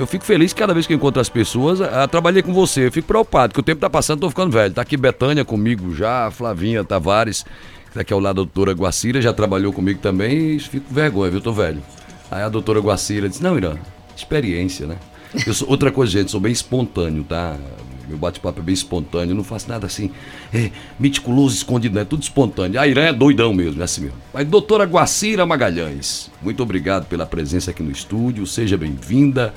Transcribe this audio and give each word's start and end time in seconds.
Eu 0.00 0.06
fico 0.06 0.24
feliz 0.24 0.54
cada 0.54 0.72
vez 0.72 0.86
que 0.86 0.94
encontro 0.94 1.20
as 1.20 1.28
pessoas. 1.28 1.78
Eu 1.78 2.08
trabalhei 2.08 2.42
com 2.42 2.54
você, 2.54 2.86
eu 2.86 2.90
fico 2.90 3.06
preocupado, 3.06 3.52
que 3.52 3.60
o 3.60 3.62
tempo 3.62 3.82
tá 3.82 3.90
passando, 3.90 4.20
tô 4.20 4.30
ficando 4.30 4.50
velho. 4.50 4.72
Tá 4.72 4.80
aqui 4.80 4.96
Betânia 4.96 5.44
comigo 5.44 5.94
já, 5.94 6.30
Flavinha 6.30 6.82
Tavares, 6.82 7.44
que 7.86 7.92
tá 7.92 8.00
aqui 8.00 8.10
ao 8.10 8.18
lado 8.18 8.36
da 8.36 8.42
doutora 8.44 8.72
Guacira, 8.72 9.20
já 9.20 9.30
trabalhou 9.34 9.74
comigo 9.74 10.00
também, 10.00 10.56
e 10.56 10.58
fico 10.58 10.86
com 10.88 10.94
vergonha, 10.94 11.30
viu? 11.30 11.42
Tô 11.42 11.52
velho. 11.52 11.82
Aí 12.30 12.40
a 12.40 12.48
doutora 12.48 12.80
Guacira 12.80 13.28
disse, 13.28 13.42
não, 13.42 13.58
Irã, 13.58 13.74
experiência, 14.16 14.86
né? 14.86 14.96
Eu 15.46 15.52
sou, 15.52 15.68
outra 15.68 15.92
coisa, 15.92 16.10
gente, 16.10 16.30
sou 16.30 16.40
bem 16.40 16.50
espontâneo, 16.50 17.22
tá? 17.22 17.58
Meu 18.08 18.16
bate-papo 18.16 18.58
é 18.58 18.62
bem 18.62 18.72
espontâneo, 18.72 19.34
não 19.34 19.44
faço 19.44 19.68
nada 19.68 19.84
assim, 19.84 20.10
é, 20.50 20.70
meticuloso, 20.98 21.54
escondido, 21.54 21.98
é 21.98 22.06
tudo 22.06 22.22
espontâneo. 22.22 22.80
A 22.80 22.88
Irã 22.88 23.02
é 23.02 23.12
doidão 23.12 23.52
mesmo, 23.52 23.82
é 23.82 23.84
assim 23.84 24.00
mesmo. 24.00 24.16
Mas 24.32 24.48
doutora 24.48 24.84
Guacira 24.84 25.44
Magalhães, 25.44 26.30
muito 26.40 26.62
obrigado 26.62 27.06
pela 27.06 27.26
presença 27.26 27.70
aqui 27.70 27.82
no 27.82 27.90
estúdio, 27.90 28.46
seja 28.46 28.78
bem-vinda. 28.78 29.52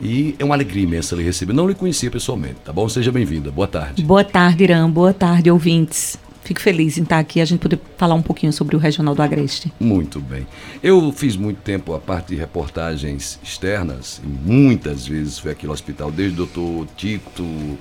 E 0.00 0.34
é 0.38 0.44
uma 0.44 0.54
alegria 0.54 0.84
imensa 0.84 1.16
lhe 1.16 1.22
receber. 1.22 1.52
Não 1.52 1.66
lhe 1.66 1.74
conhecia 1.74 2.10
pessoalmente, 2.10 2.56
tá 2.64 2.72
bom? 2.72 2.88
Seja 2.88 3.10
bem-vinda. 3.10 3.50
Boa 3.50 3.66
tarde. 3.66 4.02
Boa 4.02 4.24
tarde, 4.24 4.64
Irã. 4.64 4.88
Boa 4.88 5.12
tarde, 5.12 5.50
ouvintes. 5.50 6.18
Fico 6.44 6.60
feliz 6.60 6.96
em 6.96 7.02
estar 7.02 7.18
aqui 7.18 7.42
a 7.42 7.44
gente 7.44 7.60
poder 7.60 7.78
falar 7.98 8.14
um 8.14 8.22
pouquinho 8.22 8.52
sobre 8.54 8.74
o 8.74 8.78
Regional 8.78 9.14
do 9.14 9.20
Agreste. 9.20 9.70
Muito 9.78 10.18
bem. 10.18 10.46
Eu 10.82 11.12
fiz 11.12 11.36
muito 11.36 11.58
tempo 11.58 11.92
a 11.92 11.98
parte 11.98 12.28
de 12.28 12.36
reportagens 12.36 13.38
externas, 13.42 14.18
e 14.24 14.26
muitas 14.26 15.06
vezes 15.06 15.38
fui 15.38 15.50
aqui 15.50 15.66
no 15.66 15.74
hospital, 15.74 16.10
desde 16.10 16.40
o 16.40 16.46
doutor 16.46 16.86
Tito, 16.96 17.42
uh, 17.42 17.78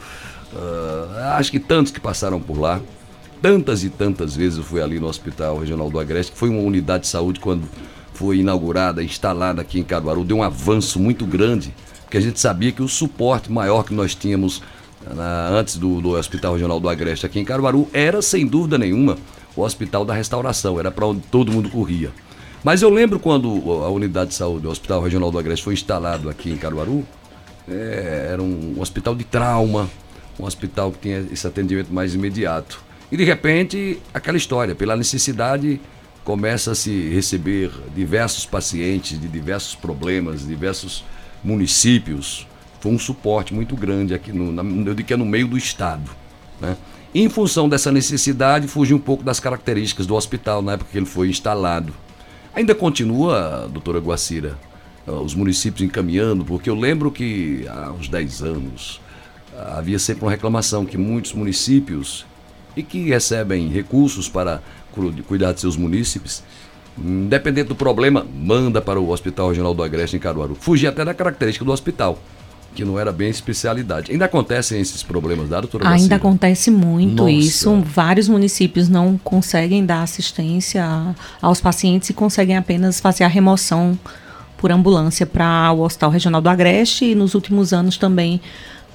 acho 1.36 1.50
que 1.50 1.60
tantos 1.60 1.94
que 1.94 2.00
passaram 2.02 2.42
por 2.42 2.60
lá. 2.60 2.82
Tantas 3.42 3.86
e 3.86 3.90
tantas 3.90 4.36
vezes 4.36 4.58
eu 4.58 4.66
fui 4.66 4.82
ali 4.82 5.00
no 5.00 5.08
Hospital 5.08 5.60
Regional 5.60 5.90
do 5.90 5.98
Agreste, 5.98 6.34
que 6.34 6.38
foi 6.38 6.50
uma 6.50 6.60
unidade 6.60 7.04
de 7.04 7.10
saúde 7.10 7.40
quando 7.40 7.64
foi 8.14 8.40
inaugurada, 8.40 9.04
instalada 9.04 9.62
aqui 9.62 9.80
em 9.80 9.84
Caruaru, 9.84 10.26
deu 10.26 10.38
um 10.38 10.44
avanço 10.44 11.00
muito 11.00 11.26
grande, 11.26 11.74
porque 12.08 12.18
a 12.18 12.22
gente 12.22 12.40
sabia 12.40 12.72
que 12.72 12.82
o 12.82 12.88
suporte 12.88 13.52
maior 13.52 13.84
que 13.84 13.94
nós 13.94 14.16
tínhamos 14.16 14.64
na, 15.14 15.50
antes 15.50 15.76
do, 15.76 16.00
do 16.00 16.12
Hospital 16.12 16.54
Regional 16.54 16.80
do 16.80 16.88
Agreste 16.88 17.26
aqui 17.26 17.38
em 17.38 17.44
Caruaru, 17.44 17.86
era 17.92 18.22
sem 18.22 18.48
dúvida 18.48 18.78
nenhuma 18.78 19.18
o 19.58 19.62
Hospital 19.62 20.06
da 20.06 20.14
Restauração, 20.14 20.80
era 20.80 20.90
para 20.90 21.06
onde 21.06 21.20
todo 21.30 21.52
mundo 21.52 21.70
corria. 21.70 22.10
Mas 22.64 22.82
eu 22.82 22.90
lembro 22.90 23.20
quando 23.20 23.50
a 23.84 23.90
unidade 23.90 24.30
de 24.30 24.36
saúde, 24.36 24.66
o 24.66 24.70
Hospital 24.70 25.02
Regional 25.02 25.30
do 25.30 25.38
Agreste, 25.38 25.66
foi 25.66 25.74
instalado 25.74 26.30
aqui 26.30 26.50
em 26.50 26.56
Caruaru, 26.56 27.06
é, 27.68 28.30
era 28.32 28.42
um, 28.42 28.76
um 28.78 28.82
hospital 28.82 29.14
de 29.14 29.26
trauma, 29.26 29.90
um 30.40 30.46
hospital 30.46 30.94
que 30.94 31.00
tinha 31.00 31.26
esse 31.30 31.46
atendimento 31.46 31.94
mais 31.94 32.16
imediato. 32.16 32.82
E 33.12 33.18
de 33.18 33.26
repente, 33.26 34.00
aquela 34.14 34.38
história, 34.38 34.74
pela 34.74 34.96
necessidade, 34.96 35.82
começa 36.24 36.72
a 36.72 36.76
se 36.76 37.10
receber 37.10 37.70
diversos 37.94 38.46
pacientes 38.46 39.20
de 39.20 39.28
diversos 39.28 39.76
problemas, 39.76 40.48
diversos 40.48 41.04
municípios 41.44 42.48
foi 42.80 42.92
um 42.92 43.00
suporte 43.00 43.54
muito 43.54 43.76
grande 43.76 44.14
aqui, 44.14 44.32
no, 44.32 44.52
na, 44.52 44.64
eu 44.64 44.94
digo 44.94 45.08
que 45.08 45.14
é 45.14 45.18
no 45.18 45.26
meio 45.26 45.48
do 45.48 45.58
Estado. 45.58 46.10
Né? 46.60 46.78
Em 47.14 47.30
função 47.30 47.68
dessa 47.68 47.92
necessidade, 47.92 48.68
fugiu 48.68 48.98
um 48.98 49.00
pouco 49.00 49.24
das 49.24 49.40
características 49.40 50.06
do 50.06 50.16
hospital 50.16 50.62
na 50.62 50.74
época 50.74 50.92
que 50.92 50.98
ele 50.98 51.06
foi 51.06 51.30
instalado. 51.30 51.94
Ainda 52.54 52.76
continua, 52.76 53.68
doutora 53.72 54.00
Guacira, 54.00 54.58
ah, 55.08 55.14
os 55.14 55.34
municípios 55.34 55.82
encaminhando, 55.82 56.44
porque 56.44 56.70
eu 56.70 56.76
lembro 56.76 57.12
que 57.12 57.66
há 57.68 57.92
uns 57.92 58.08
10 58.08 58.44
anos 58.44 59.02
havia 59.58 59.98
sempre 59.98 60.24
uma 60.24 60.32
reclamação 60.32 60.86
que 60.86 60.98
muitos 60.98 61.34
municípios 61.34 62.26
e 62.76 62.84
que 62.84 63.10
recebem 63.10 63.70
recursos 63.70 64.30
para 64.30 64.62
cuidar 65.28 65.54
de 65.54 65.62
seus 65.62 65.76
munícipes, 65.76 66.44
independente 66.98 67.68
do 67.68 67.76
problema, 67.76 68.26
manda 68.36 68.82
para 68.82 69.00
o 69.00 69.10
Hospital 69.10 69.50
Regional 69.50 69.74
do 69.74 69.84
Agreste 69.84 70.16
em 70.16 70.20
Caruaru. 70.20 70.56
Fugir 70.56 70.88
até 70.88 71.06
da 71.06 71.14
característica 71.14 71.64
do 71.64 71.72
hospital 71.72 72.20
que 72.78 72.86
não 72.86 73.00
era 73.00 73.12
bem 73.12 73.28
especialidade. 73.28 74.12
Ainda 74.12 74.26
acontecem 74.26 74.80
esses 74.80 75.02
problemas 75.02 75.50
da 75.50 75.60
doutora 75.60 75.90
Ainda 75.90 76.16
acontece 76.16 76.70
muito 76.70 77.24
Nossa. 77.24 77.32
isso. 77.32 77.82
Vários 77.84 78.30
municípios 78.30 78.88
não 78.88 79.20
conseguem 79.24 79.84
dar 79.84 80.04
assistência 80.04 80.86
aos 81.42 81.60
pacientes 81.60 82.12
e 82.12 82.14
conseguem 82.14 82.56
apenas 82.56 83.00
fazer 83.00 83.24
a 83.24 83.28
remoção 83.28 83.98
por 84.58 84.72
ambulância 84.72 85.26
para 85.26 85.72
o 85.72 85.82
Hospital 85.82 86.12
Regional 86.12 86.40
do 86.40 86.50
Agreste 86.50 87.06
e 87.06 87.16
nos 87.16 87.34
últimos 87.34 87.74
anos 87.74 87.98
também 87.98 88.40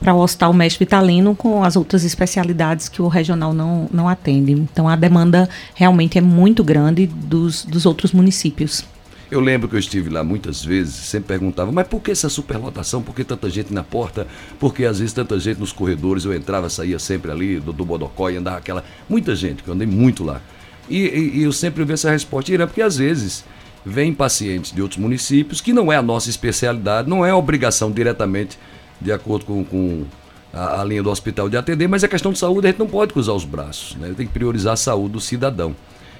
para 0.02 0.12
o 0.12 0.18
Hospital 0.18 0.52
Mestre 0.52 0.84
Vitalino 0.84 1.34
com 1.34 1.62
as 1.62 1.76
outras 1.76 2.02
especialidades 2.02 2.88
que 2.88 3.00
o 3.00 3.06
regional 3.06 3.54
não, 3.54 3.88
não 3.92 4.08
atende. 4.08 4.50
Então 4.52 4.88
a 4.88 4.96
demanda 4.96 5.48
realmente 5.74 6.18
é 6.18 6.20
muito 6.20 6.64
grande 6.64 7.06
dos, 7.06 7.64
dos 7.64 7.86
outros 7.86 8.12
municípios. 8.12 8.84
Eu 9.30 9.40
lembro 9.40 9.68
que 9.68 9.74
eu 9.74 9.78
estive 9.78 10.10
lá 10.10 10.22
muitas 10.22 10.62
vezes, 10.62 10.94
sempre 10.94 11.28
perguntava, 11.28 11.72
mas 11.72 11.86
por 11.86 12.02
que 12.02 12.10
essa 12.10 12.28
superlotação? 12.28 13.00
Por 13.00 13.14
que 13.14 13.24
tanta 13.24 13.48
gente 13.48 13.72
na 13.72 13.82
porta? 13.82 14.26
Por 14.58 14.74
que 14.74 14.84
às 14.84 14.98
vezes 14.98 15.14
tanta 15.14 15.38
gente 15.38 15.58
nos 15.58 15.72
corredores? 15.72 16.24
Eu 16.24 16.34
entrava, 16.34 16.69
saía 16.69 16.98
sempre 16.98 17.30
ali 17.30 17.58
do, 17.58 17.72
do 17.72 17.84
Bodocó 17.84 18.28
e 18.28 18.36
andava 18.36 18.58
aquela. 18.58 18.84
Muita 19.08 19.34
gente, 19.34 19.62
que 19.62 19.70
eu 19.70 19.74
andei 19.74 19.86
muito 19.86 20.22
lá. 20.22 20.42
E, 20.90 20.98
e, 20.98 21.38
e 21.38 21.42
eu 21.44 21.52
sempre 21.52 21.82
vi 21.84 21.94
essa 21.94 22.10
resposta, 22.10 22.52
Irã, 22.52 22.66
porque 22.66 22.82
às 22.82 22.98
vezes 22.98 23.44
vêm 23.86 24.12
pacientes 24.12 24.72
de 24.72 24.82
outros 24.82 25.00
municípios, 25.00 25.60
que 25.60 25.72
não 25.72 25.90
é 25.90 25.96
a 25.96 26.02
nossa 26.02 26.28
especialidade, 26.28 27.08
não 27.08 27.24
é 27.24 27.32
obrigação 27.32 27.90
diretamente 27.90 28.58
de 29.02 29.12
acordo 29.12 29.44
com, 29.44 29.64
com 29.64 30.04
a, 30.52 30.80
a, 30.80 30.84
linha 30.84 31.02
do 31.02 31.10
hospital 31.10 31.48
de 31.48 31.56
atender, 31.56 31.88
mas 31.88 32.04
é 32.04 32.08
questão 32.08 32.32
de 32.32 32.38
saúde, 32.38 32.66
a 32.66 32.70
gente 32.70 32.78
não 32.78 32.86
pode 32.86 33.12
cruzar 33.12 33.34
os 33.34 33.44
braços, 33.44 33.96
né? 33.96 34.12
tem 34.16 34.26
que 34.26 34.32
priorizar 34.32 34.74
a 34.74 34.76
saúde 34.76 35.12
do 35.12 35.20
cidadão. 35.20 35.74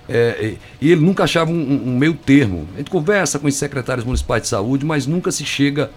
É, 0.09 0.57
e 0.81 0.91
ele 0.91 1.01
nunca 1.01 1.25
achava 1.25 1.51
um, 1.51 1.83
um 1.87 1.97
meio 1.97 2.15
termo. 2.15 2.67
A 2.75 2.79
gente 2.79 2.91
conversa 2.91 3.39
com 3.39 3.47
os 3.47 3.55
secretários 3.55 4.05
municipais 4.05 4.43
de 4.43 4.49
saúde, 4.49 4.85
mas 4.85 5.07
nunca 5.07 5.31
se 5.31 5.45
chega 5.45 5.91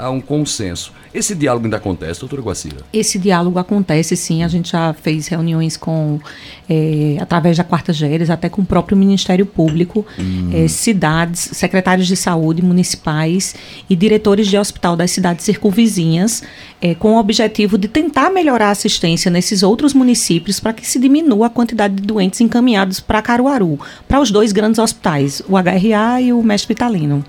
a 0.00 0.10
um 0.10 0.20
consenso. 0.20 0.92
Esse 1.12 1.34
diálogo 1.34 1.66
ainda 1.66 1.76
acontece, 1.76 2.20
doutora 2.20 2.40
Guacira? 2.40 2.78
Esse 2.92 3.18
diálogo 3.18 3.58
acontece, 3.58 4.16
sim. 4.16 4.42
A 4.42 4.48
gente 4.48 4.70
já 4.70 4.92
fez 4.94 5.26
reuniões 5.26 5.76
com, 5.76 6.20
é, 6.68 7.16
através 7.20 7.56
da 7.56 7.64
Quarta 7.64 7.92
Géres, 7.92 8.30
até 8.30 8.48
com 8.48 8.62
o 8.62 8.64
próprio 8.64 8.96
Ministério 8.96 9.44
Público, 9.44 10.06
hum. 10.18 10.50
é, 10.52 10.68
cidades, 10.68 11.50
secretários 11.52 12.06
de 12.06 12.16
saúde 12.16 12.62
municipais 12.62 13.54
e 13.88 13.96
diretores 13.96 14.46
de 14.46 14.56
hospital 14.56 14.96
das 14.96 15.10
cidades 15.10 15.44
circunvizinhas, 15.44 16.42
é, 16.80 16.94
com 16.94 17.16
o 17.16 17.18
objetivo 17.18 17.76
de 17.76 17.88
tentar 17.88 18.30
melhorar 18.30 18.68
a 18.68 18.70
assistência 18.70 19.30
nesses 19.30 19.62
outros 19.62 19.92
municípios 19.92 20.60
para 20.60 20.72
que 20.72 20.86
se 20.86 20.98
diminua 20.98 21.48
a 21.48 21.50
quantidade 21.50 21.96
de 21.96 22.02
doentes 22.02 22.40
encaminhados 22.40 23.00
para 23.00 23.20
Caruaru, 23.20 23.78
para 24.06 24.20
os 24.20 24.30
dois 24.30 24.52
grandes 24.52 24.78
hospitais, 24.78 25.42
o 25.48 25.56
HRA 25.58 26.20
e 26.20 26.32
o 26.32 26.42
Mestre 26.42 26.68
Vitalino. 26.68 27.24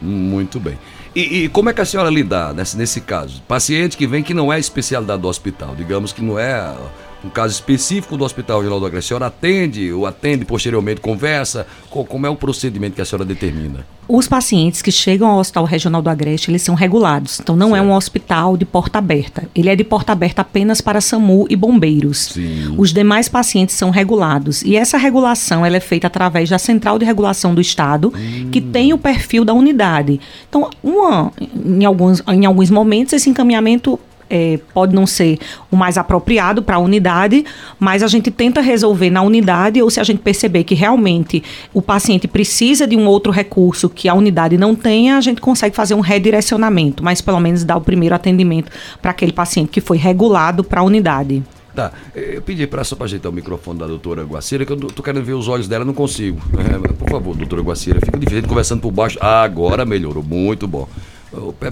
Muito 0.00 0.60
bem. 0.60 0.78
E, 1.16 1.44
e, 1.44 1.48
como 1.48 1.70
é 1.70 1.72
que 1.72 1.80
a 1.80 1.84
senhora 1.86 2.10
lida 2.10 2.52
nesse, 2.52 2.76
nesse 2.76 3.00
caso? 3.00 3.40
Paciente 3.48 3.96
que 3.96 4.06
vem 4.06 4.22
que 4.22 4.34
não 4.34 4.52
é 4.52 4.58
especialidade 4.58 5.22
do 5.22 5.28
hospital, 5.28 5.74
digamos 5.74 6.12
que 6.12 6.20
não 6.20 6.38
é 6.38 6.76
um 7.24 7.28
caso 7.28 7.54
específico 7.54 8.16
do 8.16 8.24
Hospital 8.24 8.62
Geral 8.62 8.78
do 8.78 8.86
Agreste, 8.86 9.06
a 9.06 9.16
senhora 9.16 9.26
atende 9.26 9.92
ou 9.92 10.06
atende 10.06 10.44
posteriormente, 10.44 11.00
conversa? 11.00 11.66
Como 11.90 12.26
é 12.26 12.30
o 12.30 12.36
procedimento 12.36 12.94
que 12.94 13.02
a 13.02 13.04
senhora 13.04 13.24
determina? 13.24 13.86
Os 14.08 14.28
pacientes 14.28 14.82
que 14.82 14.92
chegam 14.92 15.28
ao 15.28 15.38
Hospital 15.38 15.64
Regional 15.64 16.00
do 16.00 16.08
Agreste, 16.08 16.50
eles 16.50 16.62
são 16.62 16.76
regulados. 16.76 17.40
Então 17.40 17.56
não 17.56 17.70
certo. 17.70 17.82
é 17.82 17.86
um 17.86 17.92
hospital 17.92 18.56
de 18.56 18.64
porta 18.64 18.98
aberta. 18.98 19.48
Ele 19.54 19.68
é 19.68 19.74
de 19.74 19.82
porta 19.82 20.12
aberta 20.12 20.42
apenas 20.42 20.80
para 20.80 21.00
SAMU 21.00 21.46
e 21.50 21.56
bombeiros. 21.56 22.26
Sim. 22.26 22.74
Os 22.78 22.92
demais 22.92 23.28
pacientes 23.28 23.74
são 23.74 23.90
regulados. 23.90 24.62
E 24.62 24.76
essa 24.76 24.96
regulação 24.96 25.66
ela 25.66 25.76
é 25.76 25.80
feita 25.80 26.06
através 26.06 26.48
da 26.48 26.58
Central 26.58 26.98
de 26.98 27.04
Regulação 27.04 27.54
do 27.54 27.60
Estado, 27.60 28.12
hum. 28.14 28.48
que 28.52 28.60
tem 28.60 28.92
o 28.92 28.98
perfil 28.98 29.44
da 29.44 29.52
unidade. 29.52 30.20
Então, 30.48 30.70
uma, 30.82 31.32
em, 31.64 31.84
alguns, 31.84 32.22
em 32.28 32.46
alguns 32.46 32.70
momentos, 32.70 33.12
esse 33.12 33.28
encaminhamento 33.28 33.98
é, 34.28 34.58
pode 34.72 34.94
não 34.94 35.06
ser 35.06 35.38
o 35.70 35.76
mais 35.76 35.96
apropriado 35.98 36.62
para 36.62 36.76
a 36.76 36.78
unidade, 36.78 37.44
mas 37.78 38.02
a 38.02 38.06
gente 38.06 38.30
tenta 38.30 38.60
resolver 38.60 39.10
na 39.10 39.22
unidade 39.22 39.82
ou 39.82 39.90
se 39.90 40.00
a 40.00 40.04
gente 40.04 40.18
perceber 40.18 40.64
que 40.64 40.74
realmente 40.74 41.42
o 41.72 41.80
paciente 41.80 42.26
precisa 42.26 42.86
de 42.86 42.96
um 42.96 43.06
outro 43.06 43.32
recurso 43.32 43.88
que 43.88 44.08
a 44.08 44.14
unidade 44.14 44.56
não 44.56 44.74
tenha, 44.74 45.16
a 45.16 45.20
gente 45.20 45.40
consegue 45.40 45.74
fazer 45.74 45.94
um 45.94 46.00
redirecionamento, 46.00 47.02
mas 47.02 47.20
pelo 47.20 47.40
menos 47.40 47.64
dar 47.64 47.76
o 47.76 47.80
primeiro 47.80 48.14
atendimento 48.14 48.70
para 49.00 49.10
aquele 49.10 49.32
paciente 49.32 49.70
que 49.70 49.80
foi 49.80 49.96
regulado 49.96 50.64
para 50.64 50.80
a 50.80 50.84
unidade. 50.84 51.42
Tá, 51.76 51.92
eu 52.14 52.40
pedi 52.40 52.66
para 52.66 52.82
só 52.84 52.96
para 52.96 53.04
ajeitar 53.04 53.30
o 53.30 53.34
microfone 53.34 53.78
da 53.78 53.86
doutora 53.86 54.24
Guacira, 54.24 54.64
que 54.64 54.72
eu 54.72 54.78
tô 54.78 55.02
querendo 55.02 55.22
ver 55.22 55.34
os 55.34 55.46
olhos 55.46 55.68
dela, 55.68 55.84
não 55.84 55.92
consigo. 55.92 56.40
É, 56.58 56.88
por 56.94 57.10
favor, 57.10 57.36
doutora 57.36 57.60
Guacira, 57.60 58.00
fica 58.00 58.18
difícil 58.18 58.48
conversando 58.48 58.80
por 58.80 58.90
baixo. 58.90 59.18
Ah, 59.20 59.42
agora 59.42 59.84
melhorou, 59.84 60.22
muito 60.22 60.66
bom. 60.66 60.88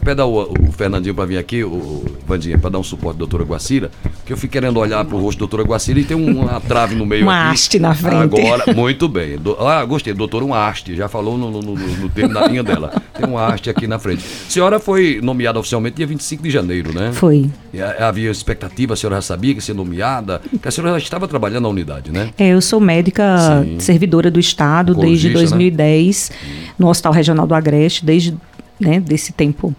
Pede 0.05 0.22
o, 0.22 0.52
o 0.69 0.72
Fernandinho 0.72 1.14
para 1.14 1.25
vir 1.25 1.38
aqui, 1.38 1.64
o 1.64 2.05
Vandinha, 2.26 2.58
para 2.58 2.70
dar 2.70 2.78
um 2.78 2.82
suporte 2.82 3.16
à 3.16 3.19
doutora 3.19 3.44
Guacira, 3.44 3.90
que 4.25 4.32
eu 4.32 4.37
fiquei 4.37 4.61
querendo 4.61 4.78
olhar 4.78 5.05
para 5.05 5.16
o 5.16 5.20
rosto 5.20 5.38
da 5.38 5.40
doutora 5.40 5.62
Guacira 5.62 5.99
e 5.99 6.05
tem 6.05 6.16
uma 6.16 6.61
trave 6.61 6.94
no 6.94 7.05
meio 7.05 7.25
uma 7.25 7.46
aqui. 7.46 7.55
haste 7.55 7.78
na 7.78 7.94
frente. 7.94 8.40
Agora, 8.40 8.72
muito 8.75 9.08
bem. 9.08 9.37
Do, 9.38 9.56
ah, 9.66 9.84
gostei, 9.84 10.12
doutora, 10.14 10.44
uma 10.44 10.69
haste, 10.69 10.94
já 10.94 11.08
falou 11.08 11.37
no, 11.37 11.50
no, 11.50 11.61
no, 11.61 11.75
no 11.75 12.08
termo 12.08 12.34
da 12.34 12.46
linha 12.46 12.62
dela. 12.62 12.93
Tem 13.14 13.28
uma 13.28 13.46
haste 13.46 13.70
aqui 13.70 13.87
na 13.87 13.99
frente. 13.99 14.25
A 14.25 14.50
senhora 14.50 14.78
foi 14.78 15.20
nomeada 15.22 15.58
oficialmente 15.58 15.96
dia 15.96 16.06
25 16.06 16.43
de 16.43 16.50
janeiro, 16.50 16.94
né? 16.94 17.12
Foi. 17.12 17.50
E 17.72 17.81
havia 17.81 18.31
expectativa, 18.31 18.94
a 18.94 18.96
senhora 18.96 19.16
já 19.16 19.22
sabia 19.22 19.52
que 19.52 19.58
ia 19.58 19.62
ser 19.62 19.75
nomeada, 19.75 20.40
que 20.61 20.69
a 20.69 20.70
senhora 20.70 20.99
já 20.99 21.05
estava 21.05 21.26
trabalhando 21.26 21.64
na 21.64 21.69
unidade, 21.69 22.12
né? 22.12 22.31
É, 22.38 22.49
eu 22.49 22.61
sou 22.61 22.81
médica 22.81 23.62
Sim. 23.64 23.81
servidora 23.81 24.31
do 24.31 24.38
Estado 24.38 24.94
desde 24.94 25.31
2010, 25.31 26.31
né? 26.31 26.37
no 26.78 26.88
Hospital 26.88 27.12
Regional 27.12 27.46
do 27.46 27.55
Agreste, 27.55 28.05
desde 28.05 28.34
né, 28.81 29.00
desse 29.00 29.32
tempo 29.32 29.75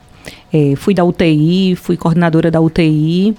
É, 0.51 0.75
fui 0.75 0.93
da 0.93 1.03
UTI, 1.03 1.75
fui 1.75 1.97
coordenadora 1.97 2.49
da 2.49 2.59
UTI 2.59 3.35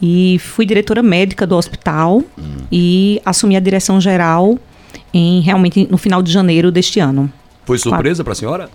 e 0.00 0.38
fui 0.38 0.64
diretora 0.64 1.02
médica 1.02 1.46
do 1.46 1.56
hospital 1.56 2.22
hum. 2.38 2.56
e 2.70 3.20
assumi 3.24 3.56
a 3.56 3.60
direção 3.60 4.00
geral 4.00 4.58
em 5.12 5.40
realmente 5.40 5.86
no 5.90 5.98
final 5.98 6.22
de 6.22 6.32
janeiro 6.32 6.70
deste 6.70 6.98
ano. 7.00 7.30
Foi 7.64 7.78
surpresa 7.78 8.24
para 8.24 8.32
a 8.32 8.36
senhora? 8.36 8.70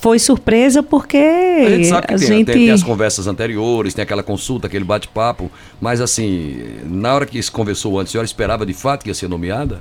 Foi 0.00 0.18
surpresa 0.18 0.82
porque 0.82 1.16
a 1.16 1.70
gente 1.70 1.88
sabe 1.88 2.06
que 2.06 2.14
tem, 2.14 2.26
gente... 2.26 2.46
Tem, 2.46 2.54
tem, 2.54 2.70
as 2.70 2.82
conversas 2.82 3.26
anteriores, 3.26 3.94
tem 3.94 4.02
aquela 4.02 4.22
consulta, 4.22 4.66
aquele 4.66 4.84
bate-papo, 4.84 5.50
mas 5.80 6.00
assim, 6.00 6.56
na 6.84 7.14
hora 7.14 7.26
que 7.26 7.42
se 7.42 7.50
conversou 7.50 7.98
antes, 7.98 8.10
a 8.10 8.12
senhora 8.12 8.26
esperava 8.26 8.64
de 8.64 8.74
fato 8.74 9.02
que 9.02 9.10
ia 9.10 9.14
ser 9.14 9.28
nomeada? 9.28 9.80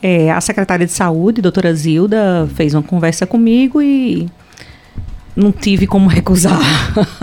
É, 0.00 0.30
a 0.30 0.40
secretária 0.40 0.86
de 0.86 0.92
saúde, 0.92 1.42
doutora 1.42 1.74
Zilda, 1.74 2.48
fez 2.54 2.72
uma 2.74 2.82
conversa 2.82 3.26
comigo 3.26 3.82
e 3.82 4.26
não 5.34 5.52
tive 5.52 5.86
como 5.86 6.08
recusar. 6.08 6.60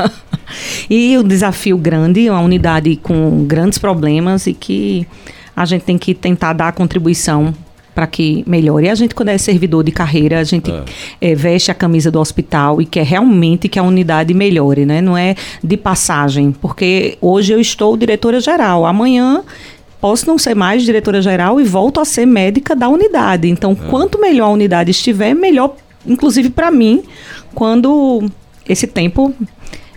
e 0.89 1.17
um 1.17 1.23
desafio 1.23 1.77
grande, 1.77 2.29
uma 2.29 2.41
unidade 2.41 2.95
com 2.97 3.45
grandes 3.45 3.77
problemas 3.77 4.47
e 4.47 4.53
que 4.53 5.07
a 5.55 5.65
gente 5.65 5.83
tem 5.83 5.97
que 5.97 6.13
tentar 6.13 6.53
dar 6.53 6.69
a 6.69 6.71
contribuição 6.71 7.53
para 7.93 8.07
que 8.07 8.43
melhore. 8.47 8.85
E 8.85 8.89
a 8.89 8.95
gente, 8.95 9.13
quando 9.13 9.29
é 9.29 9.37
servidor 9.37 9.83
de 9.83 9.91
carreira, 9.91 10.39
a 10.39 10.43
gente 10.43 10.71
é. 10.71 10.83
É, 11.19 11.35
veste 11.35 11.69
a 11.69 11.73
camisa 11.73 12.09
do 12.09 12.19
hospital 12.19 12.81
e 12.81 12.85
quer 12.85 13.05
realmente 13.05 13.67
que 13.67 13.77
a 13.77 13.83
unidade 13.83 14.33
melhore, 14.33 14.85
né? 14.85 15.01
Não 15.01 15.17
é 15.17 15.35
de 15.61 15.75
passagem, 15.75 16.51
porque 16.51 17.17
hoje 17.19 17.51
eu 17.51 17.59
estou 17.59 17.97
diretora 17.97 18.39
geral, 18.39 18.85
amanhã 18.85 19.43
posso 19.99 20.25
não 20.27 20.37
ser 20.37 20.55
mais 20.55 20.83
diretora 20.83 21.21
geral 21.21 21.59
e 21.59 21.63
volto 21.65 21.99
a 21.99 22.05
ser 22.05 22.25
médica 22.25 22.73
da 22.73 22.87
unidade. 22.87 23.49
Então, 23.49 23.71
é. 23.71 23.89
quanto 23.89 24.19
melhor 24.19 24.47
a 24.47 24.51
unidade 24.51 24.91
estiver, 24.91 25.33
melhor, 25.33 25.75
inclusive 26.05 26.49
para 26.49 26.71
mim, 26.71 27.03
quando 27.53 28.29
esse 28.67 28.87
tempo 28.87 29.33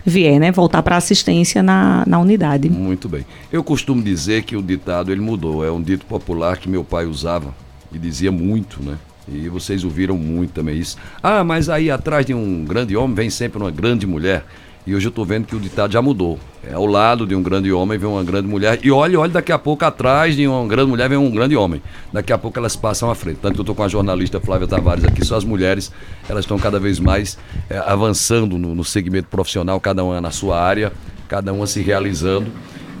vier, 0.05 0.39
né, 0.39 0.51
voltar 0.51 0.83
para 0.83 0.97
assistência 0.97 1.63
na, 1.63 2.03
na 2.05 2.19
unidade. 2.19 2.69
Muito 2.69 3.07
bem. 3.07 3.25
Eu 3.51 3.63
costumo 3.63 4.01
dizer 4.01 4.43
que 4.43 4.55
o 4.55 4.61
ditado 4.61 5.11
ele 5.11 5.21
mudou. 5.21 5.63
É 5.63 5.71
um 5.71 5.81
dito 5.81 6.05
popular 6.05 6.57
que 6.57 6.67
meu 6.67 6.83
pai 6.83 7.05
usava 7.05 7.53
e 7.91 7.97
dizia 7.97 8.31
muito, 8.31 8.83
né? 8.83 8.97
E 9.27 9.47
vocês 9.47 9.85
ouviram 9.85 10.17
muito 10.17 10.51
também 10.51 10.77
isso. 10.77 10.97
Ah, 11.21 11.43
mas 11.43 11.69
aí 11.69 11.89
atrás 11.89 12.25
de 12.25 12.33
um 12.33 12.65
grande 12.65 12.95
homem 12.97 13.15
vem 13.15 13.29
sempre 13.29 13.57
uma 13.57 13.71
grande 13.71 14.05
mulher. 14.05 14.45
E 14.85 14.93
hoje 14.93 15.07
eu 15.07 15.09
estou 15.09 15.25
vendo 15.25 15.45
que 15.45 15.55
o 15.55 15.59
ditado 15.59 15.93
já 15.93 16.01
mudou. 16.01 16.37
É 16.61 16.73
ao 16.73 16.85
lado 16.85 17.25
de 17.25 17.33
um 17.35 17.41
grande 17.41 17.71
homem 17.71 17.97
vem 17.97 18.09
uma 18.09 18.23
grande 18.23 18.47
mulher. 18.47 18.79
E 18.83 18.91
olha, 18.91 19.19
olha, 19.19 19.31
daqui 19.31 19.51
a 19.51 19.57
pouco 19.57 19.85
atrás 19.85 20.35
de 20.35 20.45
uma 20.45 20.67
grande 20.67 20.89
mulher 20.89 21.07
vem 21.07 21.17
um 21.17 21.31
grande 21.31 21.55
homem. 21.55 21.81
Daqui 22.11 22.33
a 22.33 22.37
pouco 22.37 22.59
elas 22.59 22.75
passam 22.75 23.09
à 23.09 23.15
frente. 23.15 23.39
Tanto 23.41 23.53
que 23.53 23.59
eu 23.59 23.63
estou 23.63 23.75
com 23.75 23.83
a 23.83 23.87
jornalista 23.87 24.39
Flávia 24.41 24.67
Tavares 24.67 25.05
aqui, 25.05 25.25
só 25.25 25.37
as 25.37 25.45
mulheres, 25.45 25.91
elas 26.27 26.43
estão 26.43 26.57
cada 26.57 26.79
vez 26.79 26.99
mais 26.99 27.37
é, 27.69 27.77
avançando 27.77 28.57
no, 28.57 28.75
no 28.75 28.83
segmento 28.83 29.29
profissional, 29.29 29.79
cada 29.79 30.03
uma 30.03 30.19
na 30.19 30.31
sua 30.31 30.59
área, 30.59 30.91
cada 31.29 31.53
uma 31.53 31.65
se 31.65 31.81
realizando 31.81 32.51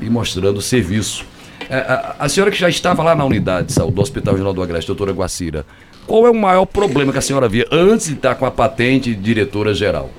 e 0.01 0.09
mostrando 0.09 0.61
serviço 0.61 1.25
é, 1.69 1.77
a, 1.77 2.15
a, 2.19 2.29
senhora 2.29 2.51
que 2.51 2.57
já 2.57 2.69
estava 2.69 3.03
lá 3.03 3.15
na 3.15 3.23
unidade 3.23 3.67
de 3.67 3.73
saúde 3.73 3.95
do 3.95 4.01
Hospital 4.01 4.33
Regional 4.33 4.53
do 4.53 4.61
Agreste, 4.61 4.87
doutora 4.87 5.11
Guacira, 5.11 5.65
qual 6.05 6.27
é 6.27 6.29
o 6.29 6.35
maior 6.35 6.65
problema 6.65 7.11
que 7.11 7.17
a 7.17 7.21
senhora 7.21 7.47
via 7.47 7.65
antes 7.71 8.07
de 8.07 8.13
estar 8.13 8.35
com 8.35 8.45
a 8.45 8.51
patente 8.51 9.13
de 9.13 9.21
diretora 9.21 9.73
geral? 9.73 10.09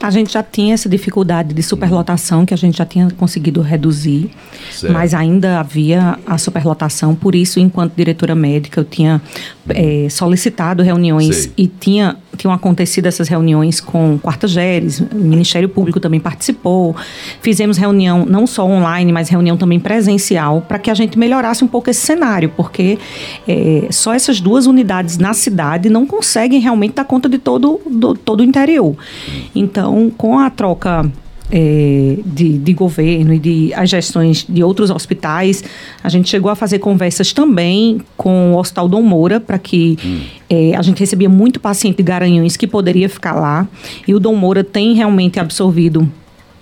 A 0.00 0.10
gente 0.10 0.32
já 0.32 0.42
tinha 0.42 0.74
essa 0.74 0.88
dificuldade 0.88 1.54
de 1.54 1.62
superlotação 1.62 2.44
que 2.44 2.52
a 2.52 2.56
gente 2.56 2.78
já 2.78 2.84
tinha 2.84 3.10
conseguido 3.12 3.60
reduzir, 3.60 4.30
certo. 4.70 4.92
mas 4.92 5.14
ainda 5.14 5.60
havia 5.60 6.18
a 6.26 6.38
superlotação. 6.38 7.14
Por 7.14 7.34
isso, 7.34 7.60
enquanto 7.60 7.94
diretora 7.94 8.34
médica, 8.34 8.80
eu 8.80 8.84
tinha 8.84 9.20
é, 9.68 10.08
solicitado 10.08 10.82
reuniões 10.82 11.36
Sei. 11.36 11.52
e 11.56 11.66
tinha 11.66 12.16
tinham 12.36 12.52
acontecido 12.52 13.06
essas 13.06 13.28
reuniões 13.28 13.80
com 13.80 14.18
quarta-geres, 14.18 15.00
o 15.00 15.16
Ministério 15.16 15.68
Público 15.68 16.00
também 16.00 16.20
participou. 16.20 16.96
Fizemos 17.40 17.76
reunião 17.76 18.24
não 18.26 18.46
só 18.46 18.64
online, 18.66 19.12
mas 19.12 19.28
reunião 19.28 19.56
também 19.56 19.78
presencial, 19.78 20.62
para 20.62 20.78
que 20.78 20.90
a 20.90 20.94
gente 20.94 21.18
melhorasse 21.18 21.64
um 21.64 21.68
pouco 21.68 21.90
esse 21.90 22.00
cenário, 22.00 22.50
porque 22.56 22.98
é, 23.46 23.88
só 23.90 24.14
essas 24.14 24.40
duas 24.40 24.66
unidades 24.66 25.18
na 25.18 25.34
cidade 25.34 25.88
não 25.88 26.06
conseguem 26.06 26.60
realmente 26.60 26.94
dar 26.94 27.04
conta 27.04 27.28
de 27.28 27.38
todo, 27.38 27.80
do, 27.88 28.14
todo 28.14 28.40
o 28.40 28.44
interior. 28.44 28.96
Então, 29.54 30.10
com 30.16 30.38
a 30.38 30.50
troca 30.50 31.10
é, 31.52 32.16
de, 32.24 32.56
de, 32.56 32.72
governo 32.72 33.34
e 33.34 33.38
de 33.38 33.74
as 33.74 33.90
gestões 33.90 34.46
de 34.48 34.64
outros 34.64 34.90
hospitais, 34.90 35.62
a 36.02 36.08
gente 36.08 36.30
chegou 36.30 36.50
a 36.50 36.56
fazer 36.56 36.78
conversas 36.78 37.32
também 37.34 38.00
com 38.16 38.54
o 38.54 38.58
Hospital 38.58 38.88
Dom 38.88 39.02
Moura 39.02 39.38
para 39.38 39.58
que 39.58 39.98
hum. 40.02 40.20
é, 40.48 40.74
a 40.74 40.80
gente 40.80 40.98
recebia 40.98 41.28
muito 41.28 41.60
paciente 41.60 41.98
de 41.98 42.02
Garanhuns 42.02 42.56
que 42.56 42.66
poderia 42.66 43.08
ficar 43.08 43.34
lá 43.34 43.68
e 44.08 44.14
o 44.14 44.18
Dom 44.18 44.34
Moura 44.34 44.64
tem 44.64 44.94
realmente 44.94 45.38
absorvido 45.38 46.10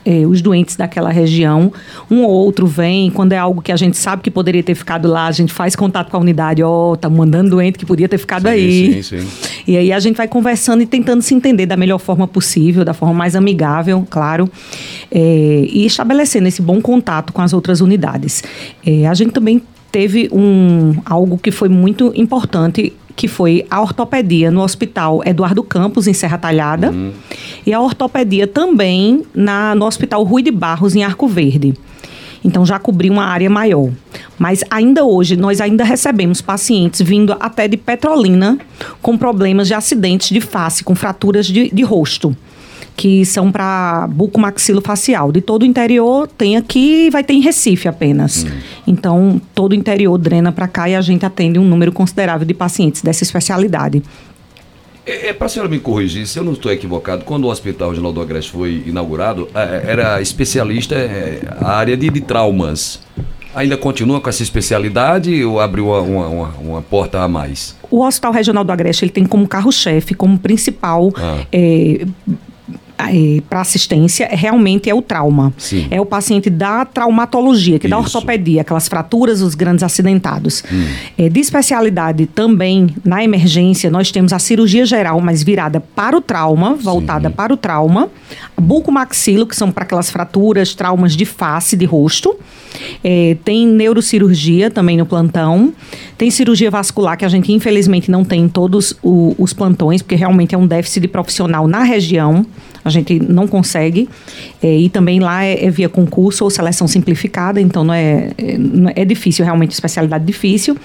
é, 0.04 0.26
os 0.26 0.40
doentes 0.40 0.76
daquela 0.76 1.10
região. 1.10 1.72
Um 2.10 2.22
ou 2.22 2.30
outro 2.30 2.66
vem, 2.66 3.10
quando 3.10 3.32
é 3.32 3.38
algo 3.38 3.60
que 3.60 3.72
a 3.72 3.76
gente 3.76 3.96
sabe 3.96 4.22
que 4.22 4.30
poderia 4.30 4.62
ter 4.62 4.74
ficado 4.74 5.08
lá, 5.08 5.26
a 5.26 5.32
gente 5.32 5.52
faz 5.52 5.76
contato 5.76 6.10
com 6.10 6.16
a 6.16 6.20
unidade, 6.20 6.62
ó, 6.62 6.92
oh, 6.92 6.96
tá 6.96 7.08
mandando 7.08 7.50
doente 7.50 7.78
que 7.78 7.86
podia 7.86 8.08
ter 8.08 8.18
ficado 8.18 8.42
sim, 8.42 8.48
aí. 8.48 9.02
Sim, 9.02 9.20
sim. 9.20 9.28
E 9.66 9.76
aí 9.76 9.92
a 9.92 10.00
gente 10.00 10.16
vai 10.16 10.28
conversando 10.28 10.82
e 10.82 10.86
tentando 10.86 11.22
se 11.22 11.34
entender 11.34 11.66
da 11.66 11.76
melhor 11.76 11.98
forma 11.98 12.26
possível, 12.26 12.84
da 12.84 12.94
forma 12.94 13.14
mais 13.14 13.36
amigável, 13.36 14.06
claro, 14.08 14.50
é, 15.10 15.66
e 15.68 15.86
estabelecendo 15.86 16.48
esse 16.48 16.62
bom 16.62 16.80
contato 16.80 17.32
com 17.32 17.42
as 17.42 17.52
outras 17.52 17.80
unidades. 17.80 18.42
É, 18.84 19.06
a 19.06 19.14
gente 19.14 19.32
também 19.32 19.62
teve 19.90 20.28
um 20.32 20.94
algo 21.04 21.36
que 21.36 21.50
foi 21.50 21.68
muito 21.68 22.12
importante 22.14 22.92
que 23.16 23.28
foi 23.28 23.66
a 23.70 23.80
ortopedia 23.80 24.50
no 24.50 24.62
Hospital 24.62 25.22
Eduardo 25.24 25.62
Campos, 25.62 26.06
em 26.06 26.12
Serra 26.12 26.38
Talhada, 26.38 26.90
uhum. 26.90 27.12
e 27.66 27.72
a 27.72 27.80
ortopedia 27.80 28.46
também 28.46 29.22
na, 29.34 29.74
no 29.74 29.86
Hospital 29.86 30.22
Rui 30.24 30.42
de 30.42 30.50
Barros, 30.50 30.94
em 30.94 31.02
Arco 31.02 31.26
Verde. 31.28 31.74
Então 32.42 32.64
já 32.64 32.78
cobriu 32.78 33.12
uma 33.12 33.24
área 33.24 33.50
maior. 33.50 33.90
Mas 34.38 34.64
ainda 34.70 35.04
hoje 35.04 35.36
nós 35.36 35.60
ainda 35.60 35.84
recebemos 35.84 36.40
pacientes 36.40 37.02
vindo 37.02 37.36
até 37.38 37.68
de 37.68 37.76
Petrolina 37.76 38.58
com 39.02 39.18
problemas 39.18 39.68
de 39.68 39.74
acidentes 39.74 40.30
de 40.30 40.40
face, 40.40 40.82
com 40.82 40.94
fraturas 40.94 41.46
de, 41.46 41.70
de 41.70 41.82
rosto 41.82 42.34
que 43.00 43.24
são 43.24 43.50
para 43.50 44.06
bucomaxilofacial. 44.08 45.32
De 45.32 45.40
todo 45.40 45.62
o 45.62 45.64
interior 45.64 46.28
tem 46.28 46.58
aqui 46.58 47.06
e 47.06 47.10
vai 47.10 47.24
ter 47.24 47.32
em 47.32 47.40
Recife 47.40 47.88
apenas. 47.88 48.44
Hum. 48.44 48.50
Então, 48.86 49.40
todo 49.54 49.72
o 49.72 49.74
interior 49.74 50.18
drena 50.18 50.52
para 50.52 50.68
cá 50.68 50.86
e 50.86 50.94
a 50.94 51.00
gente 51.00 51.24
atende 51.24 51.58
um 51.58 51.64
número 51.64 51.92
considerável 51.92 52.46
de 52.46 52.52
pacientes 52.52 53.00
dessa 53.00 53.24
especialidade. 53.24 54.02
É, 55.06 55.28
é 55.28 55.32
para 55.32 55.46
a 55.46 55.48
senhora 55.48 55.70
me 55.70 55.78
corrigir, 55.78 56.26
se 56.26 56.38
eu 56.38 56.44
não 56.44 56.52
estou 56.52 56.70
equivocado, 56.70 57.24
quando 57.24 57.44
o 57.44 57.48
Hospital 57.48 57.88
Regional 57.88 58.12
do 58.12 58.20
Agreste 58.20 58.52
foi 58.52 58.82
inaugurado, 58.84 59.48
é, 59.54 59.60
é, 59.62 59.92
era 59.92 60.20
especialista 60.20 60.94
é, 60.94 61.40
a 61.58 61.72
área 61.72 61.96
de, 61.96 62.10
de, 62.10 62.20
traumas. 62.20 63.00
Ainda 63.54 63.78
continua 63.78 64.20
com 64.20 64.28
essa 64.28 64.42
especialidade 64.42 65.42
ou 65.42 65.58
abriu 65.58 65.86
uma, 65.86 66.28
uma, 66.28 66.48
uma, 66.60 66.82
porta 66.82 67.22
a 67.22 67.26
mais? 67.26 67.74
O 67.90 68.04
Hospital 68.04 68.32
Regional 68.32 68.62
do 68.62 68.70
Agreste 68.70 69.06
ele 69.06 69.10
tem 69.10 69.24
como 69.24 69.48
carro-chefe, 69.48 70.12
como 70.12 70.38
principal 70.38 71.10
ah. 71.16 71.38
é, 71.50 72.06
é, 73.08 73.40
para 73.48 73.60
assistência 73.60 74.28
realmente 74.30 74.90
é 74.90 74.94
o 74.94 75.00
trauma. 75.00 75.52
Sim. 75.56 75.86
É 75.90 76.00
o 76.00 76.06
paciente 76.06 76.50
da 76.50 76.84
traumatologia, 76.84 77.78
que 77.78 77.86
Isso. 77.86 77.90
da 77.90 77.98
ortopedia, 77.98 78.62
aquelas 78.62 78.88
fraturas, 78.88 79.40
os 79.40 79.54
grandes 79.54 79.82
acidentados. 79.82 80.64
Hum. 80.72 80.86
É, 81.16 81.28
de 81.28 81.40
especialidade 81.40 82.26
também, 82.26 82.88
na 83.04 83.22
emergência, 83.22 83.90
nós 83.90 84.10
temos 84.10 84.32
a 84.32 84.38
cirurgia 84.38 84.84
geral, 84.84 85.20
mas 85.20 85.42
virada 85.42 85.80
para 85.80 86.16
o 86.16 86.20
trauma, 86.20 86.74
voltada 86.74 87.28
Sim. 87.28 87.34
para 87.34 87.52
o 87.52 87.56
trauma. 87.56 88.08
Bucomaxilo, 88.60 89.46
que 89.46 89.56
são 89.56 89.70
para 89.70 89.84
aquelas 89.84 90.10
fraturas, 90.10 90.74
traumas 90.74 91.16
de 91.16 91.24
face, 91.24 91.76
de 91.76 91.84
rosto. 91.84 92.36
É, 93.02 93.36
tem 93.44 93.66
neurocirurgia 93.66 94.70
também 94.70 94.96
no 94.96 95.06
plantão. 95.06 95.72
Tem 96.16 96.30
cirurgia 96.30 96.70
vascular, 96.70 97.16
que 97.16 97.24
a 97.24 97.28
gente 97.28 97.52
infelizmente 97.52 98.10
não 98.10 98.24
tem 98.24 98.42
em 98.42 98.48
todos 98.48 98.94
o, 99.02 99.34
os 99.38 99.52
plantões, 99.52 100.02
porque 100.02 100.14
realmente 100.14 100.54
é 100.54 100.58
um 100.58 100.66
déficit 100.66 101.00
de 101.00 101.08
profissional 101.08 101.66
na 101.66 101.82
região. 101.82 102.44
A 102.90 102.92
gente 102.92 103.20
não 103.20 103.46
consegue. 103.46 104.08
É, 104.62 104.76
e 104.76 104.88
também 104.88 105.20
lá 105.20 105.44
é, 105.44 105.64
é, 105.64 105.70
via 105.70 105.88
concurso 105.88 106.44
ou 106.44 106.50
seleção 106.50 106.88
simplificada, 106.88 107.60
então 107.60 107.84
não 107.84 107.94
é, 107.94 108.30
é, 108.36 109.02
é 109.02 109.04
difícil, 109.04 109.44
realmente 109.44 109.72
especialidade 109.72 110.24
difícil. 110.24 110.76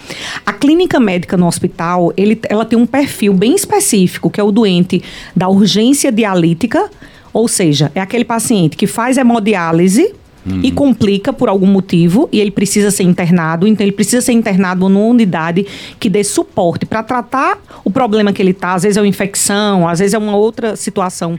A 0.46 0.54
clínica 0.54 1.00
médica 1.00 1.36
no 1.36 1.48
hospital, 1.48 2.14
ele, 2.16 2.40
ela 2.50 2.64
tem 2.64 2.78
um 2.78 2.86
perfil 2.86 3.34
bem 3.34 3.56
específico, 3.56 4.30
que 4.30 4.40
é 4.40 4.44
o 4.44 4.52
doente 4.52 5.02
da 5.36 5.50
urgência 5.50 6.12
dialítica, 6.12 6.90
ou 7.34 7.48
seja, 7.48 7.92
é 7.94 8.00
aquele 8.00 8.24
paciente 8.24 8.78
que 8.78 8.88
faz 8.88 9.18
hemodiálise 9.18 10.14
Uhum. 10.46 10.60
e 10.62 10.72
complica 10.72 11.34
por 11.34 11.50
algum 11.50 11.66
motivo 11.66 12.30
e 12.32 12.40
ele 12.40 12.52
precisa 12.52 12.92
ser 12.92 13.02
internado, 13.02 13.68
então 13.68 13.84
ele 13.84 13.92
precisa 13.92 14.22
ser 14.22 14.32
internado 14.32 14.88
numa 14.88 15.08
unidade 15.08 15.66
que 16.00 16.08
dê 16.08 16.24
suporte 16.24 16.86
para 16.86 17.02
tratar 17.02 17.58
o 17.84 17.90
problema 17.90 18.32
que 18.32 18.44
ele 18.44 18.52
está. 18.52 18.76
Às 18.76 18.84
vezes 18.84 18.96
é 18.96 19.02
uma 19.02 19.08
infecção, 19.08 19.88
às 19.88 19.98
vezes 19.98 20.14
é 20.14 20.20
uma 20.20 20.36
outra 20.36 20.76
situação 20.76 21.36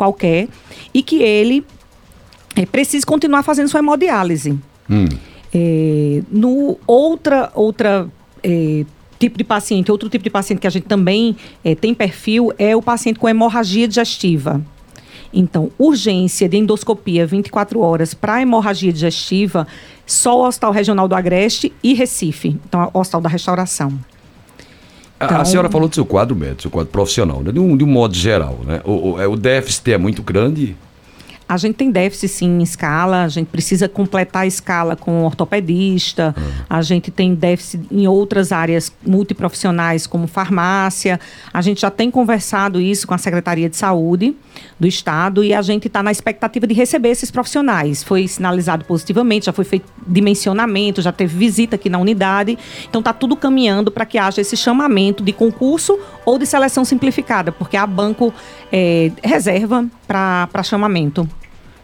qualquer, 0.00 0.48
e 0.94 1.02
que 1.02 1.22
ele 1.22 1.62
é, 2.56 2.64
precise 2.64 3.04
continuar 3.04 3.42
fazendo 3.42 3.68
sua 3.68 3.80
hemodiálise. 3.80 4.58
Hum. 4.88 5.04
É, 5.52 6.22
no 6.30 6.78
outra 6.86 7.50
outra 7.54 8.08
é, 8.42 8.86
tipo 9.18 9.36
de 9.36 9.44
paciente, 9.44 9.92
outro 9.92 10.08
tipo 10.08 10.24
de 10.24 10.30
paciente 10.30 10.58
que 10.58 10.66
a 10.66 10.70
gente 10.70 10.86
também 10.86 11.36
é, 11.62 11.74
tem 11.74 11.92
perfil 11.92 12.50
é 12.56 12.74
o 12.74 12.80
paciente 12.80 13.18
com 13.18 13.28
hemorragia 13.28 13.86
digestiva. 13.86 14.62
Então, 15.32 15.70
urgência 15.78 16.48
de 16.48 16.56
endoscopia 16.56 17.26
24 17.26 17.78
horas 17.80 18.14
para 18.14 18.40
hemorragia 18.40 18.92
digestiva, 18.92 19.66
só 20.06 20.40
o 20.40 20.46
Hospital 20.46 20.72
Regional 20.72 21.06
do 21.06 21.14
Agreste 21.14 21.72
e 21.82 21.92
Recife. 21.92 22.56
Então, 22.66 22.90
o 22.92 22.98
Hospital 22.98 23.20
da 23.20 23.28
Restauração. 23.28 23.98
Então, 25.22 25.38
a, 25.38 25.44
senhora 25.44 25.68
falou 25.68 25.86
do 25.86 25.94
seu 25.94 26.06
quadro 26.06 26.34
médico, 26.34 26.62
seu 26.62 26.70
quadro 26.70 26.90
profissional, 26.90 27.42
né? 27.42 27.52
de, 27.52 27.58
um, 27.58 27.76
de 27.76 27.84
um 27.84 27.86
modo 27.86 28.14
geral. 28.14 28.58
Né? 28.64 28.80
O, 28.84 29.12
o, 29.12 29.20
é, 29.20 29.26
o 29.26 29.36
déficit 29.36 29.92
é 29.92 29.98
muito 29.98 30.22
grande? 30.22 30.74
A 31.50 31.56
gente 31.56 31.74
tem 31.74 31.90
déficit 31.90 32.28
sim 32.28 32.48
em 32.48 32.62
escala, 32.62 33.24
a 33.24 33.28
gente 33.28 33.48
precisa 33.48 33.88
completar 33.88 34.42
a 34.42 34.46
escala 34.46 34.94
com 34.94 35.24
ortopedista, 35.24 36.32
uhum. 36.38 36.44
a 36.70 36.80
gente 36.80 37.10
tem 37.10 37.34
déficit 37.34 37.88
em 37.90 38.06
outras 38.06 38.52
áreas 38.52 38.92
multiprofissionais, 39.04 40.06
como 40.06 40.28
farmácia. 40.28 41.18
A 41.52 41.60
gente 41.60 41.80
já 41.80 41.90
tem 41.90 42.08
conversado 42.08 42.80
isso 42.80 43.04
com 43.04 43.14
a 43.14 43.18
Secretaria 43.18 43.68
de 43.68 43.76
Saúde 43.76 44.36
do 44.78 44.86
Estado 44.86 45.42
e 45.42 45.52
a 45.52 45.60
gente 45.60 45.88
está 45.88 46.04
na 46.04 46.12
expectativa 46.12 46.68
de 46.68 46.74
receber 46.74 47.08
esses 47.08 47.32
profissionais. 47.32 48.04
Foi 48.04 48.28
sinalizado 48.28 48.84
positivamente, 48.84 49.46
já 49.46 49.52
foi 49.52 49.64
feito 49.64 49.86
dimensionamento, 50.06 51.02
já 51.02 51.10
teve 51.10 51.36
visita 51.36 51.74
aqui 51.74 51.90
na 51.90 51.98
unidade. 51.98 52.56
Então 52.88 53.00
está 53.00 53.12
tudo 53.12 53.34
caminhando 53.34 53.90
para 53.90 54.06
que 54.06 54.18
haja 54.18 54.40
esse 54.40 54.56
chamamento 54.56 55.20
de 55.20 55.32
concurso 55.32 55.98
ou 56.24 56.38
de 56.38 56.46
seleção 56.46 56.84
simplificada, 56.84 57.50
porque 57.50 57.76
a 57.76 57.88
banco 57.88 58.32
é, 58.70 59.10
reserva 59.24 59.84
para 60.06 60.62
chamamento. 60.62 61.28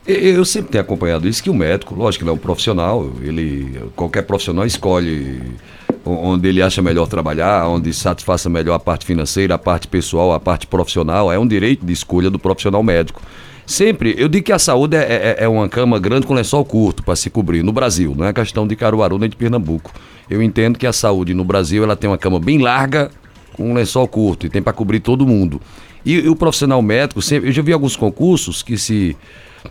Eu 0.07 0.45
sempre 0.45 0.71
tenho 0.71 0.83
acompanhado 0.83 1.27
isso, 1.27 1.43
que 1.43 1.51
o 1.51 1.55
médico, 1.55 1.95
lógico 1.95 2.23
que 2.23 2.31
ele 2.31 2.31
é 2.31 2.35
um 2.35 2.39
profissional, 2.39 3.11
ele, 3.21 3.81
qualquer 3.97 4.23
profissional 4.23 4.65
escolhe 4.65 5.43
onde 6.05 6.49
ele 6.49 6.63
acha 6.63 6.81
melhor 6.81 7.09
trabalhar, 7.09 7.67
onde 7.67 7.93
satisfaça 7.93 8.49
melhor 8.49 8.75
a 8.75 8.79
parte 8.79 9.05
financeira, 9.05 9.57
a 9.57 9.59
parte 9.59 9.89
pessoal, 9.89 10.33
a 10.33 10.39
parte 10.39 10.67
profissional, 10.67 11.33
é 11.33 11.39
um 11.39 11.47
direito 11.47 11.85
de 11.85 11.93
escolha 11.93 12.31
do 12.31 12.39
profissional 12.39 12.83
médico. 12.85 13.21
Sempre, 13.67 14.15
eu 14.17 14.29
digo 14.29 14.47
que 14.47 14.53
a 14.53 14.61
saúde 14.61 14.97
é, 14.97 15.01
é, 15.01 15.37
é 15.41 15.49
uma 15.49 15.69
cama 15.69 15.99
grande 15.99 16.25
com 16.25 16.35
lençol 16.35 16.65
curto 16.65 17.03
para 17.03 17.17
se 17.17 17.29
cobrir, 17.29 17.65
no 17.65 17.73
Brasil, 17.73 18.15
não 18.17 18.25
é 18.25 18.33
questão 18.33 18.65
de 18.65 18.77
Caruaru 18.77 19.19
nem 19.19 19.29
de 19.29 19.35
Pernambuco. 19.35 19.93
Eu 20.31 20.41
entendo 20.41 20.79
que 20.79 20.87
a 20.87 20.93
saúde 20.93 21.35
no 21.35 21.43
Brasil 21.43 21.83
ela 21.83 21.97
tem 21.97 22.09
uma 22.09 22.19
cama 22.19 22.39
bem 22.39 22.59
larga 22.59 23.11
com 23.55 23.75
lençol 23.75 24.07
curto 24.07 24.47
e 24.47 24.49
tem 24.49 24.63
para 24.63 24.73
cobrir 24.73 25.01
todo 25.01 25.27
mundo. 25.27 25.61
E, 26.05 26.15
e, 26.15 26.29
o 26.29 26.37
profissional 26.37 26.81
médico, 26.81 27.21
sempre, 27.21 27.49
eu 27.49 27.53
já 27.53 27.63
vi 27.63 27.73
alguns 27.73 27.97
concursos 27.97 28.63
que 28.63 28.79
se 28.79 29.17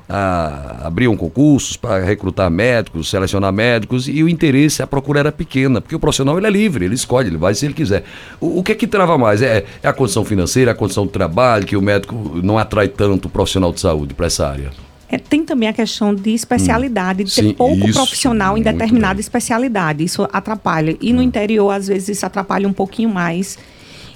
a, 0.08 0.88
abriam 0.88 1.16
concursos 1.16 1.78
para 1.78 2.04
recrutar 2.04 2.50
médicos, 2.50 3.10
selecionar 3.10 3.52
médicos, 3.52 4.08
e 4.08 4.24
o 4.24 4.30
interesse, 4.30 4.82
a 4.82 4.88
procura 4.88 5.20
era 5.20 5.32
pequena, 5.32 5.82
porque 5.82 5.96
o 5.96 6.00
profissional 6.00 6.38
ele 6.38 6.48
é 6.48 6.50
livre, 6.50 6.86
ele 6.86 6.96
escolhe, 6.96 7.30
ele 7.30 7.38
vai 7.38 7.54
se 7.54 7.66
ele 7.66 7.74
quiser. 7.74 8.04
O, 8.40 8.60
o 8.60 8.64
que 8.64 8.72
é 8.72 8.76
que 8.76 8.88
trava 8.88 9.18
mais? 9.18 9.42
É, 9.42 9.66
é, 9.82 9.88
a 9.88 9.94
condição 9.94 10.26
financeira, 10.26 10.72
a 10.72 10.76
condição 10.76 11.06
de 11.06 11.12
trabalho, 11.12 11.66
que 11.66 11.76
o 11.76 11.82
médico 11.82 12.16
não 12.44 12.58
atrai 12.58 12.88
tanto 12.88 13.28
o 13.28 13.30
profissional 13.30 13.72
de 13.72 13.80
saúde 13.80 14.14
para 14.14 14.28
essa 14.28 14.48
área? 14.48 14.72
É, 15.08 15.18
tem 15.18 15.46
também 15.46 15.70
a 15.70 15.74
questão 15.74 16.14
de 16.14 16.32
especialidade, 16.34 17.22
hum, 17.22 17.26
de 17.26 17.36
ter 17.36 17.44
sim, 17.44 17.54
pouco 17.54 17.88
isso, 17.88 17.94
profissional 17.94 18.58
em 18.58 18.62
determinada 18.62 19.16
bem. 19.16 19.22
especialidade. 19.22 20.04
Isso 20.04 20.28
atrapalha. 20.32 20.98
E 21.00 21.12
hum. 21.12 21.18
no 21.18 21.22
interior, 21.22 21.72
às 21.72 21.88
vezes, 21.88 22.10
isso 22.10 22.26
atrapalha 22.26 22.68
um 22.68 22.74
pouquinho 22.74 23.10
mais. 23.10 23.58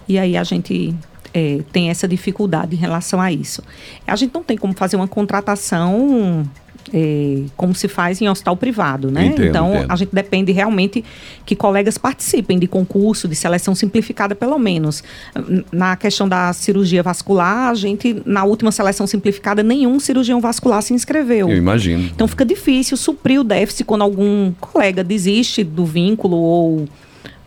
E 0.07 0.17
aí 0.17 0.35
a 0.35 0.43
gente 0.43 0.95
é, 1.33 1.59
tem 1.71 1.89
essa 1.89 2.07
dificuldade 2.07 2.75
em 2.75 2.79
relação 2.79 3.21
a 3.21 3.31
isso. 3.31 3.63
A 4.05 4.15
gente 4.15 4.33
não 4.33 4.43
tem 4.43 4.57
como 4.57 4.73
fazer 4.73 4.95
uma 4.95 5.07
contratação 5.07 6.45
é, 6.93 7.43
como 7.55 7.75
se 7.75 7.87
faz 7.87 8.21
em 8.21 8.29
hospital 8.29 8.55
privado, 8.55 9.11
né? 9.11 9.27
Entendo, 9.27 9.45
então 9.45 9.75
entendo. 9.75 9.91
a 9.91 9.95
gente 9.95 10.09
depende 10.13 10.51
realmente 10.51 11.03
que 11.45 11.55
colegas 11.55 11.97
participem 11.97 12.57
de 12.57 12.67
concurso, 12.67 13.27
de 13.27 13.35
seleção 13.35 13.75
simplificada, 13.75 14.33
pelo 14.35 14.57
menos. 14.57 15.03
Na 15.71 15.95
questão 15.95 16.27
da 16.27 16.51
cirurgia 16.53 17.03
vascular, 17.03 17.69
a 17.69 17.73
gente, 17.73 18.21
na 18.25 18.43
última 18.43 18.71
seleção 18.71 19.05
simplificada, 19.05 19.61
nenhum 19.61 19.99
cirurgião 19.99 20.39
vascular 20.39 20.81
se 20.81 20.93
inscreveu. 20.93 21.49
Eu 21.49 21.57
imagino. 21.57 22.03
Então 22.03 22.27
fica 22.27 22.45
difícil 22.45 22.97
suprir 22.97 23.39
o 23.39 23.43
déficit 23.43 23.83
quando 23.83 24.01
algum 24.01 24.51
colega 24.59 25.03
desiste 25.03 25.63
do 25.63 25.85
vínculo 25.85 26.37
ou 26.37 26.87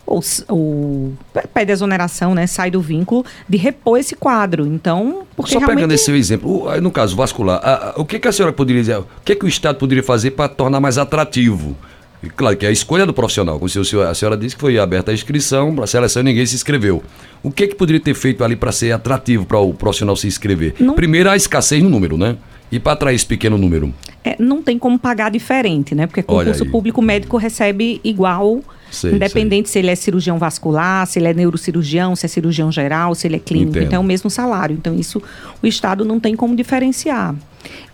ou, 0.05 0.21
ou 0.49 1.13
pede 1.53 1.71
exoneração, 1.71 2.35
né, 2.35 2.45
sai 2.45 2.69
do 2.69 2.81
vínculo, 2.81 3.25
de 3.47 3.57
repor 3.57 3.97
esse 3.97 4.15
quadro. 4.15 4.65
Então, 4.65 5.23
porque 5.35 5.53
Só 5.53 5.59
realmente... 5.59 5.77
pegando 5.77 5.93
esse 5.93 6.05
seu 6.05 6.15
exemplo, 6.15 6.69
no 6.81 6.91
caso 6.91 7.15
vascular, 7.15 7.59
a, 7.63 7.89
a, 7.89 7.93
o 7.97 8.05
que, 8.05 8.19
que, 8.19 8.27
a 8.27 8.31
senhora 8.31 8.53
poderia 8.53 8.81
dizer, 8.81 8.97
o 8.97 9.07
que, 9.23 9.35
que 9.35 9.45
o 9.45 9.47
Estado 9.47 9.77
poderia 9.77 10.03
fazer 10.03 10.31
para 10.31 10.49
tornar 10.49 10.79
mais 10.79 10.97
atrativo? 10.97 11.75
E, 12.21 12.29
claro 12.29 12.55
que 12.55 12.65
é 12.65 12.69
a 12.69 12.71
escolha 12.71 13.05
do 13.05 13.13
profissional, 13.13 13.59
como 13.59 13.69
a 13.69 14.13
senhora 14.13 14.37
disse 14.37 14.55
que 14.55 14.61
foi 14.61 14.79
aberta 14.79 15.11
a 15.11 15.13
inscrição, 15.13 15.75
para 15.75 15.83
a 15.83 15.87
seleção 15.87 16.21
e 16.21 16.25
ninguém 16.25 16.45
se 16.45 16.55
inscreveu. 16.55 17.03
O 17.41 17.51
que, 17.51 17.67
que 17.67 17.75
poderia 17.75 17.99
ter 17.99 18.13
feito 18.13 18.43
ali 18.43 18.55
para 18.55 18.71
ser 18.71 18.93
atrativo 18.93 19.45
para 19.45 19.59
o 19.59 19.73
profissional 19.73 20.15
se 20.15 20.27
inscrever? 20.27 20.75
Não... 20.79 20.93
Primeiro, 20.93 21.29
a 21.29 21.35
escassez 21.35 21.83
no 21.83 21.89
número, 21.89 22.17
né? 22.17 22.37
E 22.71 22.79
para 22.79 22.93
atrair 22.93 23.15
esse 23.15 23.25
pequeno 23.25 23.57
número? 23.57 23.93
É, 24.23 24.35
não 24.39 24.63
tem 24.63 24.79
como 24.79 24.97
pagar 24.97 25.29
diferente, 25.29 25.93
né? 25.93 26.07
Porque 26.07 26.23
concurso 26.23 26.65
público 26.65 27.01
médico 27.01 27.35
recebe 27.37 27.99
igual 28.03 28.61
Sei, 28.93 29.11
Independente 29.13 29.67
sei. 29.69 29.73
se 29.73 29.79
ele 29.79 29.91
é 29.91 29.95
cirurgião 29.95 30.37
vascular, 30.37 31.07
se 31.07 31.17
ele 31.17 31.27
é 31.27 31.33
neurocirurgião, 31.33 32.15
se 32.15 32.25
é 32.27 32.29
cirurgião 32.29 32.71
geral, 32.71 33.15
se 33.15 33.27
ele 33.27 33.37
é 33.37 33.39
clínico, 33.39 33.71
Entendo. 33.71 33.85
então 33.87 33.97
é 33.97 33.99
o 33.99 34.03
mesmo 34.03 34.29
salário. 34.29 34.75
Então, 34.75 34.93
isso 34.97 35.21
o 35.61 35.65
Estado 35.67 36.05
não 36.05 36.19
tem 36.19 36.35
como 36.35 36.55
diferenciar. 36.55 37.35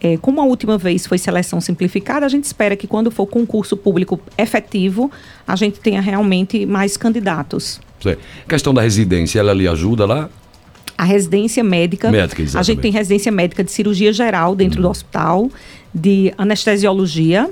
É, 0.01 0.17
como 0.17 0.41
a 0.41 0.43
última 0.43 0.77
vez 0.77 1.07
foi 1.07 1.17
seleção 1.17 1.61
simplificada, 1.61 2.25
a 2.25 2.29
gente 2.29 2.43
espera 2.43 2.75
que 2.75 2.85
quando 2.85 3.09
for 3.09 3.25
concurso 3.27 3.77
público 3.77 4.19
efetivo, 4.37 5.09
a 5.47 5.55
gente 5.55 5.79
tenha 5.79 6.01
realmente 6.01 6.65
mais 6.65 6.97
candidatos. 6.97 7.79
Sei. 8.01 8.17
Questão 8.47 8.73
da 8.73 8.81
residência, 8.81 9.39
ela 9.39 9.53
lhe 9.53 9.67
ajuda 9.67 10.05
lá? 10.05 10.29
A 10.97 11.05
residência 11.05 11.63
médica. 11.63 12.11
Médica. 12.11 12.43
A 12.59 12.63
gente 12.63 12.81
tem 12.81 12.91
residência 12.91 13.31
médica 13.31 13.63
de 13.63 13.71
cirurgia 13.71 14.11
geral 14.11 14.53
dentro 14.53 14.79
hum. 14.79 14.83
do 14.83 14.89
hospital, 14.89 15.49
de 15.95 16.33
anestesiologia, 16.37 17.49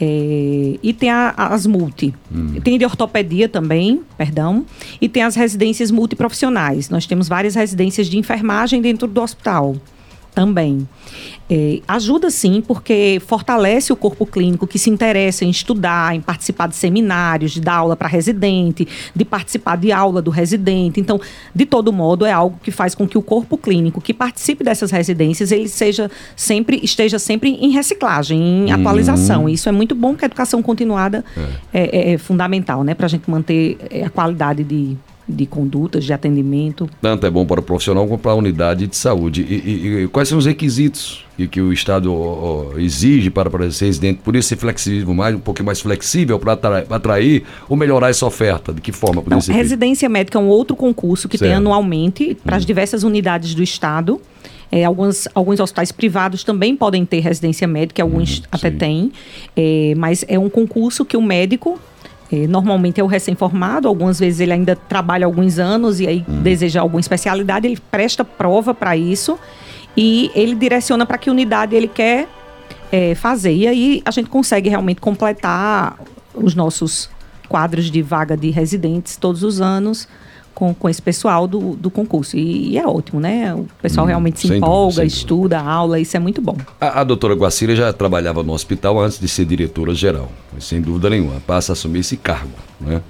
é, 0.00 0.78
e 0.82 0.92
tem 0.92 1.10
a, 1.10 1.34
as 1.36 1.66
multi. 1.66 2.14
Hum. 2.32 2.60
Tem 2.62 2.78
de 2.78 2.84
ortopedia 2.84 3.48
também, 3.48 4.02
perdão. 4.16 4.64
E 5.00 5.08
tem 5.08 5.22
as 5.22 5.34
residências 5.34 5.90
multiprofissionais. 5.90 6.88
Nós 6.88 7.06
temos 7.06 7.28
várias 7.28 7.54
residências 7.54 8.06
de 8.06 8.16
enfermagem 8.18 8.80
dentro 8.80 9.08
do 9.08 9.20
hospital 9.20 9.76
também. 10.38 10.88
É, 11.50 11.80
ajuda 11.88 12.30
sim, 12.30 12.62
porque 12.64 13.20
fortalece 13.26 13.92
o 13.92 13.96
corpo 13.96 14.24
clínico 14.24 14.68
que 14.68 14.78
se 14.78 14.88
interessa 14.88 15.44
em 15.44 15.50
estudar, 15.50 16.14
em 16.14 16.20
participar 16.20 16.68
de 16.68 16.76
seminários, 16.76 17.50
de 17.50 17.60
dar 17.60 17.74
aula 17.74 17.96
para 17.96 18.06
residente, 18.06 18.86
de 19.16 19.24
participar 19.24 19.76
de 19.76 19.90
aula 19.90 20.22
do 20.22 20.30
residente. 20.30 21.00
Então, 21.00 21.20
de 21.52 21.66
todo 21.66 21.92
modo, 21.92 22.24
é 22.24 22.30
algo 22.30 22.60
que 22.62 22.70
faz 22.70 22.94
com 22.94 23.08
que 23.08 23.18
o 23.18 23.22
corpo 23.22 23.58
clínico 23.58 24.00
que 24.00 24.14
participe 24.14 24.62
dessas 24.62 24.92
residências, 24.92 25.50
ele 25.50 25.66
seja 25.66 26.08
sempre, 26.36 26.78
esteja 26.84 27.18
sempre 27.18 27.50
em 27.50 27.70
reciclagem, 27.70 28.40
em 28.40 28.66
uhum. 28.66 28.74
atualização. 28.74 29.48
Isso 29.48 29.68
é 29.68 29.72
muito 29.72 29.96
bom, 29.96 30.10
porque 30.10 30.26
a 30.26 30.28
educação 30.28 30.62
continuada 30.62 31.24
é, 31.74 32.10
é, 32.10 32.12
é 32.12 32.18
fundamental, 32.18 32.84
né? 32.84 32.94
Para 32.94 33.06
a 33.06 33.08
gente 33.08 33.28
manter 33.28 33.76
é, 33.90 34.04
a 34.04 34.10
qualidade 34.10 34.62
de 34.62 34.96
de 35.28 35.44
condutas, 35.44 36.04
de 36.04 36.12
atendimento. 36.12 36.88
Tanto 37.02 37.26
é 37.26 37.30
bom 37.30 37.44
para 37.44 37.60
o 37.60 37.62
profissional 37.62 38.06
como 38.06 38.18
para 38.18 38.32
a 38.32 38.34
unidade 38.34 38.86
de 38.86 38.96
saúde. 38.96 39.42
E, 39.42 39.54
e, 39.54 40.04
e 40.04 40.08
quais 40.08 40.28
são 40.28 40.38
os 40.38 40.46
requisitos 40.46 41.24
que, 41.36 41.46
que 41.46 41.60
o 41.60 41.72
Estado 41.72 42.12
ó, 42.12 42.78
exige 42.78 43.28
para, 43.28 43.50
para 43.50 43.70
ser 43.70 43.86
residente? 43.86 44.20
Por 44.24 44.34
isso 44.34 44.48
ser 44.48 44.56
flexível, 44.56 45.12
mais, 45.12 45.34
um 45.34 45.40
pouquinho 45.40 45.66
mais 45.66 45.80
flexível 45.80 46.38
para 46.38 46.54
atrair, 46.54 46.86
atrair, 46.88 47.42
ou 47.68 47.76
melhorar 47.76 48.08
essa 48.08 48.24
oferta? 48.24 48.72
De 48.72 48.80
que 48.80 48.90
forma 48.90 49.22
Não, 49.26 49.38
Residência 49.38 50.08
feito? 50.08 50.12
médica 50.12 50.38
é 50.38 50.40
um 50.40 50.48
outro 50.48 50.74
concurso 50.74 51.28
que 51.28 51.36
certo. 51.36 51.50
tem 51.50 51.56
anualmente 51.56 52.36
para 52.42 52.56
as 52.56 52.62
hum. 52.62 52.66
diversas 52.66 53.02
unidades 53.02 53.54
do 53.54 53.62
Estado. 53.62 54.20
É, 54.70 54.84
alguns, 54.84 55.26
alguns 55.34 55.60
hospitais 55.60 55.90
privados 55.90 56.44
também 56.44 56.76
podem 56.76 57.04
ter 57.06 57.20
residência 57.20 57.66
médica, 57.66 58.02
alguns 58.02 58.40
hum, 58.40 58.42
até 58.52 58.70
têm, 58.70 59.10
é, 59.56 59.94
mas 59.96 60.26
é 60.28 60.38
um 60.38 60.50
concurso 60.50 61.06
que 61.06 61.16
o 61.16 61.22
médico 61.22 61.80
normalmente 62.46 63.00
é 63.00 63.04
o 63.04 63.06
recém-formado, 63.06 63.88
algumas 63.88 64.20
vezes 64.20 64.40
ele 64.40 64.52
ainda 64.52 64.76
trabalha 64.76 65.24
alguns 65.24 65.58
anos 65.58 65.98
e 65.98 66.06
aí 66.06 66.24
uhum. 66.28 66.42
deseja 66.42 66.80
alguma 66.80 67.00
especialidade, 67.00 67.66
ele 67.66 67.78
presta 67.90 68.24
prova 68.24 68.74
para 68.74 68.96
isso 68.96 69.38
e 69.96 70.30
ele 70.34 70.54
direciona 70.54 71.06
para 71.06 71.16
que 71.16 71.30
unidade 71.30 71.74
ele 71.74 71.88
quer 71.88 72.28
é, 72.92 73.14
fazer. 73.14 73.54
E 73.54 73.66
aí 73.66 74.02
a 74.04 74.10
gente 74.10 74.28
consegue 74.28 74.68
realmente 74.68 75.00
completar 75.00 75.98
os 76.34 76.54
nossos 76.54 77.10
quadros 77.48 77.90
de 77.90 78.02
vaga 78.02 78.36
de 78.36 78.50
residentes 78.50 79.16
todos 79.16 79.42
os 79.42 79.60
anos 79.60 80.06
com, 80.58 80.74
com 80.74 80.88
esse 80.88 81.00
pessoal 81.00 81.46
do, 81.46 81.76
do 81.76 81.88
concurso. 81.88 82.36
E, 82.36 82.70
e 82.70 82.78
é 82.78 82.84
ótimo, 82.84 83.20
né? 83.20 83.54
O 83.54 83.68
pessoal 83.80 84.04
hum, 84.04 84.08
realmente 84.08 84.40
se 84.40 84.56
empolga, 84.56 84.96
dúvida, 84.96 85.04
estuda, 85.04 85.60
aula, 85.60 86.00
isso 86.00 86.16
é 86.16 86.20
muito 86.20 86.42
bom. 86.42 86.56
A, 86.80 87.00
a 87.00 87.04
doutora 87.04 87.34
Guacira 87.34 87.76
já 87.76 87.92
trabalhava 87.92 88.42
no 88.42 88.52
hospital 88.52 88.98
antes 88.98 89.20
de 89.20 89.28
ser 89.28 89.44
diretora 89.44 89.94
geral, 89.94 90.32
sem 90.58 90.80
dúvida 90.80 91.10
nenhuma. 91.10 91.40
Passa 91.46 91.70
a 91.70 91.74
assumir 91.74 92.00
esse 92.00 92.16
cargo, 92.16 92.50
né? 92.80 93.00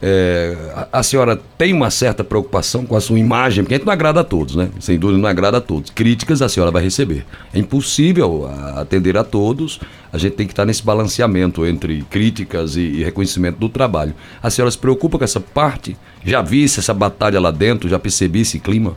É, 0.00 0.56
a, 0.92 1.00
a, 1.00 1.02
senhora 1.02 1.36
tem 1.56 1.72
uma 1.72 1.90
certa 1.90 2.22
preocupação 2.22 2.86
com 2.86 2.94
a 2.94 3.00
sua 3.00 3.18
imagem, 3.18 3.64
porque 3.64 3.74
a 3.74 3.78
gente 3.78 3.86
não 3.86 3.92
agrada 3.92 4.20
a 4.20 4.24
todos, 4.24 4.54
né? 4.54 4.68
Sem 4.78 4.98
dúvida 4.98 5.18
não 5.18 5.28
agrada 5.28 5.58
a 5.58 5.60
todos. 5.60 5.90
Críticas 5.90 6.40
a 6.40 6.48
senhora 6.48 6.70
vai 6.70 6.82
receber. 6.82 7.26
É 7.52 7.58
impossível 7.58 8.48
atender 8.76 9.16
a 9.16 9.24
todos. 9.24 9.80
A 10.12 10.18
gente 10.18 10.34
tem 10.34 10.46
que 10.46 10.52
estar 10.52 10.64
nesse 10.64 10.84
balanceamento 10.84 11.66
entre 11.66 12.02
críticas 12.02 12.76
e, 12.76 12.80
e 12.80 13.04
reconhecimento 13.04 13.58
do 13.58 13.68
trabalho. 13.68 14.14
A 14.40 14.50
senhora 14.50 14.70
se 14.70 14.78
preocupa 14.78 15.18
com 15.18 15.24
essa 15.24 15.40
parte? 15.40 15.96
Já 16.24 16.42
visse 16.42 16.78
essa 16.78 16.94
batalha 16.94 17.40
lá 17.40 17.50
dentro? 17.50 17.88
Já 17.88 17.98
percebi 17.98 18.40
esse 18.40 18.60
clima? 18.60 18.96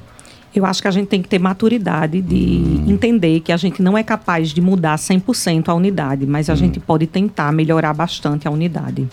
Eu 0.54 0.66
acho 0.66 0.82
que 0.82 0.88
a 0.88 0.92
gente 0.92 1.08
tem 1.08 1.22
que 1.22 1.30
ter 1.30 1.40
maturidade 1.40 2.22
de 2.22 2.36
hum. 2.36 2.86
entender 2.90 3.40
que 3.40 3.54
a 3.54 3.58
gente 3.58 3.82
não 3.82 3.98
é 3.98 4.04
capaz 4.04 4.50
de 4.50 4.60
mudar 4.60 4.98
100% 4.98 5.70
a 5.70 5.74
unidade, 5.74 6.26
mas 6.26 6.50
a 6.50 6.54
hum. 6.54 6.58
gente 6.58 6.80
pode 6.80 7.08
tentar 7.08 7.52
melhorar 7.54 7.94
bastante 7.94 8.48
a 8.48 8.52
unidade. 8.52 9.08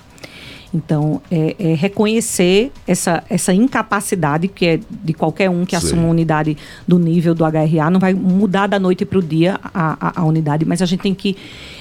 Então, 0.73 1.23
é, 1.31 1.57
é, 1.59 1.75
reconhecer 1.75 2.71
essa, 2.87 3.25
essa 3.31 3.55
incapacidade 3.55 4.49
que 4.49 4.67
é 4.67 4.81
de 5.03 5.15
qualquer 5.15 5.49
um 5.49 5.65
que 5.65 5.79
Sim. 5.79 5.87
assuma 5.87 6.03
uma 6.03 6.11
unidade 6.11 6.57
do 6.87 6.99
nível 6.99 7.35
do 7.35 7.45
HRA, 7.45 7.91
não 7.91 7.99
vai 7.99 8.13
mudar 8.13 8.67
da 8.67 8.79
noite 8.79 9.05
para 9.05 9.19
o 9.19 9.23
dia 9.23 9.59
a, 9.63 9.97
a, 10.01 10.21
a, 10.21 10.25
unidade, 10.25 10.65
mas 10.65 10.83
a 10.83 10.87
gente 10.87 11.01
tem 11.01 11.15
que 11.15 11.37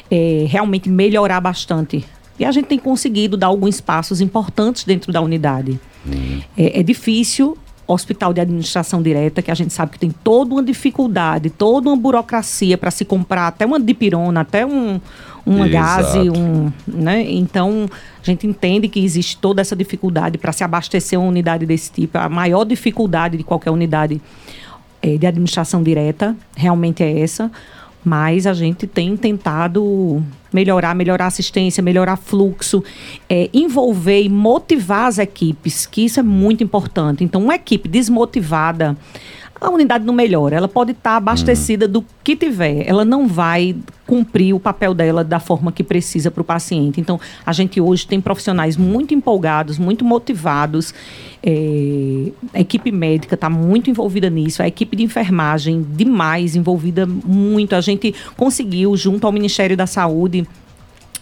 é, 0.10 0.46
realmente 0.48 0.90
melhorar 0.90 1.42
bastante. 1.42 2.06
E 2.40 2.46
a 2.46 2.52
gente 2.52 2.66
tem 2.66 2.80
conseguido 2.80 3.36
dar 3.36 3.48
alguns 3.48 3.82
passos 3.82 4.22
importantes 4.22 4.84
dentro 4.84 5.12
da 5.12 5.20
unidade. 5.22 5.80
Uhum. 6.06 6.42
É, 6.56 6.80
é 6.80 6.84
difícil, 6.84 7.58
hospital 7.88 8.34
de 8.34 8.42
administração 8.42 9.02
direta, 9.02 9.42
que 9.42 9.50
a 9.50 9.56
gente 9.56 9.74
sabe 9.74 9.94
que 9.94 10.00
tem 10.00 10.12
toda 10.12 10.54
uma 10.54 10.64
dificuldade, 10.64 11.50
toda 11.50 11.90
uma 11.90 11.96
burocracia 11.96 12.78
para 12.78 12.92
se 12.92 13.06
comprar 13.06 13.48
até 13.48 13.66
uma 13.66 13.80
dipirona, 13.80 14.42
até 14.42 14.66
um, 14.66 15.00
uma 15.48 15.68
gase, 15.68 16.30
um, 16.30 16.72
né? 16.86 17.24
Então, 17.30 17.90
a 18.22 18.26
gente 18.26 18.46
entende 18.46 18.88
que 18.88 19.04
existe 19.04 19.38
toda 19.38 19.62
essa 19.62 19.76
dificuldade 19.76 20.38
para 20.38 20.52
se 20.52 20.64
abastecer 20.64 21.20
uma 21.20 21.30
unidade 21.30 21.66
desse 21.66 21.92
tipo. 21.92 22.18
A 22.18 22.28
maior 22.28 22.66
dificuldade 22.66 23.38
de 23.38 23.44
qualquer 23.44 23.72
unidade 23.72 24.22
é, 25.02 25.18
de 25.18 25.26
administração 25.26 25.82
direta 25.82 26.36
realmente 26.56 27.04
é 27.04 27.20
essa 27.20 27.52
mas 28.08 28.48
a 28.48 28.54
gente 28.54 28.88
tem 28.88 29.18
tentado 29.18 30.24
melhorar, 30.54 30.96
melhorar 30.96 31.26
assistência, 31.26 31.84
melhorar 31.84 32.16
fluxo, 32.16 32.82
é, 33.30 33.50
envolver 33.54 34.22
e 34.22 34.30
motivar 34.30 35.08
as 35.08 35.18
equipes, 35.18 35.86
que 35.86 36.06
isso 36.06 36.18
é 36.18 36.24
muito 36.24 36.64
importante. 36.64 37.22
Então, 37.26 37.44
uma 37.44 37.56
equipe 37.56 37.90
desmotivada, 37.90 38.96
a 39.60 39.70
unidade 39.70 40.06
não 40.06 40.14
melhora. 40.14 40.56
Ela 40.56 40.68
pode 40.68 40.92
estar 40.92 41.12
tá 41.12 41.18
abastecida 41.18 41.88
do 41.88 42.06
que 42.24 42.36
tiver. 42.36 42.88
Ela 42.88 43.04
não 43.04 43.28
vai 43.28 43.76
cumprir 44.06 44.54
o 44.54 44.60
papel 44.60 44.94
dela 44.94 45.24
da 45.24 45.40
forma 45.40 45.72
que 45.72 45.84
precisa 45.84 46.32
para 46.32 46.42
o 46.42 46.44
paciente. 46.44 47.02
Então, 47.02 47.20
a 47.46 47.52
gente 47.52 47.82
hoje 47.82 48.08
tem 48.08 48.22
profissionais 48.22 48.78
muito 48.78 49.14
empolgados, 49.14 49.78
muito 49.78 50.06
motivados. 50.06 50.94
É, 51.44 52.32
a 52.54 52.60
equipe 52.60 52.92
médica 52.92 53.36
está 53.36 53.50
muito 53.50 53.90
envolvida 53.90 54.30
nisso. 54.30 54.62
A 54.62 54.68
equipe 54.68 54.96
de 54.96 55.04
enfermagem, 55.04 55.86
demais, 55.90 56.56
envolvida 56.56 57.06
muito. 57.06 57.76
A 57.76 57.82
gente 57.82 58.14
conseguiu, 58.36 58.96
junto 58.96 59.26
ao 59.26 59.34
Ministério 59.34 59.76
da 59.76 59.88
Saúde, 59.88 60.48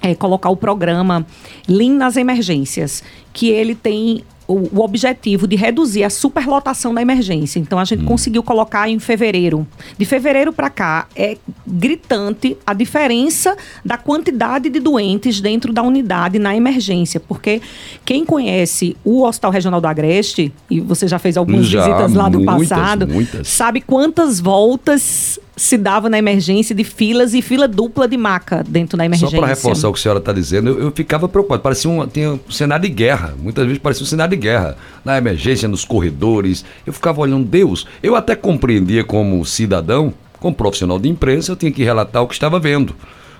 é, 0.01 0.13
colocar 0.13 0.49
o 0.49 0.57
programa 0.57 1.25
Lean 1.67 1.93
nas 1.93 2.17
emergências, 2.17 3.03
que 3.33 3.49
ele 3.49 3.73
tem 3.73 4.23
o, 4.47 4.77
o, 4.77 4.83
objetivo 4.83 5.47
de 5.47 5.55
reduzir 5.55 6.03
a 6.03 6.09
superlotação 6.09 6.93
da 6.93 7.01
emergência. 7.01 7.59
Então 7.59 7.79
a 7.79 7.85
gente 7.85 8.03
hum. 8.03 8.05
conseguiu 8.05 8.43
colocar 8.43 8.89
em 8.89 8.99
fevereiro. 8.99 9.67
De 9.97 10.05
fevereiro 10.05 10.53
para 10.53 10.69
cá 10.69 11.07
é 11.15 11.37
gritante 11.65 12.57
a 12.65 12.73
diferença 12.73 13.55
da 13.83 13.97
quantidade 13.97 14.69
de 14.69 14.79
doentes 14.79 15.41
dentro 15.41 15.73
da 15.73 15.81
unidade 15.81 16.37
na 16.39 16.55
emergência, 16.55 17.19
porque 17.19 17.61
quem 18.03 18.25
conhece 18.25 18.95
o 19.03 19.23
Hospital 19.23 19.51
Regional 19.51 19.81
do 19.81 19.87
Agreste 19.87 20.53
e 20.69 20.79
você 20.79 21.07
já 21.07 21.19
fez 21.19 21.37
algumas 21.37 21.65
já, 21.65 21.83
visitas 21.83 22.13
lá 22.13 22.29
do 22.29 22.39
muitas, 22.39 22.69
passado, 22.69 23.07
muitas. 23.07 23.47
sabe 23.47 23.81
quantas 23.81 24.39
voltas 24.39 25.39
se 25.57 25.77
dava 25.77 26.09
na 26.09 26.17
emergência 26.17 26.75
de 26.75 26.83
filas 26.83 27.33
e 27.33 27.41
fila 27.41 27.67
dupla 27.67 28.07
de 28.07 28.17
maca 28.17 28.63
dentro 28.67 28.97
da 28.97 29.05
emergência. 29.05 29.37
Só 29.37 29.41
para 29.41 29.47
reforçar 29.47 29.87
o 29.87 29.93
que 29.93 29.99
a 29.99 30.01
senhora 30.01 30.19
está 30.19 30.33
dizendo, 30.33 30.69
eu, 30.69 30.79
eu, 30.79 30.91
ficava 30.91 31.27
preocupado. 31.29 31.61
Parecia 31.61 31.89
um, 31.89 32.05
tinha 32.07 32.33
um 32.33 32.51
cenário 32.51 32.87
de 32.87 32.93
guerra. 32.93 33.33
Muitas 33.41 33.65
vezes 33.65 33.79
parecia 33.79 34.03
um 34.03 34.07
cenário 34.07 34.34
de 34.34 34.34
guerra. 34.35 34.77
Na 35.03 35.17
emergência, 35.17 35.67
nos 35.67 35.85
corredores. 35.85 36.65
Eu 36.85 36.93
ficava 36.93 37.21
olhando, 37.21 37.45
Deus, 37.45 37.87
eu 38.01 38.15
até 38.15 38.35
compreendia 38.35 39.03
como 39.03 39.45
cidadão, 39.45 40.13
como 40.39 40.55
profissional 40.55 40.99
de 40.99 41.09
imprensa, 41.09 41.51
eu 41.51 41.55
tinha 41.55 41.71
que 41.71 41.83
relatar 41.83 42.23
o 42.23 42.27
que 42.27 42.33
estava 42.33 42.59
vendo. 42.59 42.95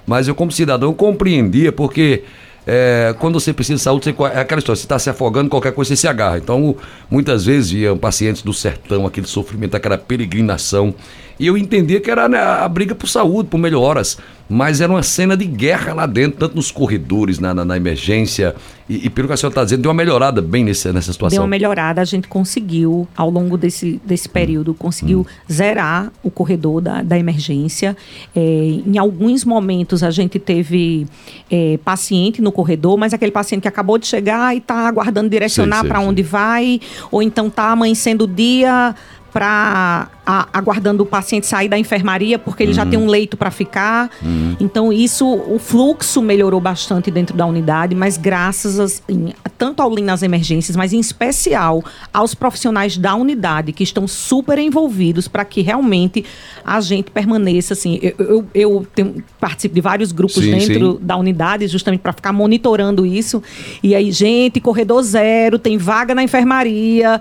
Mas 0.06 0.28
eu, 0.28 0.36
como 0.36 0.52
cidadão, 0.52 0.94
compreendia 0.94 1.72
porque 1.72 2.24
é, 2.68 3.16
quando 3.20 3.40
você 3.40 3.54
precisa 3.54 3.76
de 3.78 3.82
saúde, 3.82 4.06
você, 4.12 4.24
é 4.36 4.40
aquela 4.40 4.60
história, 4.60 4.78
você 4.78 4.86
está 4.86 4.98
se 4.98 5.10
afogando, 5.10 5.50
qualquer 5.50 5.72
coisa 5.72 5.90
você 5.90 5.96
se 5.96 6.08
agarra. 6.08 6.38
Então, 6.38 6.76
muitas 7.10 7.46
vezes 7.46 7.74
iam 7.74 7.98
pacientes 7.98 8.42
do 8.42 8.54
sertão, 8.54 9.06
aquele 9.06 9.28
sofrimento, 9.28 9.76
aquela 9.76 9.98
peregrinação. 9.98 10.94
E 11.40 11.48
eu 11.48 11.58
entendia 11.58 12.00
que 12.00 12.10
era 12.10 12.30
né, 12.30 12.40
a 12.40 12.68
briga 12.68 12.96
por 12.96 13.08
saúde, 13.08 13.50
por 13.50 13.58
melhoras. 13.58 14.18
Mas 14.48 14.80
era 14.80 14.92
uma 14.92 15.02
cena 15.02 15.36
de 15.36 15.46
guerra 15.46 15.94
lá 15.94 16.06
dentro, 16.06 16.38
tanto 16.40 16.56
nos 16.56 16.70
corredores, 16.70 17.40
na, 17.40 17.52
na, 17.52 17.66
na 17.66 17.76
emergência. 17.76 18.56
E, 18.88 19.08
e, 19.08 19.10
pelo 19.10 19.28
que 19.28 19.34
a 19.34 19.38
senhora 19.38 19.54
está 19.54 19.64
dizendo, 19.64 19.82
deu 19.82 19.90
uma 19.90 19.98
melhorada 19.98 20.40
bem 20.40 20.64
nesse, 20.64 20.94
nessa 20.94 21.12
situação. 21.12 21.38
Deu 21.38 21.42
uma 21.42 21.48
melhorada, 21.48 22.00
a 22.00 22.06
gente 22.06 22.28
conseguiu, 22.28 23.08
ao 23.18 23.28
longo 23.32 23.58
desse, 23.58 24.00
desse 24.06 24.30
período, 24.30 24.72
hum. 24.72 24.76
conseguiu 24.78 25.22
hum. 25.22 25.26
zerar 25.52 26.12
o 26.22 26.30
corredor 26.30 26.80
da, 26.80 27.02
da 27.02 27.18
emergência. 27.18 27.98
É, 28.36 28.40
em 28.86 29.00
alguns 29.00 29.44
momentos 29.44 30.04
a 30.04 30.12
gente 30.12 30.38
teve 30.38 31.08
é, 31.50 31.80
paciente 31.84 32.40
no 32.40 32.52
corredor, 32.52 32.98
mas 32.98 33.16
aquele 33.16 33.32
paciente 33.32 33.64
que 33.64 33.68
acabou 33.68 33.98
de 33.98 34.06
chegar 34.06 34.54
e 34.54 34.60
está 34.60 34.88
aguardando 34.88 35.28
direcionar 35.28 35.84
para 35.86 36.00
onde 36.00 36.22
vai, 36.22 36.80
ou 37.10 37.24
então 37.24 37.48
está 37.48 37.72
amanhecendo 37.72 38.26
o 38.26 38.28
dia 38.28 38.94
para 39.34 40.08
aguardando 40.26 41.04
o 41.04 41.06
paciente 41.06 41.46
sair 41.46 41.70
da 41.70 41.78
enfermaria 41.78 42.40
porque 42.40 42.64
ele 42.64 42.72
uhum. 42.72 42.76
já 42.76 42.86
tem 42.86 42.98
um 42.98 43.08
leito 43.08 43.38
para 43.38 43.52
ficar. 43.52 44.10
Uhum. 44.22 44.56
Então 44.60 44.92
isso, 44.92 45.26
o 45.26 45.60
fluxo 45.60 46.22
melhorou 46.22 46.60
bastante 46.60 47.12
dentro 47.12 47.36
da 47.36 47.46
unidade, 47.46 47.94
mas 47.94 48.18
graças 48.18 48.80
a, 48.80 48.84
assim, 48.86 49.34
tanto 49.58 49.82
ao 49.82 49.90
Lean 49.90 50.06
nas 50.06 50.24
emergências, 50.24 50.76
mas 50.76 50.94
em 50.94 51.00
especial 51.00 51.84
aos 52.14 52.34
profissionais 52.34 52.98
da 52.98 53.16
unidade 53.16 53.72
que 53.72 53.84
estão 53.84 54.08
super 54.08 54.58
envolvidos 54.58 55.28
para 55.28 55.46
que 55.46 55.62
realmente 55.62 56.24
a 56.64 56.80
gente 56.82 57.12
permaneça 57.12 57.74
assim. 57.74 58.00
Eu, 58.02 58.16
eu, 58.18 58.46
eu 58.54 58.88
tenho, 58.94 59.24
participo 59.40 59.76
de 59.76 59.82
vários 59.82 60.12
grupos 60.12 60.44
sim, 60.44 60.52
dentro 60.52 60.94
sim. 60.94 61.00
da 61.02 61.16
unidade 61.18 61.68
justamente 61.68 62.02
para 62.02 62.14
ficar 62.14 62.34
monitorando 62.34 63.06
isso. 63.06 63.42
E 63.84 63.94
aí, 63.94 64.12
gente, 64.12 64.60
corredor 64.60 65.02
zero, 65.04 65.60
tem 65.60 65.78
vaga 65.78 66.16
na 66.16 66.24
enfermaria, 66.24 67.20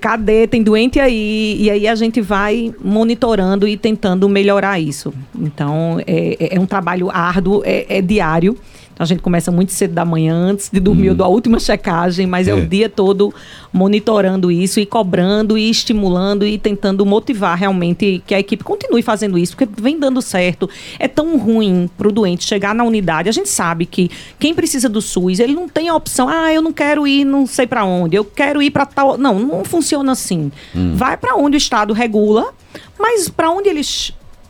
cadê? 0.00 0.46
Tem 0.46 0.62
doente 0.62 0.98
aí 0.98 1.56
e, 1.58 1.70
aí 1.70 1.88
a 1.88 1.94
gente 1.94 2.20
vai 2.20 2.45
monitorando 2.82 3.66
e 3.66 3.76
tentando 3.76 4.28
melhorar 4.28 4.78
isso. 4.78 5.12
Então, 5.38 6.00
é, 6.06 6.36
é, 6.38 6.56
é 6.56 6.60
um 6.60 6.66
trabalho 6.66 7.10
árduo, 7.10 7.62
é, 7.64 7.98
é 7.98 8.02
diário. 8.02 8.56
A 8.98 9.04
gente 9.04 9.20
começa 9.20 9.52
muito 9.52 9.72
cedo 9.72 9.92
da 9.92 10.06
manhã, 10.06 10.34
antes 10.34 10.70
de 10.72 10.80
dormir, 10.80 11.02
uhum. 11.02 11.08
eu 11.08 11.14
dou 11.14 11.26
a 11.26 11.28
última 11.28 11.60
checagem, 11.60 12.26
mas 12.26 12.48
é. 12.48 12.52
é. 12.52 12.54
o 12.54 12.66
dia 12.66 12.88
todo 12.88 13.32
monitorando 13.70 14.50
isso 14.50 14.80
e 14.80 14.86
cobrando 14.86 15.58
e 15.58 15.68
estimulando 15.68 16.46
e 16.46 16.56
tentando 16.56 17.04
motivar 17.04 17.58
realmente 17.58 18.22
que 18.26 18.34
a 18.34 18.40
equipe 18.40 18.64
continue 18.64 19.02
fazendo 19.02 19.36
isso, 19.36 19.54
porque 19.54 19.68
vem 19.80 19.98
dando 19.98 20.22
certo. 20.22 20.68
É 20.98 21.06
tão 21.06 21.36
ruim 21.36 21.90
para 21.98 22.08
o 22.08 22.12
doente 22.12 22.44
chegar 22.44 22.74
na 22.74 22.84
unidade. 22.84 23.28
A 23.28 23.32
gente 23.32 23.50
sabe 23.50 23.84
que 23.84 24.10
quem 24.38 24.54
precisa 24.54 24.88
do 24.88 25.02
SUS, 25.02 25.40
ele 25.40 25.52
não 25.52 25.68
tem 25.68 25.90
a 25.90 25.94
opção, 25.94 26.26
ah, 26.26 26.50
eu 26.50 26.62
não 26.62 26.72
quero 26.72 27.06
ir 27.06 27.24
não 27.24 27.46
sei 27.46 27.66
para 27.66 27.84
onde, 27.84 28.16
eu 28.16 28.24
quero 28.24 28.62
ir 28.62 28.70
para 28.70 28.86
tal. 28.86 29.18
Não, 29.18 29.38
não 29.38 29.64
funciona 29.64 30.12
assim. 30.12 30.50
Hum. 30.74 30.94
Vai 30.94 31.18
para 31.18 31.36
onde 31.36 31.56
o 31.56 31.58
Estado 31.58 31.92
regula, 31.92 32.54
mas 32.98 33.28
para 33.28 33.50
onde 33.50 33.68
ele 33.68 33.82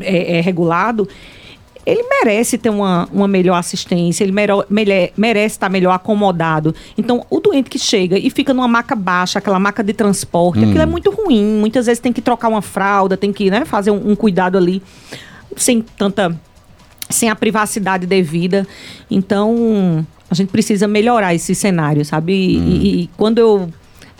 é, 0.01 0.39
é 0.39 0.41
regulado 0.41 1.09
ele 1.87 2.03
merece 2.03 2.59
ter 2.59 2.69
uma, 2.69 3.09
uma 3.13 3.29
melhor 3.29 3.55
assistência, 3.55 4.25
ele 4.25 4.33
merece 5.17 5.55
estar 5.55 5.69
melhor 5.69 5.93
acomodado. 5.93 6.75
Então, 6.99 7.25
o 7.31 7.39
doente 7.39 7.71
que 7.71 7.79
chega 7.79 8.19
e 8.19 8.29
fica 8.29 8.53
numa 8.53 8.67
maca 8.67 8.97
baixa, 8.97 9.39
aquela 9.39 9.61
maca 9.61 9.85
de 9.85 9.93
transporte, 9.93 10.59
hum. 10.59 10.69
aquilo 10.69 10.83
é 10.83 10.87
muito 10.87 11.13
ruim. 11.13 11.45
Muitas 11.45 11.87
vezes 11.87 12.01
tem 12.01 12.13
que 12.13 12.21
trocar 12.21 12.49
uma 12.49 12.61
fralda, 12.61 13.17
tem 13.17 13.33
que 13.33 13.49
né, 13.49 13.65
fazer 13.65 13.93
um, 13.93 14.11
um 14.11 14.17
cuidado 14.17 14.59
ali 14.59 14.83
sem 15.57 15.81
tanta. 15.81 16.37
sem 17.09 17.31
a 17.31 17.37
privacidade 17.37 18.05
devida. 18.05 18.67
Então, 19.09 20.05
a 20.29 20.35
gente 20.35 20.49
precisa 20.49 20.89
melhorar 20.89 21.37
esse 21.37 21.55
cenário, 21.55 22.05
sabe? 22.05 22.33
E, 22.33 22.59
hum. 22.59 22.69
e, 22.69 23.03
e 23.03 23.11
quando 23.17 23.39
eu 23.39 23.71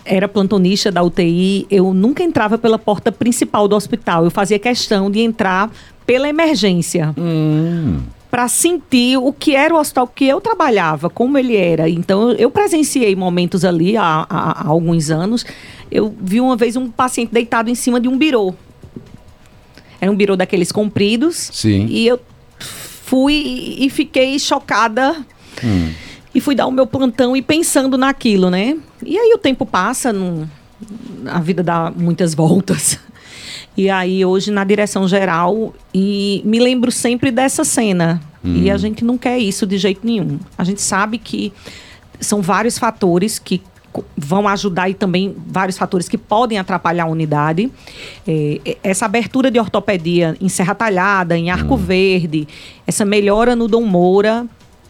era 0.05 0.25
plantonista 0.29 0.89
da 0.89 1.03
UTI, 1.03 1.67
eu 1.69 1.93
nunca 1.93 2.23
entrava 2.23 2.57
pela 2.57 2.79
porta 2.79 3.11
principal 3.11 3.67
do 3.67 3.75
hospital. 3.75 4.23
Eu 4.23 4.31
fazia 4.31 4.57
questão 4.57 5.11
de 5.11 5.19
entrar 5.19 5.69
pela 6.07 6.27
emergência. 6.29 7.13
Hum. 7.17 7.99
Para 8.31 8.47
sentir 8.47 9.17
o 9.17 9.31
que 9.31 9.55
era 9.55 9.73
o 9.73 9.77
hospital 9.77 10.07
que 10.07 10.25
eu 10.25 10.41
trabalhava, 10.41 11.09
como 11.09 11.37
ele 11.37 11.55
era. 11.55 11.89
Então, 11.89 12.31
eu 12.31 12.49
presenciei 12.49 13.15
momentos 13.15 13.63
ali 13.63 13.95
há, 13.95 14.25
há, 14.29 14.63
há 14.63 14.67
alguns 14.67 15.11
anos. 15.11 15.45
Eu 15.91 16.13
vi 16.19 16.41
uma 16.41 16.55
vez 16.55 16.75
um 16.75 16.89
paciente 16.89 17.31
deitado 17.31 17.69
em 17.69 17.75
cima 17.75 17.99
de 17.99 18.07
um 18.07 18.17
birô. 18.17 18.55
Era 19.99 20.11
um 20.11 20.15
birô 20.15 20.35
daqueles 20.35 20.71
compridos. 20.71 21.49
Sim. 21.53 21.87
E 21.89 22.07
eu 22.07 22.19
fui 22.59 23.75
e 23.79 23.89
fiquei 23.89 24.37
chocada. 24.39 25.15
Hum. 25.63 25.91
E 26.35 26.41
fui 26.41 26.53
dar 26.53 26.67
o 26.67 26.71
meu 26.71 26.85
plantão 26.85 27.35
e 27.35 27.41
pensando 27.41 27.97
naquilo, 27.97 28.49
né? 28.49 28.77
E 29.03 29.17
aí 29.17 29.33
o 29.33 29.37
tempo 29.37 29.65
passa, 29.65 30.13
no, 30.13 30.47
a 31.25 31.39
vida 31.39 31.63
dá 31.63 31.91
muitas 31.95 32.35
voltas. 32.35 32.99
E 33.77 33.89
aí 33.89 34.25
hoje 34.25 34.49
na 34.49 34.63
direção 34.63 35.07
geral 35.07 35.73
e 35.93 36.41
me 36.43 36.59
lembro 36.59 36.91
sempre 36.91 37.29
dessa 37.29 37.63
cena. 37.63 38.19
E 38.43 38.71
a 38.71 38.77
gente 38.77 39.03
não 39.03 39.17
quer 39.17 39.37
isso 39.37 39.65
de 39.65 39.77
jeito 39.77 40.05
nenhum. 40.05 40.39
A 40.57 40.63
gente 40.63 40.81
sabe 40.81 41.17
que 41.17 41.51
são 42.19 42.41
vários 42.41 42.77
fatores 42.77 43.37
que 43.37 43.61
vão 44.15 44.47
ajudar 44.47 44.89
e 44.89 44.93
também 44.93 45.35
vários 45.47 45.77
fatores 45.77 46.07
que 46.07 46.17
podem 46.17 46.57
atrapalhar 46.57 47.03
a 47.03 47.07
unidade. 47.07 47.71
É, 48.27 48.77
essa 48.83 49.05
abertura 49.05 49.49
de 49.49 49.59
ortopedia 49.59 50.35
em 50.39 50.49
Serra 50.49 50.75
Talhada, 50.75 51.37
em 51.37 51.49
Arco 51.49 51.73
hum. 51.73 51.77
Verde, 51.77 52.47
essa 52.85 53.03
melhora 53.03 53.55
no 53.55 53.67
Dom 53.67 53.83
Moura. 53.83 54.45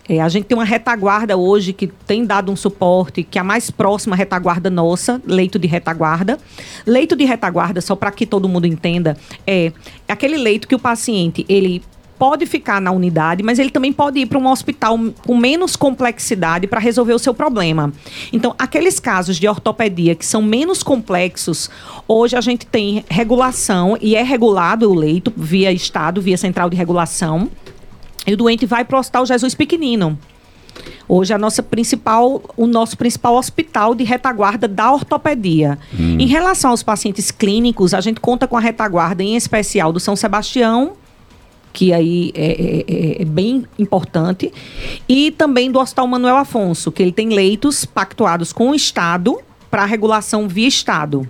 É, 0.09 0.21
a 0.21 0.29
gente 0.29 0.45
tem 0.45 0.57
uma 0.57 0.63
retaguarda 0.63 1.35
hoje 1.35 1.73
que 1.73 1.87
tem 1.87 2.25
dado 2.25 2.51
um 2.51 2.55
suporte, 2.55 3.23
que 3.23 3.37
é 3.37 3.41
a 3.41 3.43
mais 3.43 3.69
próxima 3.69 4.15
retaguarda 4.15 4.69
nossa, 4.69 5.21
leito 5.25 5.59
de 5.59 5.67
retaguarda. 5.67 6.37
Leito 6.85 7.15
de 7.15 7.25
retaguarda, 7.25 7.81
só 7.81 7.95
para 7.95 8.11
que 8.11 8.25
todo 8.25 8.47
mundo 8.47 8.65
entenda, 8.65 9.17
é 9.45 9.71
aquele 10.07 10.37
leito 10.37 10.67
que 10.67 10.75
o 10.75 10.79
paciente 10.79 11.45
ele 11.49 11.81
pode 12.17 12.45
ficar 12.45 12.81
na 12.81 12.91
unidade, 12.91 13.43
mas 13.43 13.59
ele 13.59 13.69
também 13.69 13.93
pode 13.93 14.19
ir 14.19 14.25
para 14.25 14.39
um 14.39 14.47
hospital 14.47 14.97
com 15.25 15.37
menos 15.37 15.75
complexidade 15.75 16.67
para 16.67 16.79
resolver 16.79 17.13
o 17.13 17.19
seu 17.19 17.33
problema. 17.33 17.93
Então, 18.33 18.55
aqueles 18.57 18.99
casos 18.99 19.37
de 19.37 19.47
ortopedia 19.47 20.15
que 20.15 20.25
são 20.25 20.41
menos 20.41 20.81
complexos, 20.81 21.69
hoje 22.07 22.35
a 22.35 22.41
gente 22.41 22.65
tem 22.65 23.05
regulação 23.09 23.97
e 24.01 24.15
é 24.15 24.23
regulado 24.23 24.89
o 24.89 24.95
leito 24.95 25.31
via 25.35 25.71
Estado, 25.71 26.21
via 26.21 26.37
Central 26.37 26.69
de 26.69 26.75
Regulação. 26.75 27.49
E 28.27 28.33
o 28.33 28.37
doente 28.37 28.65
vai 28.65 28.83
para 28.83 28.97
o 28.97 28.99
Hospital 28.99 29.25
Jesus 29.25 29.55
Pequenino. 29.55 30.19
Hoje 31.07 31.33
a 31.33 31.37
nossa 31.37 31.63
principal, 31.63 32.43
o 32.57 32.67
nosso 32.67 32.97
principal 32.97 33.35
hospital 33.35 33.95
de 33.95 34.03
retaguarda 34.03 34.67
da 34.67 34.91
ortopedia. 34.91 35.79
Hum. 35.97 36.17
Em 36.19 36.27
relação 36.27 36.71
aos 36.71 36.83
pacientes 36.83 37.31
clínicos, 37.31 37.93
a 37.93 38.01
gente 38.01 38.19
conta 38.19 38.45
com 38.45 38.57
a 38.57 38.59
retaguarda 38.59 39.23
em 39.23 39.37
especial 39.37 39.93
do 39.93 39.99
São 39.99 40.15
Sebastião 40.15 40.93
que 41.77 41.93
aí 41.93 42.31
é, 42.33 42.45
é, 42.45 42.85
é, 42.87 43.21
é, 43.21 43.25
bem 43.25 43.63
importante, 43.77 44.51
e 45.07 45.29
também 45.29 45.71
do 45.71 45.77
Hospital 45.77 46.07
Manuel 46.07 46.37
Afonso, 46.37 46.91
que 46.91 47.03
ele 47.03 47.11
tem 47.11 47.29
leitos 47.29 47.85
pactuados 47.85 48.51
com 48.51 48.71
o 48.71 48.75
Estado 48.75 49.37
para 49.69 49.85
regulação 49.85 50.47
via 50.47 50.67
Estado. 50.67 51.29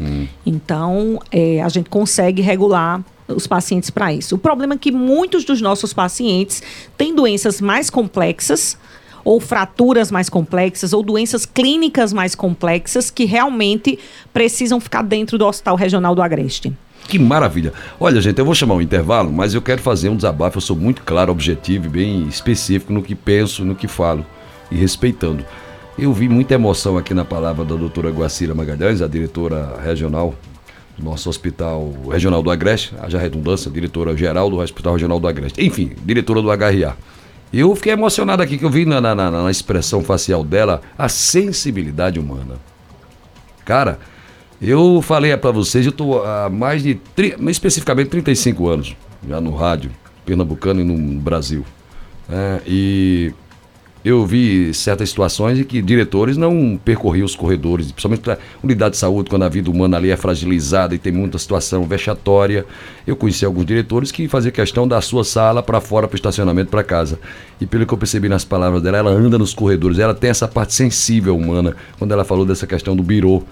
Hum. 0.00 0.26
Então, 0.46 1.20
é, 1.30 1.60
a 1.60 1.68
gente 1.68 1.90
consegue 1.90 2.40
regular 2.40 3.02
os 3.34 3.46
pacientes 3.46 3.90
para 3.90 4.12
isso. 4.12 4.34
O 4.34 4.38
problema 4.38 4.74
é 4.74 4.78
que 4.78 4.92
muitos 4.92 5.44
dos 5.44 5.60
nossos 5.60 5.92
pacientes 5.92 6.62
têm 6.96 7.14
doenças 7.14 7.60
mais 7.60 7.90
complexas, 7.90 8.76
ou 9.24 9.38
fraturas 9.40 10.10
mais 10.10 10.28
complexas, 10.28 10.92
ou 10.92 11.02
doenças 11.02 11.46
clínicas 11.46 12.12
mais 12.12 12.34
complexas, 12.34 13.10
que 13.10 13.24
realmente 13.24 13.98
precisam 14.32 14.80
ficar 14.80 15.02
dentro 15.02 15.38
do 15.38 15.46
Hospital 15.46 15.76
Regional 15.76 16.14
do 16.14 16.22
Agreste. 16.22 16.72
Que 17.08 17.18
maravilha. 17.18 17.72
Olha, 17.98 18.20
gente, 18.20 18.38
eu 18.38 18.44
vou 18.44 18.54
chamar 18.54 18.74
um 18.74 18.80
intervalo, 18.80 19.32
mas 19.32 19.54
eu 19.54 19.62
quero 19.62 19.82
fazer 19.82 20.08
um 20.08 20.16
desabafo. 20.16 20.58
Eu 20.58 20.62
sou 20.62 20.76
muito 20.76 21.02
claro, 21.02 21.32
objetivo 21.32 21.86
e 21.86 21.88
bem 21.88 22.28
específico 22.28 22.92
no 22.92 23.02
que 23.02 23.14
penso, 23.14 23.64
no 23.64 23.74
que 23.74 23.88
falo 23.88 24.24
e 24.70 24.76
respeitando. 24.76 25.44
Eu 25.98 26.12
vi 26.12 26.28
muita 26.28 26.54
emoção 26.54 26.96
aqui 26.96 27.12
na 27.12 27.24
palavra 27.24 27.64
da 27.64 27.74
doutora 27.74 28.10
Guacira 28.10 28.54
Magalhães, 28.54 29.02
a 29.02 29.08
diretora 29.08 29.78
regional 29.84 30.34
nosso 30.98 31.28
Hospital 31.28 31.92
Regional 32.10 32.42
do 32.42 32.50
Agreste, 32.50 32.94
haja 33.00 33.18
redundância, 33.18 33.70
diretora 33.70 34.16
geral 34.16 34.50
do 34.50 34.58
Hospital 34.58 34.94
Regional 34.94 35.18
do 35.18 35.28
Agreste. 35.28 35.64
Enfim, 35.64 35.92
diretora 36.04 36.42
do 36.42 36.48
HRA. 36.48 36.96
Eu 37.52 37.74
fiquei 37.76 37.92
emocionado 37.92 38.42
aqui 38.42 38.56
que 38.56 38.64
eu 38.64 38.70
vi 38.70 38.86
na, 38.86 39.00
na, 39.00 39.14
na, 39.14 39.30
na 39.30 39.50
expressão 39.50 40.02
facial 40.02 40.42
dela 40.42 40.80
a 40.96 41.08
sensibilidade 41.08 42.18
humana. 42.18 42.54
Cara, 43.64 43.98
eu 44.60 45.02
falei 45.02 45.36
para 45.36 45.50
vocês, 45.50 45.84
eu 45.84 45.90
estou 45.90 46.24
há 46.24 46.48
mais 46.48 46.82
de, 46.82 46.98
especificamente 47.48 48.08
35 48.08 48.68
anos, 48.68 48.96
já 49.28 49.40
no 49.40 49.54
rádio, 49.54 49.90
pernambucano 50.24 50.80
e 50.80 50.84
no 50.84 51.20
Brasil. 51.20 51.64
É, 52.30 52.60
e 52.66 53.34
eu 54.04 54.26
vi 54.26 54.74
certas 54.74 55.10
situações 55.10 55.60
em 55.60 55.64
que 55.64 55.80
diretores 55.80 56.36
não 56.36 56.78
percorriam 56.84 57.24
os 57.24 57.36
corredores, 57.36 57.92
principalmente 57.92 58.20
para 58.20 58.38
unidade 58.62 58.92
de 58.92 58.96
saúde, 58.98 59.30
quando 59.30 59.44
a 59.44 59.48
vida 59.48 59.70
humana 59.70 59.96
ali 59.96 60.10
é 60.10 60.16
fragilizada 60.16 60.92
e 60.94 60.98
tem 60.98 61.12
muita 61.12 61.38
situação 61.38 61.84
vexatória. 61.84 62.66
Eu 63.06 63.14
conheci 63.14 63.44
alguns 63.44 63.64
diretores 63.64 64.10
que 64.10 64.26
faziam 64.26 64.50
questão 64.50 64.88
da 64.88 65.00
sua 65.00 65.22
sala 65.22 65.62
para 65.62 65.80
fora, 65.80 66.08
para 66.08 66.14
o 66.14 66.16
estacionamento, 66.16 66.68
para 66.70 66.82
casa. 66.82 67.18
E 67.60 67.66
pelo 67.66 67.86
que 67.86 67.94
eu 67.94 67.98
percebi 67.98 68.28
nas 68.28 68.44
palavras 68.44 68.82
dela, 68.82 68.98
ela 68.98 69.10
anda 69.10 69.38
nos 69.38 69.54
corredores, 69.54 70.00
ela 70.00 70.14
tem 70.14 70.30
essa 70.30 70.48
parte 70.48 70.74
sensível 70.74 71.36
humana, 71.36 71.76
quando 71.96 72.10
ela 72.10 72.24
falou 72.24 72.44
dessa 72.44 72.66
questão 72.66 72.96
do 72.96 73.02
birô 73.02 73.42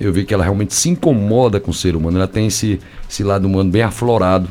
eu 0.00 0.12
vi 0.12 0.24
que 0.24 0.32
ela 0.32 0.44
realmente 0.44 0.74
se 0.74 0.88
incomoda 0.88 1.58
com 1.58 1.72
o 1.72 1.74
ser 1.74 1.96
humano, 1.96 2.18
ela 2.18 2.28
tem 2.28 2.46
esse, 2.46 2.78
esse 3.10 3.24
lado 3.24 3.48
humano 3.48 3.68
bem 3.68 3.82
aflorado. 3.82 4.48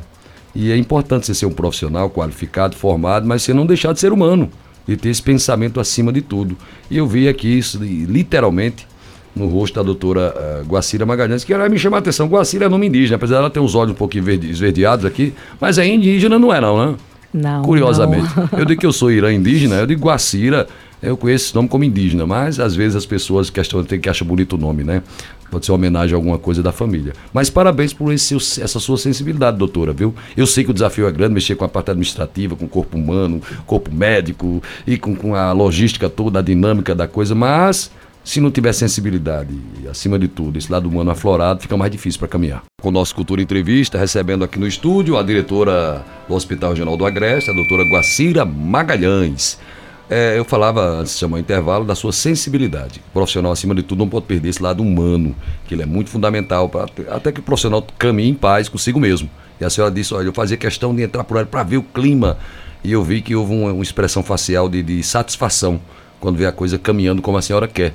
E 0.54 0.74
é 0.74 0.76
importante 0.76 1.26
você 1.26 1.34
ser 1.34 1.46
um 1.46 1.54
profissional 1.54 2.10
qualificado, 2.10 2.76
formado, 2.76 3.26
mas 3.26 3.44
você 3.44 3.54
não 3.54 3.66
deixar 3.66 3.94
de 3.94 4.00
ser 4.02 4.12
humano 4.12 4.52
e 4.88 4.96
ter 4.96 5.10
esse 5.10 5.22
pensamento 5.22 5.80
acima 5.80 6.12
de 6.12 6.22
tudo. 6.22 6.58
E 6.90 6.98
eu 6.98 7.08
vi 7.08 7.28
aqui 7.28 7.58
isso 7.58 7.80
literalmente 7.82 8.88
no 9.36 9.48
rosto 9.48 9.76
da 9.76 9.84
doutora 9.84 10.34
uh, 10.36 10.66
Guacira 10.66 11.06
Magalhães, 11.06 11.44
que 11.44 11.54
ela 11.54 11.70
me 11.70 11.78
chamou 11.78 11.96
a 11.98 12.00
atenção. 12.00 12.28
Guacira 12.28 12.66
é 12.66 12.70
nome 12.70 12.88
indígena, 12.88 13.18
apesar 13.18 13.38
dela 13.38 13.50
ter 13.50 13.60
uns 13.60 13.76
olhos 13.76 13.92
um 13.92 13.96
pouquinho 13.96 14.28
esverdeados 14.30 15.06
aqui, 15.06 15.34
mas 15.62 15.78
é 15.78 15.86
indígena 15.86 16.40
não 16.40 16.54
é 16.54 16.60
não, 16.60 16.92
né? 16.92 16.96
Não. 17.34 17.62
Curiosamente. 17.62 18.28
Não. 18.36 18.60
Eu 18.60 18.66
digo 18.66 18.80
que 18.80 18.86
eu 18.86 18.94
sou 18.94 19.12
irã 19.12 19.32
indígena, 19.32 19.76
eu 19.76 19.86
digo 19.86 20.08
Guacira, 20.08 20.68
eu 21.02 21.16
conheço 21.16 21.46
esse 21.46 21.56
nome 21.56 21.68
como 21.68 21.84
indígena, 21.84 22.26
mas 22.26 22.60
às 22.60 22.76
vezes 22.76 22.96
as 22.96 23.06
pessoas 23.06 23.50
questionam, 23.50 23.86
tem 23.86 24.00
que 24.00 24.10
achar 24.10 24.26
bonito 24.26 24.54
o 24.54 24.58
nome, 24.58 24.84
né? 24.84 25.04
Pode 25.50 25.66
ser 25.66 25.72
uma 25.72 25.78
homenagem 25.78 26.14
a 26.14 26.18
alguma 26.18 26.38
coisa 26.38 26.62
da 26.62 26.72
família. 26.72 27.14
Mas 27.34 27.50
parabéns 27.50 27.94
por 27.94 28.12
esse, 28.12 28.36
essa 28.36 28.80
sua 28.80 28.98
sensibilidade, 28.98 29.58
doutora, 29.58 29.94
viu? 29.94 30.14
Eu 30.36 30.46
sei 30.46 30.64
que 30.64 30.72
o 30.72 30.74
desafio 30.74 31.08
é 31.08 31.12
grande, 31.12 31.34
mexer 31.34 31.56
com 31.56 31.64
a 31.64 31.70
parte 31.70 31.92
administrativa, 31.92 32.56
com 32.56 32.66
o 32.66 32.70
corpo 32.70 32.98
humano, 32.98 33.42
corpo 33.66 33.94
médico 33.94 34.62
e 34.86 34.98
com, 34.98 35.16
com 35.16 35.36
a 35.36 35.52
logística 35.54 36.10
toda, 36.10 36.40
a 36.40 36.42
dinâmica 36.42 36.94
da 36.94 37.08
coisa, 37.08 37.34
mas 37.34 37.90
se 38.28 38.42
não 38.42 38.52
tiver 38.52 38.74
sensibilidade 38.74 39.58
acima 39.90 40.20
de 40.20 40.28
tudo, 40.28 40.58
esse 40.58 40.70
lado 40.70 40.90
humano 40.90 41.10
aflorado, 41.10 41.62
fica 41.62 41.78
mais 41.78 41.90
difícil 41.90 42.20
para 42.20 42.28
caminhar. 42.28 42.62
Com 42.82 42.90
o 42.90 42.92
nosso 42.92 43.16
Cultura 43.16 43.42
Entrevista, 43.42 43.98
recebendo 43.98 44.44
aqui 44.44 44.60
no 44.60 44.68
estúdio 44.68 45.16
a 45.16 45.24
diretora 45.24 46.04
do 46.28 46.36
Hospital 46.36 46.72
Regional 46.72 46.98
do 46.98 47.06
Agreste, 47.06 47.50
a 47.50 47.54
doutora 47.54 47.84
Guacira 47.84 48.44
Magalhães. 48.44 49.58
É, 50.10 50.38
eu 50.38 50.46
falava 50.46 50.82
antes 50.82 51.14
de 51.14 51.20
chamar 51.20 51.38
o 51.38 51.40
intervalo 51.40 51.84
da 51.84 51.94
sua 51.94 52.14
sensibilidade. 52.14 53.02
O 53.10 53.12
profissional, 53.12 53.52
acima 53.52 53.76
de 53.76 53.84
tudo, 53.84 54.00
não 54.00 54.10
pode 54.10 54.26
perder 54.26 54.50
esse 54.50 54.64
lado 54.64 54.82
humano, 54.82 55.36
que 55.66 55.76
ele 55.76 55.84
é 55.84 55.86
muito 55.86 56.10
fundamental, 56.10 56.70
pra, 56.70 56.86
até 57.10 57.32
que 57.32 57.42
o 57.42 57.44
profissional 57.44 57.86
caminhe 57.98 58.30
em 58.30 58.34
paz 58.34 58.70
consigo 58.70 59.00
mesmo. 59.00 59.30
E 59.60 59.66
a 59.66 59.70
senhora 59.70 59.94
disse: 59.94 60.14
olha, 60.14 60.28
eu 60.28 60.34
fazia 60.34 60.56
questão 60.56 60.96
de 60.96 61.04
entrar 61.04 61.24
por 61.24 61.38
aí 61.38 61.46
para 61.46 61.64
ver 61.64 61.78
o 61.78 61.84
clima. 61.84 62.38
E 62.84 62.92
eu 62.92 63.04
vi 63.04 63.22
que 63.22 63.36
houve 63.36 63.54
uma, 63.54 63.74
uma 63.74 63.84
expressão 63.84 64.24
facial 64.24 64.70
de, 64.70 64.82
de, 64.82 65.04
satisfação 65.04 65.82
quando 66.20 66.38
vê 66.38 66.46
a 66.46 66.52
coisa 66.52 66.78
caminhando 66.78 67.22
como 67.22 67.38
a 67.38 67.42
senhora 67.42 67.68
quer. 67.68 67.94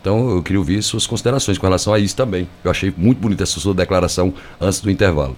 Então 0.00 0.28
eu 0.30 0.42
queria 0.42 0.58
ouvir 0.58 0.82
suas 0.82 1.06
considerações 1.06 1.56
com 1.56 1.66
relação 1.66 1.94
a 1.94 1.98
isso 1.98 2.14
também. 2.14 2.46
Eu 2.62 2.70
achei 2.70 2.92
muito 2.94 3.18
bonita 3.18 3.42
essa 3.42 3.58
sua 3.58 3.72
declaração 3.72 4.34
antes 4.60 4.80
do 4.80 4.90
intervalo. 4.90 5.34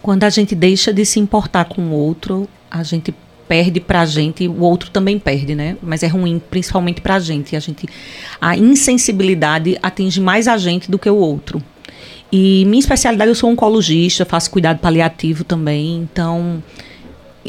Quando 0.00 0.24
a 0.24 0.30
gente 0.30 0.56
deixa 0.56 0.92
de 0.92 1.04
se 1.04 1.20
importar 1.20 1.66
com 1.66 1.82
o 1.82 1.92
outro, 1.92 2.48
a 2.68 2.82
gente 2.82 3.14
perde 3.52 3.80
pra 3.80 4.06
gente, 4.06 4.48
o 4.48 4.62
outro 4.62 4.88
também 4.88 5.18
perde, 5.18 5.54
né? 5.54 5.76
Mas 5.82 6.02
é 6.02 6.06
ruim, 6.06 6.40
principalmente 6.50 7.02
pra 7.02 7.18
gente. 7.18 7.54
A 7.54 7.60
gente 7.60 7.86
a 8.40 8.56
insensibilidade 8.56 9.78
atinge 9.82 10.22
mais 10.22 10.48
a 10.48 10.56
gente 10.56 10.90
do 10.90 10.98
que 10.98 11.10
o 11.10 11.16
outro. 11.16 11.62
E 12.32 12.64
minha 12.64 12.80
especialidade, 12.80 13.30
eu 13.30 13.34
sou 13.34 13.50
oncologista, 13.50 14.24
faço 14.24 14.50
cuidado 14.50 14.78
paliativo 14.78 15.44
também, 15.44 15.96
então 15.98 16.62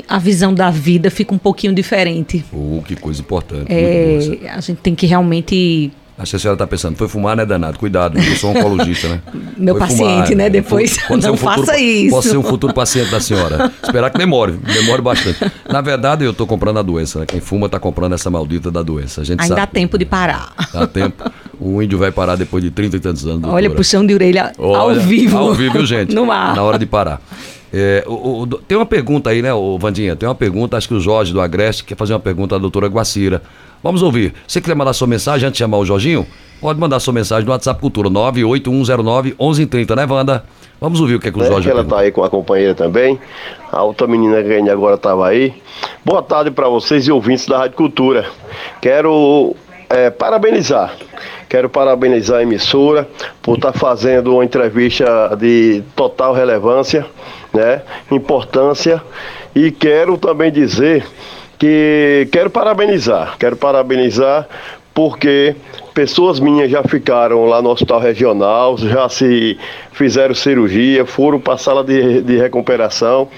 a 0.06 0.20
visão 0.20 0.54
da 0.54 0.70
vida 0.70 1.10
fica 1.10 1.34
um 1.34 1.38
pouquinho 1.38 1.74
diferente. 1.74 2.44
Oh, 2.52 2.82
que 2.86 2.98
coisa 2.98 3.22
importante. 3.22 3.72
É, 3.72 4.50
a 4.50 4.60
gente 4.60 4.82
tem 4.82 4.94
que 4.94 5.06
realmente 5.06 5.90
Acho 6.18 6.30
que 6.32 6.36
a 6.36 6.40
senhora 6.40 6.56
está 6.56 6.68
pensando, 6.68 6.96
foi 6.96 7.08
fumar, 7.08 7.36
né, 7.36 7.44
danado? 7.46 7.80
Cuidado, 7.80 8.20
eu 8.20 8.36
sou 8.36 8.52
oncologista, 8.52 9.08
né? 9.10 9.22
Meu 9.58 9.74
foi 9.76 9.88
paciente, 9.88 10.28
fumar, 10.28 10.36
né? 10.36 10.50
Depois 10.50 10.98
pode 11.08 11.24
não 11.26 11.34
um 11.34 11.38
futuro, 11.38 11.66
faça 11.66 11.80
isso. 11.80 12.16
Pode 12.16 12.28
ser 12.28 12.38
um 12.38 12.44
futuro 12.44 12.74
paciente 12.74 13.10
da 13.10 13.20
senhora. 13.20 13.72
Esperar 13.84 14.12
que 14.12 14.18
demore, 14.20 14.52
demore 14.52 15.02
bastante. 15.02 15.40
Na 15.68 15.82
verdade, 15.82 16.24
eu 16.24 16.32
estou 16.32 16.46
comprando 16.46 16.78
a 16.78 16.82
doença, 16.84 17.20
né? 17.20 17.26
Quem 17.26 17.40
fuma 17.42 17.66
está 17.66 17.80
comprando 17.80 18.14
essa 18.14 18.30
maldita 18.30 18.70
da 18.70 18.84
doença. 18.84 19.22
A 19.22 19.24
gente 19.24 19.42
Ainda 19.42 19.56
sabe. 19.56 19.62
dá 19.62 19.68
tempo 19.68 19.98
de 19.98 20.06
parar. 20.06 20.54
Dá 20.72 20.86
tempo. 20.86 21.24
O 21.60 21.82
índio 21.82 21.98
vai 21.98 22.12
parar 22.12 22.36
depois 22.36 22.64
de 22.64 22.70
30 22.70 22.98
e 22.98 23.00
tantos 23.00 23.24
anos. 23.26 23.42
Doutora. 23.42 23.56
Olha, 23.56 23.70
puxão 23.72 24.06
de 24.06 24.14
orelha 24.14 24.52
Olha, 24.58 24.78
ao 24.78 24.96
vivo. 24.96 25.38
Ao 25.38 25.54
vivo, 25.54 25.86
gente. 25.86 26.14
No 26.14 26.32
ar. 26.32 26.56
Na 26.56 26.62
hora 26.62 26.78
de 26.78 26.86
parar. 26.86 27.20
É, 27.76 28.04
o, 28.06 28.44
o, 28.44 28.48
tem 28.48 28.78
uma 28.78 28.86
pergunta 28.86 29.32
aí, 29.32 29.42
né, 29.42 29.52
o 29.52 29.80
Vandinha? 29.80 30.16
Tem 30.16 30.30
uma 30.30 30.36
pergunta, 30.36 30.78
acho 30.78 30.88
que 30.88 30.94
o 30.94 31.00
Jorge 31.00 31.34
do 31.34 31.42
Agreste 31.42 31.84
quer 31.84 31.96
fazer 31.96 32.14
uma 32.14 32.20
pergunta 32.20 32.56
à 32.56 32.60
doutora 32.60 32.88
Guacira. 32.88 33.42
Vamos 33.82 34.04
ouvir. 34.04 34.34
Você 34.48 34.62
quiser 34.62 34.76
mandar 34.76 34.94
sua 34.94 35.08
mensagem 35.08 35.48
antes 35.48 35.58
de 35.58 35.64
chamar 35.64 35.78
o 35.80 35.86
Jorginho? 35.86 36.26
Pode 36.62 36.80
mandar 36.80 37.00
sua 37.00 37.14
mensagem 37.14 37.46
no 37.46 37.52
WhatsApp 37.52 37.82
Cultura 37.82 38.10
98109 38.12 39.36
1130, 39.40 39.96
né, 39.96 40.06
Wanda? 40.08 40.46
Vamos 40.80 41.02
ouvir 41.02 41.16
o 41.16 41.20
que 41.20 41.30
é 41.30 41.32
que 41.32 41.40
o 41.40 41.44
Jorge... 41.44 41.68
É, 41.68 41.72
ela 41.72 41.84
tá 41.84 42.00
aí 42.00 42.12
com 42.12 42.24
a 42.24 42.30
companheira 42.30 42.76
também. 42.76 43.20
A 43.72 43.82
outra 43.84 44.06
menina 44.06 44.42
que 44.44 44.54
ainda 44.54 44.72
agora 44.72 44.96
estava 44.96 45.28
aí. 45.28 45.54
Boa 46.06 46.22
tarde 46.22 46.52
para 46.52 46.70
vocês 46.70 47.08
e 47.08 47.12
ouvintes 47.12 47.48
da 47.48 47.58
Rádio 47.58 47.76
Cultura. 47.76 48.26
Quero 48.82 49.56
é, 49.90 50.10
parabenizar. 50.10 50.96
Quero 51.54 51.70
parabenizar 51.70 52.40
a 52.40 52.42
emissora 52.42 53.08
por 53.40 53.58
estar 53.58 53.72
tá 53.72 53.78
fazendo 53.78 54.34
uma 54.34 54.44
entrevista 54.44 55.38
de 55.40 55.84
total 55.96 56.34
relevância, 56.34 57.06
né? 57.54 57.84
Importância. 58.10 59.00
E 59.54 59.70
quero 59.70 60.18
também 60.18 60.52
dizer 60.52 61.06
que 61.60 62.28
quero 62.32 62.50
parabenizar. 62.50 63.36
Quero 63.38 63.56
parabenizar 63.56 64.48
porque 64.96 65.56
Pessoas 65.94 66.40
minhas 66.40 66.72
já 66.72 66.82
ficaram 66.82 67.46
lá 67.46 67.62
no 67.62 67.70
hospital 67.70 68.00
regional, 68.00 68.76
já 68.80 69.08
se 69.08 69.60
fizeram 69.92 70.34
cirurgia, 70.34 71.06
foram 71.06 71.40
para 71.40 71.54
a 71.54 71.58
sala 71.60 71.84
de, 71.84 72.20
de 72.24 72.36
recuperação. 72.36 73.30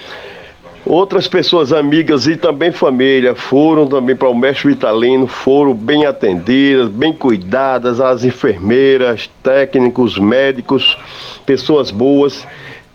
Outras 0.88 1.26
pessoas 1.26 1.72
amigas 1.72 2.28
e 2.28 2.36
também 2.36 2.70
família 2.70 3.34
foram 3.34 3.88
também 3.88 4.14
para 4.14 4.28
o 4.28 4.34
mestre 4.34 4.68
Vitalino, 4.68 5.26
foram 5.26 5.74
bem 5.74 6.06
atendidas, 6.06 6.88
bem 6.88 7.12
cuidadas, 7.12 8.00
as 8.00 8.22
enfermeiras, 8.22 9.28
técnicos, 9.42 10.16
médicos, 10.16 10.96
pessoas 11.44 11.90
boas. 11.90 12.46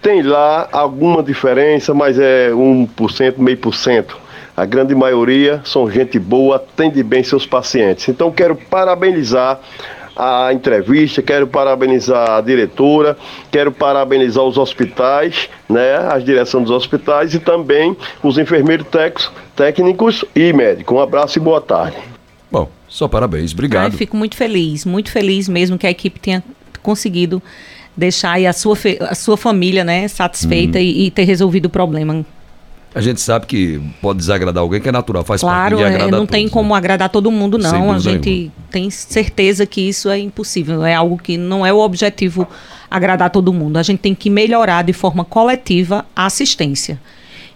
Tem 0.01 0.21
lá 0.21 0.69
alguma 0.71 1.21
diferença, 1.21 1.93
mas 1.93 2.17
é 2.17 2.51
1%, 2.51 3.33
meio 3.39 3.57
por 3.57 3.75
cento. 3.75 4.17
A 4.55 4.65
grande 4.65 4.95
maioria 4.95 5.59
são 5.65 5.91
gente 5.91 6.17
boa, 6.17 6.55
atende 6.55 7.03
bem 7.03 7.23
seus 7.25 7.45
pacientes. 7.45 8.07
Então 8.07 8.31
quero 8.31 8.55
parabenizar 8.55 9.59
a 10.15 10.51
entrevista, 10.53 11.21
quero 11.21 11.47
parabenizar 11.47 12.31
a 12.31 12.41
diretora, 12.41 13.17
quero 13.49 13.71
parabenizar 13.71 14.43
os 14.43 14.57
hospitais, 14.57 15.49
né, 15.69 15.97
a 16.09 16.17
direção 16.19 16.61
dos 16.61 16.71
hospitais 16.71 17.33
e 17.33 17.39
também 17.39 17.95
os 18.23 18.37
enfermeiros 18.37 18.87
técnicos 19.55 20.25
e 20.35 20.51
médicos. 20.53 20.95
Um 20.95 20.99
abraço 20.99 21.37
e 21.37 21.41
boa 21.41 21.61
tarde. 21.61 21.97
Bom, 22.51 22.69
só 22.87 23.07
parabéns, 23.07 23.53
obrigado. 23.53 23.91
Ai, 23.91 23.97
fico 23.97 24.17
muito 24.17 24.35
feliz, 24.35 24.85
muito 24.85 25.11
feliz 25.11 25.47
mesmo 25.47 25.77
que 25.77 25.87
a 25.87 25.91
equipe 25.91 26.19
tenha 26.19 26.43
conseguido 26.81 27.41
deixar 27.95 28.43
a 28.45 28.53
sua, 28.53 28.77
a 29.01 29.15
sua 29.15 29.37
família 29.37 29.83
né, 29.83 30.07
satisfeita 30.07 30.77
uhum. 30.77 30.83
e, 30.83 31.07
e 31.07 31.11
ter 31.11 31.23
resolvido 31.23 31.65
o 31.65 31.69
problema. 31.69 32.25
A 32.93 32.99
gente 32.99 33.21
sabe 33.21 33.45
que 33.45 33.81
pode 34.01 34.19
desagradar 34.19 34.61
alguém, 34.61 34.81
que 34.81 34.89
é 34.89 34.91
natural, 34.91 35.23
faz 35.23 35.39
claro, 35.39 35.77
parte. 35.77 35.89
Claro, 35.95 36.07
é, 36.09 36.11
não 36.11 36.25
tem 36.25 36.49
como 36.49 36.73
né? 36.73 36.77
agradar 36.77 37.09
todo 37.09 37.31
mundo, 37.31 37.57
não. 37.57 37.91
A 37.91 37.99
gente 37.99 38.29
nenhuma. 38.29 38.51
tem 38.69 38.89
certeza 38.89 39.65
que 39.65 39.81
isso 39.81 40.09
é 40.09 40.19
impossível. 40.19 40.83
É 40.83 40.93
algo 40.93 41.17
que 41.17 41.37
não 41.37 41.65
é 41.65 41.71
o 41.71 41.77
objetivo 41.77 42.45
agradar 42.89 43.29
todo 43.29 43.53
mundo. 43.53 43.77
A 43.77 43.83
gente 43.83 43.99
tem 43.99 44.13
que 44.13 44.29
melhorar 44.29 44.81
de 44.81 44.91
forma 44.91 45.23
coletiva 45.23 46.05
a 46.13 46.25
assistência. 46.25 46.99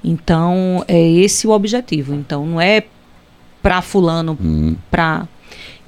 Então, 0.02 0.86
é 0.88 1.02
esse 1.02 1.45
o 1.45 1.52
objetivo. 1.52 2.13
Então, 2.13 2.45
não 2.45 2.62
é 2.62 2.84
para 3.62 3.82
fulano, 3.82 4.38
hum. 4.41 4.76
para... 4.89 5.28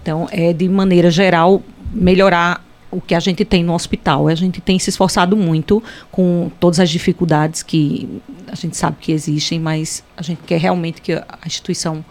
Então, 0.02 0.28
é 0.30 0.52
de 0.52 0.68
maneira 0.68 1.10
geral 1.10 1.62
melhorar 1.94 2.67
o 2.90 3.02
que 3.02 3.14
a 3.14 3.20
gente 3.20 3.44
tem 3.44 3.64
no 3.64 3.74
hospital. 3.74 4.28
A 4.28 4.36
gente 4.36 4.62
tem 4.62 4.80
se 4.80 4.90
esforçado 4.90 5.36
muito 5.36 5.84
com 6.12 6.52
todas 6.60 6.80
as 6.80 6.90
dificuldades 6.90 7.64
que 7.64 8.22
a 8.48 8.56
gente 8.56 8.78
sabe 8.78 8.98
que 9.00 9.12
existem, 9.12 9.60
mas 9.60 10.04
a 10.16 10.22
gente 10.22 10.40
quer 10.46 10.60
realmente 10.60 11.02
que 11.02 11.14
a 11.14 11.40
instituição 11.46 12.04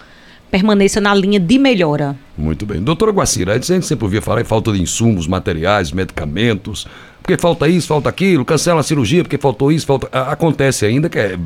permaneça 0.51 1.01
na 1.01 1.15
linha 1.15 1.41
de 1.41 1.59
melhora. 1.59 2.17
Muito 2.37 2.65
bem. 2.65 2.83
Doutora 2.83 3.11
Guacira, 3.13 3.55
a 3.55 3.59
gente 3.59 3.85
sempre 3.87 4.05
ouvia 4.05 4.23
falar 4.23 4.41
em 4.41 4.45
falta 4.45 4.73
de 4.73 4.81
insumos, 4.81 5.27
materiais, 5.27 5.91
medicamentos, 5.93 6.87
porque 7.23 7.37
falta 7.37 7.69
isso, 7.69 7.89
falta 7.89 8.09
aquilo, 8.09 8.45
cancela 8.45 8.81
a 8.81 8.83
cirurgia 8.83 9.23
porque 9.23 9.39
faltou 9.39 9.73
isso, 9.73 9.87
falta... 9.87 10.07
Acontece 10.31 10.87
ainda, 10.87 11.09
que 11.09 11.19
é, 11.19 11.37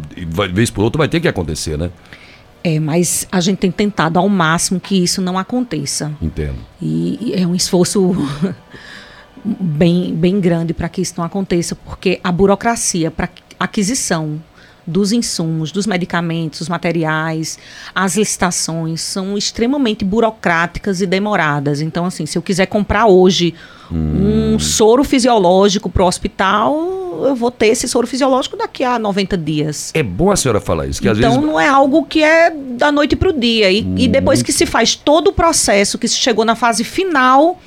vez 0.52 0.70
por 0.70 0.82
outra 0.82 0.98
vai 0.98 1.08
ter 1.08 1.20
que 1.20 1.28
acontecer, 1.28 1.78
né? 1.78 1.90
É, 2.62 2.78
mas 2.78 3.26
a 3.32 3.40
gente 3.40 3.58
tem 3.58 3.70
tentado 3.70 4.18
ao 4.18 4.28
máximo 4.28 4.78
que 4.78 5.02
isso 5.02 5.22
não 5.22 5.38
aconteça. 5.38 6.12
Entendo. 6.20 6.58
E, 6.80 7.18
e 7.20 7.34
é 7.34 7.46
um 7.46 7.54
esforço 7.54 8.14
bem, 9.44 10.14
bem 10.14 10.40
grande 10.40 10.72
para 10.74 10.88
que 10.88 11.00
isso 11.00 11.14
não 11.16 11.24
aconteça, 11.24 11.74
porque 11.74 12.20
a 12.22 12.32
burocracia 12.32 13.10
para 13.10 13.28
aquisição 13.58 14.40
dos 14.86 15.12
insumos, 15.12 15.70
dos 15.70 15.86
medicamentos, 15.86 16.62
os 16.62 16.68
materiais, 16.68 17.58
as 17.94 18.16
licitações 18.16 19.00
são 19.00 19.36
extremamente 19.36 20.04
burocráticas 20.04 21.00
e 21.00 21.06
demoradas. 21.06 21.80
Então, 21.80 22.04
assim, 22.04 22.26
se 22.26 22.36
eu 22.36 22.42
quiser 22.42 22.66
comprar 22.66 23.06
hoje 23.06 23.54
hum. 23.90 24.54
um 24.54 24.58
soro 24.58 25.04
fisiológico 25.04 25.88
para 25.88 26.02
o 26.02 26.06
hospital, 26.06 26.74
eu 27.24 27.36
vou 27.36 27.50
ter 27.50 27.68
esse 27.68 27.86
soro 27.86 28.06
fisiológico 28.06 28.56
daqui 28.56 28.82
a 28.82 28.98
90 28.98 29.36
dias. 29.38 29.90
É 29.94 30.02
bom 30.02 30.30
a 30.30 30.36
senhora 30.36 30.60
falar 30.60 30.86
isso, 30.86 31.00
que 31.00 31.08
então, 31.08 31.20
vezes... 31.20 31.36
não 31.36 31.60
é 31.60 31.68
algo 31.68 32.04
que 32.04 32.22
é 32.22 32.50
da 32.50 32.90
noite 32.90 33.14
para 33.14 33.28
o 33.28 33.32
dia. 33.32 33.70
E, 33.70 33.82
hum. 33.82 33.94
e 33.96 34.08
depois 34.08 34.42
que 34.42 34.52
se 34.52 34.66
faz 34.66 34.94
todo 34.94 35.28
o 35.28 35.32
processo, 35.32 35.98
que 35.98 36.08
se 36.08 36.16
chegou 36.16 36.44
na 36.44 36.56
fase 36.56 36.82
final 36.84 37.58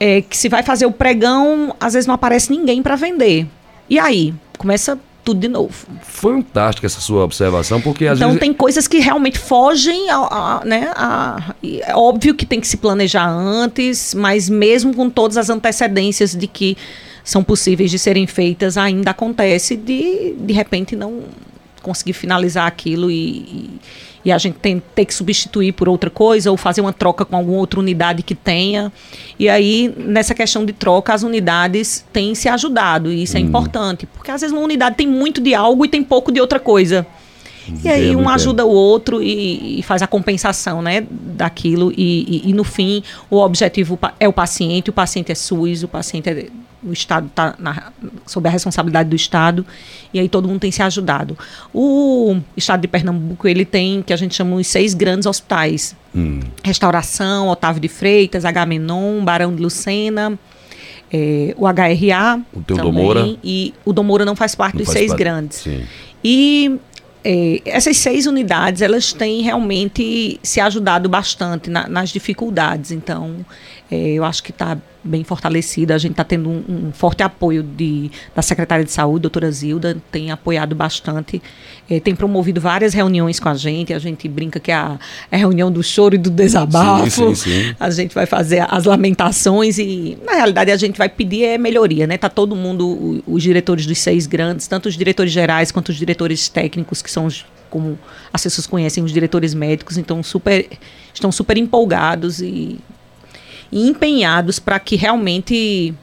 é, 0.00 0.22
que 0.22 0.36
se 0.36 0.48
vai 0.48 0.62
fazer 0.62 0.86
o 0.86 0.92
pregão, 0.92 1.76
às 1.78 1.92
vezes 1.92 2.06
não 2.06 2.14
aparece 2.14 2.50
ninguém 2.50 2.82
para 2.82 2.96
vender. 2.96 3.46
E 3.88 3.98
aí? 3.98 4.32
Começa 4.56 4.98
tudo 5.22 5.40
de 5.40 5.48
novo. 5.48 5.74
Fantástica 6.02 6.86
essa 6.86 7.00
sua 7.00 7.22
observação, 7.22 7.80
porque 7.80 8.06
às 8.06 8.18
então, 8.18 8.30
vezes... 8.30 8.40
tem 8.40 8.54
coisas 8.54 8.88
que 8.88 8.98
realmente 8.98 9.38
fogem, 9.38 10.08
a, 10.08 10.16
a, 10.16 10.64
né? 10.64 10.90
A, 10.96 11.54
é 11.82 11.94
óbvio 11.94 12.34
que 12.34 12.46
tem 12.46 12.60
que 12.60 12.66
se 12.66 12.78
planejar 12.78 13.28
antes, 13.28 14.14
mas 14.14 14.48
mesmo 14.48 14.94
com 14.94 15.10
todas 15.10 15.36
as 15.36 15.50
antecedências 15.50 16.34
de 16.34 16.46
que 16.46 16.76
são 17.22 17.44
possíveis 17.44 17.90
de 17.90 17.98
serem 17.98 18.26
feitas, 18.26 18.78
ainda 18.78 19.10
acontece 19.10 19.76
de, 19.76 20.34
de 20.38 20.52
repente, 20.54 20.96
não 20.96 21.24
conseguir 21.82 22.14
finalizar 22.14 22.66
aquilo 22.66 23.10
e, 23.10 23.16
e 23.16 23.80
e 24.24 24.30
a 24.30 24.38
gente 24.38 24.58
tem 24.58 24.82
ter 24.94 25.04
que 25.04 25.14
substituir 25.14 25.72
por 25.72 25.88
outra 25.88 26.10
coisa 26.10 26.50
ou 26.50 26.56
fazer 26.56 26.80
uma 26.80 26.92
troca 26.92 27.24
com 27.24 27.36
alguma 27.36 27.58
outra 27.58 27.80
unidade 27.80 28.22
que 28.22 28.34
tenha. 28.34 28.92
E 29.38 29.48
aí, 29.48 29.92
nessa 29.96 30.34
questão 30.34 30.64
de 30.64 30.72
troca, 30.72 31.14
as 31.14 31.22
unidades 31.22 32.04
têm 32.12 32.34
se 32.34 32.48
ajudado, 32.48 33.12
e 33.12 33.22
isso 33.22 33.36
é 33.36 33.40
hum. 33.40 33.44
importante, 33.44 34.06
porque 34.06 34.30
às 34.30 34.40
vezes 34.40 34.54
uma 34.54 34.62
unidade 34.62 34.96
tem 34.96 35.06
muito 35.06 35.40
de 35.40 35.54
algo 35.54 35.84
e 35.84 35.88
tem 35.88 36.02
pouco 36.02 36.30
de 36.30 36.40
outra 36.40 36.60
coisa. 36.60 37.06
E 37.84 37.88
aí 37.88 38.16
um 38.16 38.28
ajuda 38.28 38.64
o 38.64 38.70
outro 38.70 39.22
e, 39.22 39.78
e, 39.78 39.82
faz 39.82 40.02
a 40.02 40.06
compensação 40.06 40.82
né, 40.82 41.06
daquilo. 41.10 41.92
E, 41.96 42.42
e, 42.46 42.50
e, 42.50 42.52
no 42.52 42.64
fim, 42.64 43.02
o 43.30 43.36
objetivo 43.36 43.98
é 44.18 44.28
o 44.28 44.32
paciente, 44.32 44.90
o 44.90 44.92
paciente 44.92 45.30
é 45.30 45.34
SUS, 45.34 45.82
o 45.84 45.88
paciente 45.88 46.28
é 46.28 46.46
o 46.82 46.92
Estado 46.92 47.26
está 47.26 47.54
sob 48.26 48.48
a 48.48 48.50
responsabilidade 48.50 49.08
do 49.08 49.16
Estado, 49.16 49.66
e 50.12 50.20
aí 50.20 50.28
todo 50.28 50.48
mundo 50.48 50.60
tem 50.60 50.70
se 50.70 50.82
ajudado. 50.82 51.36
O 51.72 52.38
Estado 52.56 52.80
de 52.80 52.88
Pernambuco, 52.88 53.46
ele 53.46 53.64
tem, 53.64 54.02
que 54.02 54.12
a 54.12 54.16
gente 54.16 54.34
chama 54.34 54.56
os 54.56 54.66
seis 54.66 54.94
grandes 54.94 55.26
hospitais. 55.26 55.96
Hum. 56.14 56.40
Restauração, 56.64 57.48
Otávio 57.48 57.80
de 57.80 57.88
Freitas, 57.88 58.44
H-Menon, 58.44 59.24
Barão 59.24 59.54
de 59.54 59.62
Lucena, 59.62 60.38
é, 61.12 61.54
o 61.56 61.66
HRA 61.66 62.40
o 62.52 62.62
também, 62.62 62.84
Domora. 62.84 63.36
e 63.42 63.74
o 63.84 63.92
Domora 63.92 64.24
não 64.24 64.36
faz 64.36 64.54
parte 64.54 64.74
não 64.74 64.78
dos 64.78 64.86
faz 64.86 64.98
seis 64.98 65.08
parte. 65.10 65.18
grandes. 65.18 65.58
Sim. 65.58 65.82
E 66.22 66.78
é, 67.24 67.60
essas 67.64 67.96
seis 67.96 68.26
unidades, 68.26 68.80
elas 68.80 69.12
têm 69.12 69.42
realmente 69.42 70.38
se 70.42 70.60
ajudado 70.60 71.08
bastante 71.08 71.68
na, 71.68 71.86
nas 71.88 72.10
dificuldades. 72.10 72.92
Então, 72.92 73.44
é, 73.90 74.12
eu 74.12 74.24
acho 74.24 74.42
que 74.42 74.52
está 74.52 74.78
bem 75.02 75.24
fortalecida. 75.24 75.94
A 75.94 75.98
gente 75.98 76.12
está 76.12 76.22
tendo 76.22 76.48
um, 76.48 76.64
um, 76.68 76.92
forte 76.92 77.22
apoio 77.22 77.62
de, 77.62 78.10
da 78.34 78.40
secretária 78.40 78.84
de 78.84 78.92
saúde, 78.92 79.22
doutora 79.22 79.50
Zilda, 79.50 79.96
tem 80.12 80.30
apoiado 80.30 80.74
bastante, 80.76 81.42
é, 81.88 81.98
tem 81.98 82.14
promovido 82.14 82.60
várias 82.60 82.94
reuniões 82.94 83.40
com 83.40 83.48
a 83.48 83.54
gente. 83.54 83.92
A 83.92 83.98
gente 83.98 84.28
brinca 84.28 84.60
que 84.60 84.70
é 84.70 84.74
a, 84.74 84.98
a 85.30 85.36
reunião 85.36 85.72
do 85.72 85.82
choro 85.82 86.14
e 86.14 86.18
do 86.18 86.30
desabafo. 86.30 87.10
Sim, 87.10 87.34
sim, 87.34 87.50
sim. 87.50 87.74
A 87.80 87.90
gente 87.90 88.14
vai 88.14 88.26
fazer 88.26 88.64
as 88.68 88.84
lamentações 88.84 89.78
e, 89.78 90.16
na 90.24 90.32
realidade, 90.34 90.70
a 90.70 90.76
gente 90.76 90.96
vai 90.96 91.08
pedir 91.08 91.44
é 91.44 91.58
melhoria, 91.58 92.06
né? 92.06 92.16
Tá 92.16 92.28
todo 92.28 92.54
mundo, 92.54 93.22
os 93.26 93.42
diretores 93.42 93.86
dos 93.86 93.98
seis 93.98 94.26
grandes, 94.26 94.68
tanto 94.68 94.88
os 94.88 94.96
diretores 94.96 95.32
gerais 95.32 95.72
quanto 95.72 95.88
os 95.88 95.96
diretores 95.96 96.48
técnicos, 96.48 97.02
que 97.02 97.10
são 97.10 97.26
os 97.26 97.44
como 97.70 97.96
as 98.32 98.42
pessoas 98.42 98.66
conhecem 98.66 99.04
os 99.04 99.12
diretores 99.12 99.54
médicos, 99.54 99.96
então 99.96 100.20
super, 100.24 100.68
estão 101.14 101.30
super 101.30 101.56
empolgados 101.56 102.40
e 102.40 102.80
e 103.70 103.88
empenhados 103.88 104.58
para 104.58 104.78
que 104.78 104.96
realmente 104.96 105.94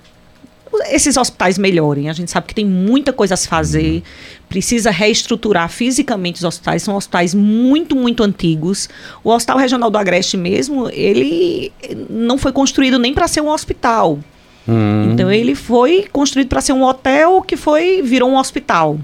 esses 0.90 1.18
hospitais 1.18 1.58
melhorem. 1.58 2.10
A 2.10 2.14
gente 2.14 2.30
sabe 2.32 2.48
que 2.48 2.56
tem 2.56 2.66
muita 2.66 3.12
coisa 3.12 3.34
a 3.34 3.38
se 3.38 3.48
fazer, 3.48 4.04
precisa 4.48 4.92
reestruturar 4.92 5.70
fisicamente 5.70 6.38
os 6.38 6.44
hospitais. 6.44 6.84
São 6.84 6.96
hospitais 6.96 7.34
muito, 7.34 7.96
muito 7.96 8.24
antigos. 8.24 8.90
O 9.24 9.30
Hospital 9.32 9.58
Regional 9.58 9.90
do 9.90 9.98
Agreste 9.98 10.38
mesmo, 10.38 10.90
ele 10.92 11.72
não 12.10 12.38
foi 12.38 12.52
construído 12.52 13.00
nem 13.00 13.14
para 13.14 13.28
ser 13.28 13.42
um 13.42 13.50
hospital. 13.50 14.20
Hum. 14.68 15.12
Então 15.14 15.32
ele 15.32 15.56
foi 15.56 16.08
construído 16.12 16.50
para 16.50 16.62
ser 16.62 16.74
um 16.74 16.84
hotel 16.84 17.42
que 17.42 17.56
foi 17.56 18.02
virou 18.02 18.30
um 18.30 18.38
hospital. 18.38 19.00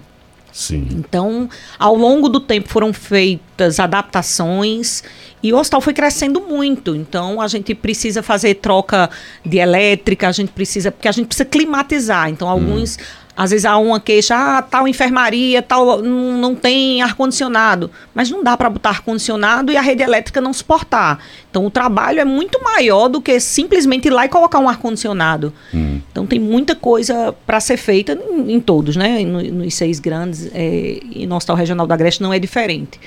Sim. 0.51 0.87
Então, 0.91 1.49
ao 1.79 1.95
longo 1.95 2.29
do 2.29 2.39
tempo 2.39 2.69
foram 2.69 2.93
feitas 2.93 3.79
adaptações 3.79 5.03
e 5.43 5.51
o 5.51 5.57
hospital 5.57 5.81
foi 5.81 5.93
crescendo 5.93 6.39
muito. 6.41 6.95
Então, 6.95 7.39
a 7.41 7.47
gente 7.47 7.75
precisa 7.75 8.23
fazer 8.23 8.55
troca 8.55 9.09
de 9.45 9.57
elétrica, 9.57 10.29
a 10.29 10.31
gente 10.31 10.51
precisa, 10.51 10.91
porque 10.91 11.07
a 11.07 11.11
gente 11.11 11.27
precisa 11.27 11.45
climatizar. 11.45 12.29
Então, 12.29 12.47
alguns 12.47 12.97
hum 12.97 13.23
às 13.35 13.49
vezes 13.49 13.65
há 13.65 13.77
uma 13.77 13.99
queixa, 13.99 14.35
ah, 14.35 14.61
tal 14.61 14.87
enfermaria, 14.87 15.61
tal 15.61 16.01
não, 16.01 16.37
não 16.37 16.55
tem 16.55 17.01
ar-condicionado. 17.01 17.89
Mas 18.13 18.29
não 18.29 18.43
dá 18.43 18.55
para 18.55 18.69
botar 18.69 18.89
ar-condicionado 18.89 19.71
e 19.71 19.77
a 19.77 19.81
rede 19.81 20.03
elétrica 20.03 20.39
não 20.39 20.53
suportar. 20.53 21.19
Então 21.49 21.65
o 21.65 21.71
trabalho 21.71 22.19
é 22.19 22.25
muito 22.25 22.61
maior 22.63 23.07
do 23.07 23.19
que 23.19 23.39
simplesmente 23.39 24.07
ir 24.07 24.11
lá 24.11 24.25
e 24.25 24.29
colocar 24.29 24.59
um 24.59 24.69
ar-condicionado. 24.69 25.51
Hum. 25.73 25.99
Então 26.11 26.27
tem 26.27 26.39
muita 26.39 26.75
coisa 26.75 27.33
para 27.45 27.59
ser 27.59 27.77
feita 27.77 28.13
em, 28.13 28.53
em 28.53 28.59
todos, 28.59 28.95
né? 28.95 29.23
Nos, 29.25 29.51
nos 29.51 29.73
seis 29.73 29.99
grandes. 29.99 30.51
É, 30.53 30.99
e 31.11 31.25
no 31.25 31.35
Hospital 31.35 31.55
Regional 31.55 31.87
da 31.87 31.95
Agreste 31.95 32.21
não 32.21 32.31
é 32.31 32.37
diferente. 32.37 32.99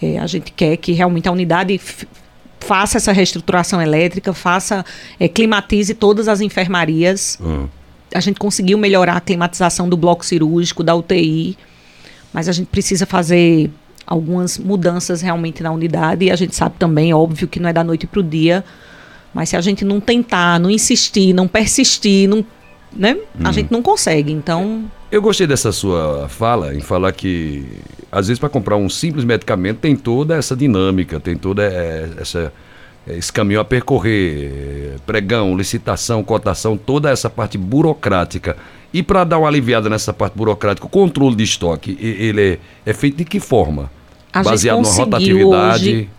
É, 0.00 0.18
a 0.18 0.26
gente 0.26 0.52
quer 0.52 0.76
que 0.76 0.92
realmente 0.92 1.28
a 1.28 1.32
unidade 1.32 1.80
faça 2.60 2.96
essa 2.98 3.12
reestruturação 3.12 3.80
elétrica, 3.80 4.32
faça, 4.32 4.84
é, 5.18 5.28
climatize 5.28 5.94
todas 5.94 6.28
as 6.28 6.40
enfermarias. 6.40 7.38
Uhum. 7.40 7.68
A 8.14 8.20
gente 8.20 8.38
conseguiu 8.38 8.76
melhorar 8.78 9.16
a 9.16 9.20
climatização 9.20 9.88
do 9.88 9.96
bloco 9.96 10.24
cirúrgico, 10.24 10.82
da 10.82 10.94
UTI, 10.94 11.56
mas 12.32 12.48
a 12.48 12.52
gente 12.52 12.66
precisa 12.66 13.06
fazer 13.06 13.70
algumas 14.06 14.58
mudanças 14.58 15.20
realmente 15.20 15.62
na 15.62 15.72
unidade 15.72 16.26
e 16.26 16.30
a 16.30 16.36
gente 16.36 16.54
sabe 16.54 16.76
também, 16.78 17.12
óbvio, 17.12 17.48
que 17.48 17.58
não 17.58 17.68
é 17.68 17.72
da 17.72 17.82
noite 17.82 18.06
para 18.06 18.20
o 18.20 18.22
dia, 18.22 18.64
mas 19.34 19.48
se 19.48 19.56
a 19.56 19.60
gente 19.60 19.84
não 19.84 20.00
tentar, 20.00 20.60
não 20.60 20.70
insistir, 20.70 21.32
não 21.32 21.48
persistir, 21.48 22.28
não, 22.28 22.44
né, 22.92 23.16
a 23.42 23.48
uhum. 23.48 23.52
gente 23.52 23.72
não 23.72 23.82
consegue. 23.82 24.32
Então. 24.32 24.84
Eu 25.10 25.22
gostei 25.22 25.46
dessa 25.46 25.70
sua 25.70 26.28
fala 26.28 26.74
em 26.74 26.80
falar 26.80 27.12
que 27.12 27.64
às 28.10 28.26
vezes 28.26 28.40
para 28.40 28.48
comprar 28.48 28.76
um 28.76 28.88
simples 28.88 29.24
medicamento 29.24 29.78
tem 29.78 29.94
toda 29.94 30.36
essa 30.36 30.56
dinâmica, 30.56 31.20
tem 31.20 31.36
toda 31.36 31.62
eh, 31.62 32.08
essa 32.18 32.52
eh, 33.06 33.16
esse 33.16 33.32
caminho 33.32 33.60
a 33.60 33.64
percorrer, 33.64 34.96
pregão, 35.06 35.56
licitação, 35.56 36.24
cotação, 36.24 36.76
toda 36.76 37.08
essa 37.08 37.30
parte 37.30 37.56
burocrática. 37.56 38.56
E 38.92 39.00
para 39.00 39.22
dar 39.22 39.38
uma 39.38 39.46
aliviada 39.46 39.88
nessa 39.88 40.12
parte 40.12 40.36
burocrática, 40.36 40.86
o 40.86 40.90
controle 40.90 41.36
de 41.36 41.44
estoque, 41.44 41.96
ele 42.00 42.58
é, 42.84 42.90
é 42.90 42.92
feito 42.92 43.16
de 43.18 43.24
que 43.24 43.38
forma? 43.38 43.90
A 44.32 44.42
Baseado 44.42 44.82
na 44.82 44.88
rotatividade? 44.88 45.88
Hoje, 45.88 46.10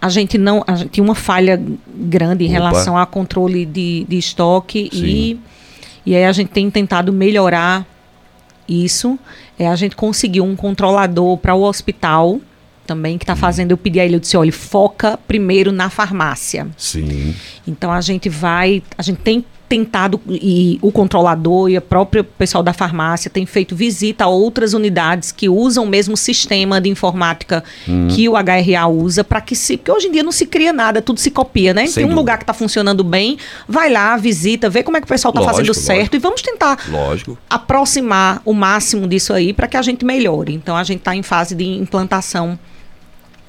a 0.00 0.08
gente 0.08 0.38
não. 0.38 0.62
A 0.64 0.76
gente 0.76 0.90
tinha 0.90 1.02
uma 1.02 1.14
falha 1.14 1.60
grande 1.92 2.44
em 2.44 2.48
Opa. 2.50 2.54
relação 2.54 2.96
ao 2.96 3.06
controle 3.06 3.66
de, 3.66 4.06
de 4.08 4.16
estoque 4.16 4.88
e, 4.92 5.40
e 6.06 6.14
aí 6.14 6.24
a 6.24 6.32
gente 6.32 6.50
tem 6.50 6.70
tentado 6.70 7.12
melhorar 7.12 7.84
isso. 8.68 9.18
É, 9.58 9.66
a 9.66 9.76
gente 9.76 9.96
conseguiu 9.96 10.44
um 10.44 10.54
controlador 10.54 11.36
para 11.38 11.54
o 11.54 11.62
hospital 11.62 12.40
também 12.86 13.18
que 13.18 13.24
está 13.24 13.36
fazendo 13.36 13.70
eu 13.70 13.76
pedir 13.76 14.00
a 14.00 14.04
ele, 14.06 14.16
eu 14.16 14.20
disse, 14.20 14.36
olha, 14.36 14.50
foca 14.50 15.18
primeiro 15.28 15.70
na 15.70 15.90
farmácia. 15.90 16.66
Sim. 16.76 17.34
Então 17.66 17.92
a 17.92 18.00
gente 18.00 18.30
vai, 18.30 18.82
a 18.96 19.02
gente 19.02 19.18
tem 19.18 19.44
tentado, 19.68 20.20
e 20.28 20.78
o 20.80 20.90
controlador 20.90 21.68
e 21.68 21.76
o 21.76 21.80
próprio 21.80 22.24
pessoal 22.24 22.62
da 22.62 22.72
farmácia 22.72 23.30
tem 23.30 23.44
feito 23.44 23.76
visita 23.76 24.24
a 24.24 24.28
outras 24.28 24.72
unidades 24.72 25.30
que 25.30 25.48
usam 25.48 25.84
o 25.84 25.86
mesmo 25.86 26.16
sistema 26.16 26.80
de 26.80 26.88
informática 26.88 27.62
uhum. 27.86 28.08
que 28.08 28.28
o 28.28 28.32
HRA 28.32 28.86
usa, 28.88 29.22
para 29.22 29.40
que 29.40 29.54
se. 29.54 29.76
Porque 29.76 29.92
hoje 29.92 30.08
em 30.08 30.12
dia 30.12 30.22
não 30.22 30.32
se 30.32 30.46
cria 30.46 30.72
nada, 30.72 31.02
tudo 31.02 31.20
se 31.20 31.30
copia, 31.30 31.74
né? 31.74 31.86
Sem 31.86 31.94
tem 31.94 32.04
um 32.04 32.08
dúvida. 32.08 32.20
lugar 32.20 32.38
que 32.38 32.44
está 32.44 32.54
funcionando 32.54 33.04
bem, 33.04 33.36
vai 33.68 33.90
lá, 33.90 34.16
visita, 34.16 34.70
vê 34.70 34.82
como 34.82 34.96
é 34.96 35.00
que 35.00 35.04
o 35.04 35.08
pessoal 35.08 35.32
está 35.34 35.44
fazendo 35.44 35.74
certo 35.74 35.98
lógico. 35.98 36.16
e 36.16 36.18
vamos 36.18 36.42
tentar 36.42 36.78
lógico. 36.88 37.38
aproximar 37.48 38.40
o 38.44 38.54
máximo 38.54 39.06
disso 39.06 39.32
aí 39.32 39.52
para 39.52 39.66
que 39.66 39.76
a 39.76 39.82
gente 39.82 40.04
melhore. 40.04 40.54
Então 40.54 40.76
a 40.76 40.82
gente 40.82 41.00
está 41.00 41.14
em 41.14 41.22
fase 41.22 41.54
de 41.54 41.64
implantação 41.64 42.58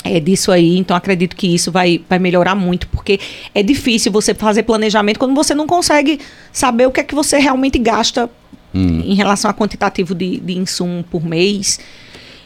é, 0.03 0.19
disso 0.19 0.51
aí, 0.51 0.77
então 0.77 0.95
acredito 0.95 1.35
que 1.35 1.53
isso 1.53 1.71
vai, 1.71 2.01
vai 2.07 2.19
melhorar 2.19 2.55
muito, 2.55 2.87
porque 2.87 3.19
é 3.53 3.61
difícil 3.61 4.11
você 4.11 4.33
fazer 4.33 4.63
planejamento 4.63 5.19
quando 5.19 5.35
você 5.35 5.53
não 5.53 5.67
consegue 5.67 6.19
saber 6.51 6.87
o 6.87 6.91
que 6.91 7.01
é 7.01 7.03
que 7.03 7.13
você 7.13 7.37
realmente 7.37 7.77
gasta 7.77 8.29
hum. 8.73 9.01
em 9.03 9.13
relação 9.13 9.51
a 9.51 9.53
quantitativo 9.53 10.15
de, 10.15 10.39
de 10.39 10.57
insumo 10.57 11.03
por 11.03 11.23
mês. 11.23 11.79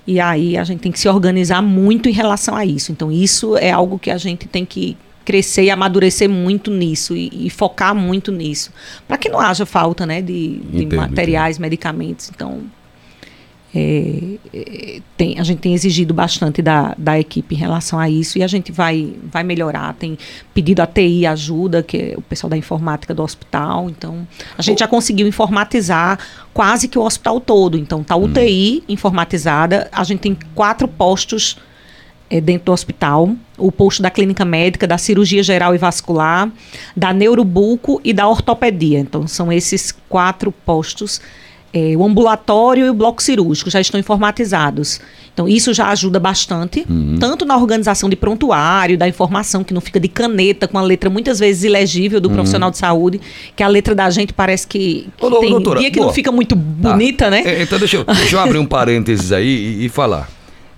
E 0.05 0.19
aí 0.19 0.57
a 0.57 0.63
gente 0.63 0.81
tem 0.81 0.91
que 0.91 0.99
se 0.99 1.07
organizar 1.07 1.61
muito 1.61 2.09
em 2.09 2.11
relação 2.11 2.55
a 2.55 2.65
isso. 2.65 2.91
Então, 2.91 3.11
isso 3.11 3.55
é 3.55 3.71
algo 3.71 3.97
que 3.97 4.11
a 4.11 4.17
gente 4.17 4.47
tem 4.47 4.65
que 4.65 4.97
crescer 5.23 5.63
e 5.63 5.69
amadurecer 5.69 6.29
muito 6.29 6.69
nisso 6.69 7.15
e, 7.15 7.45
e 7.45 7.49
focar 7.49 7.95
muito 7.95 8.31
nisso. 8.31 8.71
Para 9.07 9.17
que 9.17 9.29
não 9.29 9.39
haja 9.39 9.65
falta 9.65 10.05
né, 10.05 10.21
de, 10.21 10.57
de 10.57 10.85
materiais, 10.93 11.57
medicamentos. 11.57 12.29
Então, 12.35 12.63
é, 13.75 14.37
é, 14.53 15.01
tem, 15.17 15.39
a 15.39 15.43
gente 15.43 15.59
tem 15.59 15.73
exigido 15.73 16.13
bastante 16.13 16.61
da, 16.61 16.93
da 16.95 17.19
equipe 17.19 17.55
em 17.55 17.57
relação 17.57 17.97
a 17.99 18.07
isso 18.07 18.37
e 18.37 18.43
a 18.43 18.47
gente 18.47 18.71
vai, 18.71 19.15
vai 19.23 19.43
melhorar. 19.43 19.93
Tem 19.95 20.17
pedido 20.53 20.81
a 20.81 20.87
TI 20.87 21.25
ajuda, 21.25 21.81
que 21.81 21.97
é 21.97 22.13
o 22.15 22.21
pessoal 22.21 22.51
da 22.51 22.57
informática 22.57 23.13
do 23.15 23.23
hospital. 23.23 23.89
Então, 23.89 24.27
a 24.55 24.61
gente 24.61 24.79
já 24.79 24.87
conseguiu 24.87 25.27
informatizar 25.27 26.19
quase 26.53 26.87
que 26.87 26.99
o 26.99 27.01
hospital 27.01 27.39
todo. 27.39 27.75
Então, 27.75 28.03
tá 28.03 28.15
UTI 28.15 28.83
hum. 28.83 28.93
informatizada. 28.93 29.89
A 29.91 30.03
gente 30.03 30.19
tem 30.19 30.37
quatro 30.53 30.87
postos 30.87 31.57
é, 32.29 32.39
dentro 32.39 32.65
do 32.65 32.71
hospital. 32.73 33.35
O 33.57 33.71
posto 33.71 34.03
da 34.03 34.11
clínica 34.11 34.45
médica, 34.45 34.85
da 34.85 34.99
cirurgia 34.99 35.41
geral 35.41 35.73
e 35.73 35.79
vascular, 35.79 36.51
da 36.95 37.11
neurobuco 37.11 37.99
e 38.03 38.13
da 38.13 38.27
ortopedia. 38.27 38.99
Então, 38.99 39.27
são 39.27 39.51
esses 39.51 39.91
quatro 40.07 40.51
postos 40.51 41.19
é, 41.73 41.97
o 41.97 42.05
ambulatório 42.05 42.85
e 42.85 42.89
o 42.89 42.93
bloco 42.93 43.21
cirúrgico 43.21 43.69
já 43.69 43.81
estão 43.81 43.99
informatizados. 43.99 45.01
Então, 45.33 45.47
isso 45.47 45.73
já 45.73 45.89
ajuda 45.89 46.19
bastante, 46.19 46.85
uhum. 46.87 47.17
tanto 47.19 47.43
na 47.43 47.57
organização 47.57 48.07
de 48.07 48.15
prontuário, 48.15 48.95
da 48.95 49.07
informação, 49.07 49.63
que 49.63 49.73
não 49.73 49.81
fica 49.81 49.99
de 49.99 50.07
caneta, 50.07 50.67
com 50.67 50.77
a 50.77 50.81
letra 50.83 51.09
muitas 51.09 51.39
vezes 51.39 51.63
ilegível 51.63 52.21
do 52.21 52.29
uhum. 52.29 52.35
profissional 52.35 52.69
de 52.69 52.77
saúde, 52.77 53.19
que 53.55 53.63
a 53.63 53.67
letra 53.67 53.95
da 53.95 54.07
gente 54.11 54.31
parece 54.31 54.67
que, 54.67 55.09
que 55.17 55.25
Ô, 55.25 55.39
tem 55.39 55.49
doutora, 55.49 55.79
dia 55.79 55.89
que 55.89 55.97
boa. 55.97 56.07
não 56.07 56.13
fica 56.13 56.31
muito 56.31 56.55
bonita, 56.55 57.25
tá. 57.25 57.31
né? 57.31 57.41
É, 57.43 57.63
então, 57.63 57.79
deixa 57.79 57.97
eu, 57.97 58.03
deixa 58.03 58.35
eu 58.35 58.39
abrir 58.39 58.59
um 58.59 58.65
parênteses 58.67 59.31
aí 59.31 59.47
e, 59.47 59.85
e 59.85 59.89
falar. 59.89 60.29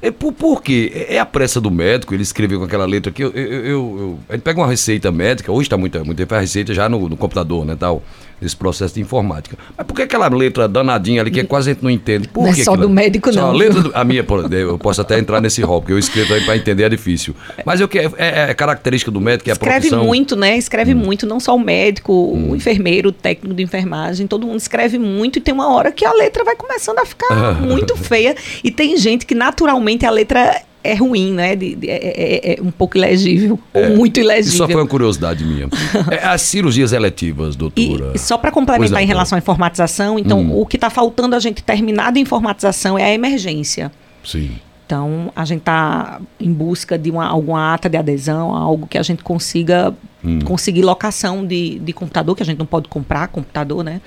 É, 0.01 0.09
por, 0.11 0.31
por 0.31 0.61
quê? 0.61 0.91
É, 0.95 1.15
é 1.15 1.19
a 1.19 1.25
pressa 1.25 1.59
do 1.59 1.69
médico, 1.69 2.13
ele 2.13 2.23
escreveu 2.23 2.59
com 2.59 2.65
aquela 2.65 2.85
letra 2.85 3.09
aqui. 3.09 3.23
Eu, 3.23 3.31
eu, 3.31 3.51
eu, 3.51 3.65
eu 3.65 4.19
a 4.29 4.33
gente 4.33 4.43
pega 4.43 4.61
uma 4.61 4.67
receita 4.67 5.11
médica, 5.11 5.51
hoje 5.51 5.63
está 5.63 5.77
muito, 5.77 5.97
muito 6.05 6.17
tempo 6.17 6.33
a 6.33 6.39
receita 6.39 6.73
já 6.73 6.87
no, 6.87 7.09
no 7.09 7.17
computador, 7.17 7.65
né? 7.65 7.75
Tal 7.77 8.01
esse 8.41 8.55
processo 8.55 8.95
de 8.95 9.01
informática. 9.01 9.57
Mas 9.77 9.87
por 9.87 9.95
que 9.95 10.01
aquela 10.01 10.27
letra 10.27 10.67
danadinha 10.67 11.21
ali 11.21 11.31
que 11.31 11.43
quase 11.43 11.71
a 11.71 11.73
gente 11.73 11.83
não 11.83 11.89
entende? 11.89 12.27
Por 12.27 12.43
não 12.43 12.49
é 12.49 12.53
que 12.53 12.61
é 12.61 12.63
só 12.63 12.75
do 12.75 12.89
médico, 12.89 13.31
só 13.33 13.41
não. 13.41 13.49
A, 13.49 13.53
letra 13.53 13.81
do, 13.81 13.91
a 13.93 14.03
minha, 14.03 14.25
eu 14.51 14.77
posso 14.77 15.01
até 15.01 15.17
entrar 15.17 15.41
nesse 15.41 15.61
rol, 15.61 15.81
porque 15.81 15.93
eu 15.93 15.99
escrevo 15.99 16.33
aí 16.33 16.41
para 16.43 16.57
entender 16.57 16.83
é 16.83 16.89
difícil. 16.89 17.35
Mas 17.65 17.79
eu 17.79 17.87
quero, 17.87 18.13
é, 18.17 18.49
é, 18.49 18.53
característica 18.53 19.11
do 19.11 19.21
médico, 19.21 19.49
é 19.49 19.51
a 19.51 19.53
Escreve 19.53 19.89
profissão. 19.89 20.05
muito, 20.05 20.35
né? 20.35 20.57
Escreve 20.57 20.93
hum. 20.93 20.97
muito, 20.97 21.25
não 21.25 21.39
só 21.39 21.55
o 21.55 21.59
médico, 21.59 22.13
hum. 22.13 22.51
o 22.51 22.55
enfermeiro, 22.55 23.09
o 23.09 23.11
técnico 23.11 23.55
de 23.55 23.63
enfermagem, 23.63 24.27
todo 24.27 24.45
mundo 24.45 24.59
escreve 24.59 24.97
muito 24.97 25.39
e 25.39 25.41
tem 25.41 25.53
uma 25.53 25.73
hora 25.73 25.91
que 25.91 26.05
a 26.05 26.13
letra 26.13 26.43
vai 26.43 26.55
começando 26.55 26.99
a 26.99 27.05
ficar 27.05 27.59
muito 27.61 27.95
feia. 27.95 28.35
E 28.63 28.71
tem 28.71 28.97
gente 28.97 29.25
que 29.25 29.35
naturalmente 29.35 30.05
a 30.05 30.09
letra 30.09 30.61
é 30.91 30.95
ruim, 30.95 31.33
né? 31.33 31.55
De, 31.55 31.75
de, 31.75 31.89
é, 31.89 31.95
é, 31.95 32.53
é, 32.53 32.61
um 32.61 32.71
pouco 32.71 32.97
ilegível, 32.97 33.59
é, 33.73 33.89
ou 33.89 33.97
muito 33.97 34.19
ilegível. 34.19 34.49
Isso 34.49 34.57
só 34.57 34.65
foi 34.65 34.75
uma 34.75 34.87
curiosidade 34.87 35.43
minha. 35.43 35.67
É, 36.11 36.25
as 36.25 36.41
cirurgias 36.41 36.93
eletivas, 36.93 37.55
doutora. 37.55 38.11
E, 38.13 38.19
só 38.19 38.37
para 38.37 38.51
complementar 38.51 39.01
em 39.01 39.05
relação 39.05 39.35
à 39.35 39.39
informatização, 39.39 40.19
então, 40.19 40.39
hum. 40.39 40.61
o 40.61 40.65
que 40.65 40.77
está 40.77 40.89
faltando 40.89 41.35
a 41.35 41.39
gente 41.39 41.63
terminar 41.63 42.11
de 42.11 42.19
informatização 42.19 42.97
é 42.97 43.05
a 43.05 43.13
emergência. 43.13 43.91
Sim. 44.23 44.51
Então, 44.85 45.31
a 45.35 45.43
gente 45.45 45.61
está 45.61 46.21
em 46.39 46.51
busca 46.51 46.97
de 46.97 47.09
uma, 47.09 47.25
alguma 47.25 47.73
ata 47.73 47.89
de 47.89 47.97
adesão, 47.97 48.53
algo 48.53 48.85
que 48.85 48.99
a 48.99 49.03
gente 49.03 49.23
consiga 49.23 49.93
hum. 50.23 50.39
conseguir 50.43 50.83
locação 50.83 51.45
de, 51.45 51.79
de 51.79 51.91
computador, 51.91 52.35
que 52.35 52.43
a 52.43 52.45
gente 52.45 52.59
não 52.59 52.67
pode 52.67 52.87
comprar 52.87 53.27
computador, 53.29 53.83
né? 53.83 53.99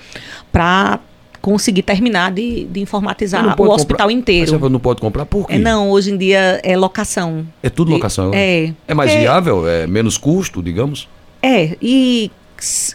Para 0.51 0.99
conseguir 1.41 1.83
terminar 1.83 2.31
de, 2.31 2.65
de 2.65 2.79
informatizar 2.79 3.43
o 3.43 3.69
hospital 3.69 4.07
comprar. 4.07 4.11
inteiro. 4.11 4.51
Mas 4.51 4.61
você 4.61 4.69
não 4.69 4.79
pode 4.79 5.01
comprar 5.01 5.25
por 5.25 5.47
quê? 5.47 5.55
É, 5.55 5.57
não, 5.57 5.89
hoje 5.89 6.11
em 6.11 6.17
dia 6.17 6.59
é 6.63 6.75
locação. 6.77 7.45
É 7.63 7.69
tudo 7.69 7.91
locação? 7.91 8.31
É. 8.33 8.73
É 8.87 8.93
mais 8.93 9.13
viável? 9.13 9.67
É 9.67 9.87
menos 9.87 10.17
custo, 10.17 10.61
digamos? 10.61 11.07
É, 11.41 11.77
e 11.81 12.31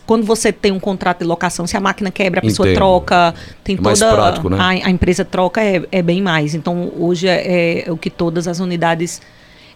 quando 0.07 0.25
você 0.25 0.53
tem 0.53 0.73
um 0.73 0.81
contrato 0.81 1.21
de 1.21 1.25
locação, 1.25 1.67
se 1.67 1.77
a 1.77 1.81
máquina 1.81 2.11
quebra, 2.11 2.41
a 2.41 2.43
pessoa 2.43 2.67
Entendo. 2.67 2.77
troca, 2.77 3.35
tem 3.63 3.77
é 3.77 3.81
mais 3.81 3.99
toda 3.99 4.13
prático, 4.13 4.51
né? 4.51 4.59
a, 4.59 4.69
a 4.69 4.91
empresa 4.91 5.25
troca 5.25 5.63
é, 5.63 5.83
é 5.91 6.03
bem 6.03 6.21
mais. 6.21 6.55
Então 6.55 6.93
hoje 6.99 7.27
é, 7.27 7.85
é 7.87 7.93
o 7.93 7.97
que 7.97 8.11
todas 8.11 8.47
as 8.47 8.61
unidades 8.61 9.23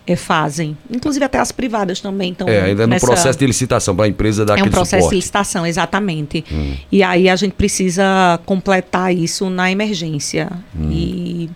é, 0.09 0.17
fazem. 0.17 0.77
Inclusive 0.91 1.23
até 1.25 1.39
as 1.39 1.53
privadas 1.53 2.01
também 2.01 2.33
estão. 2.33 2.49
É, 2.49 2.63
ainda 2.63 2.87
nessa... 2.87 3.07
no 3.07 3.13
processo 3.13 3.39
de 3.39 3.47
licitação, 3.47 3.95
para 3.95 4.07
a 4.07 4.09
empresa 4.09 4.45
dar 4.45 4.59
É 4.59 4.63
um 4.63 4.71
processo 4.71 5.03
suporte. 5.03 5.11
de 5.11 5.17
licitação, 5.17 5.67
exatamente. 5.67 6.45
Hum. 6.51 6.75
E 6.91 7.03
aí 7.03 7.29
a 7.29 7.37
gente 7.37 7.53
precisa 7.53 8.41
completar 8.47 9.15
isso 9.15 9.51
na 9.51 9.71
emergência. 9.71 10.51
Hum. 10.75 10.91
E, 10.91 11.51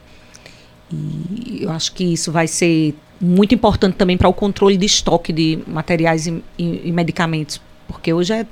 e 0.92 1.62
eu 1.62 1.70
acho 1.70 1.92
que 1.92 2.04
isso 2.04 2.30
vai 2.30 2.46
ser 2.46 2.94
muito 3.18 3.54
importante 3.54 3.94
também 3.94 4.18
para 4.18 4.28
o 4.28 4.34
controle 4.34 4.76
de 4.76 4.84
estoque 4.84 5.32
de 5.32 5.58
materiais 5.66 6.26
e, 6.26 6.42
e, 6.58 6.88
e 6.88 6.92
medicamentos. 6.92 7.58
Porque 7.88 8.12
hoje 8.12 8.34
é 8.34 8.46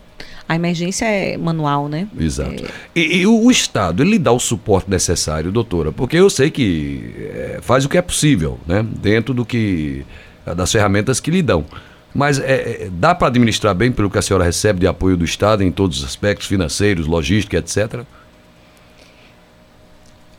a 0.50 0.56
emergência 0.56 1.04
é 1.04 1.36
manual, 1.36 1.88
né? 1.88 2.08
Exato. 2.18 2.64
É... 2.64 2.68
E, 2.92 3.18
e, 3.18 3.26
o 3.26 3.48
Estado, 3.52 4.02
ele 4.02 4.18
dá 4.18 4.32
o 4.32 4.40
suporte 4.40 4.90
necessário, 4.90 5.52
doutora? 5.52 5.92
Porque 5.92 6.16
eu 6.16 6.28
sei 6.28 6.50
que 6.50 7.14
é, 7.20 7.58
faz 7.62 7.84
o 7.84 7.88
que 7.88 7.96
é 7.96 8.02
possível, 8.02 8.58
né? 8.66 8.84
Dentro 9.00 9.32
do 9.32 9.44
que 9.44 10.04
das 10.56 10.72
ferramentas 10.72 11.20
que 11.20 11.30
lhe 11.30 11.40
dão. 11.40 11.64
Mas 12.12 12.40
é, 12.40 12.86
é 12.86 12.88
dá 12.90 13.14
para 13.14 13.28
administrar 13.28 13.76
bem 13.76 13.92
pelo 13.92 14.10
que 14.10 14.18
a 14.18 14.22
senhora 14.22 14.42
recebe 14.42 14.80
de 14.80 14.88
apoio 14.88 15.16
do 15.16 15.24
Estado 15.24 15.62
em 15.62 15.70
todos 15.70 16.00
os 16.00 16.04
aspectos 16.04 16.48
financeiros, 16.48 17.06
logística, 17.06 17.56
etc.? 17.56 18.00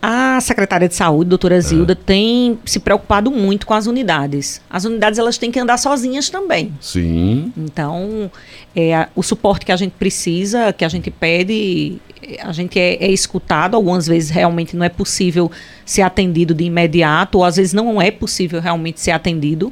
A 0.02 0.41
secretária 0.41 0.89
de 0.89 0.95
saúde, 0.95 1.30
doutora 1.30 1.58
é. 1.58 1.62
Zilda, 1.62 1.93
é. 1.93 1.95
tem 1.95 2.58
se 2.66 2.80
preocupado 2.80 3.30
muito 3.30 3.68
com 3.68 3.74
as 3.76 3.86
unidades. 3.86 4.60
As 4.68 4.84
unidades 4.84 5.20
elas 5.20 5.38
têm 5.38 5.52
que 5.52 5.60
andar 5.60 5.78
sozinhas 5.78 6.28
também. 6.28 6.74
Sim. 6.82 7.54
Então, 7.56 8.32
é, 8.76 9.08
o 9.16 9.22
suporte 9.22 9.64
que 9.64 9.72
a 9.72 9.76
gente 9.76 9.91
precisa, 9.91 10.74
que 10.74 10.84
a 10.84 10.89
gente 10.89 11.12
pede, 11.12 11.99
a 12.39 12.52
gente 12.52 12.80
é, 12.80 12.95
é, 12.95 13.12
escutado. 13.12 13.76
Algumas 13.76 14.08
vezes 14.08 14.32
realmente 14.32 14.76
não 14.76 14.84
é 14.84 14.89
possível 14.89 15.52
ser 15.86 16.02
atendido 16.02 16.56
de 16.56 16.64
imediato, 16.64 17.38
ou 17.38 17.45
às 17.45 17.58
vezes 17.58 17.72
não 17.72 18.02
é 18.02 18.10
possível 18.10 18.60
realmente 18.60 18.99
ser 18.99 19.12
atendido. 19.12 19.72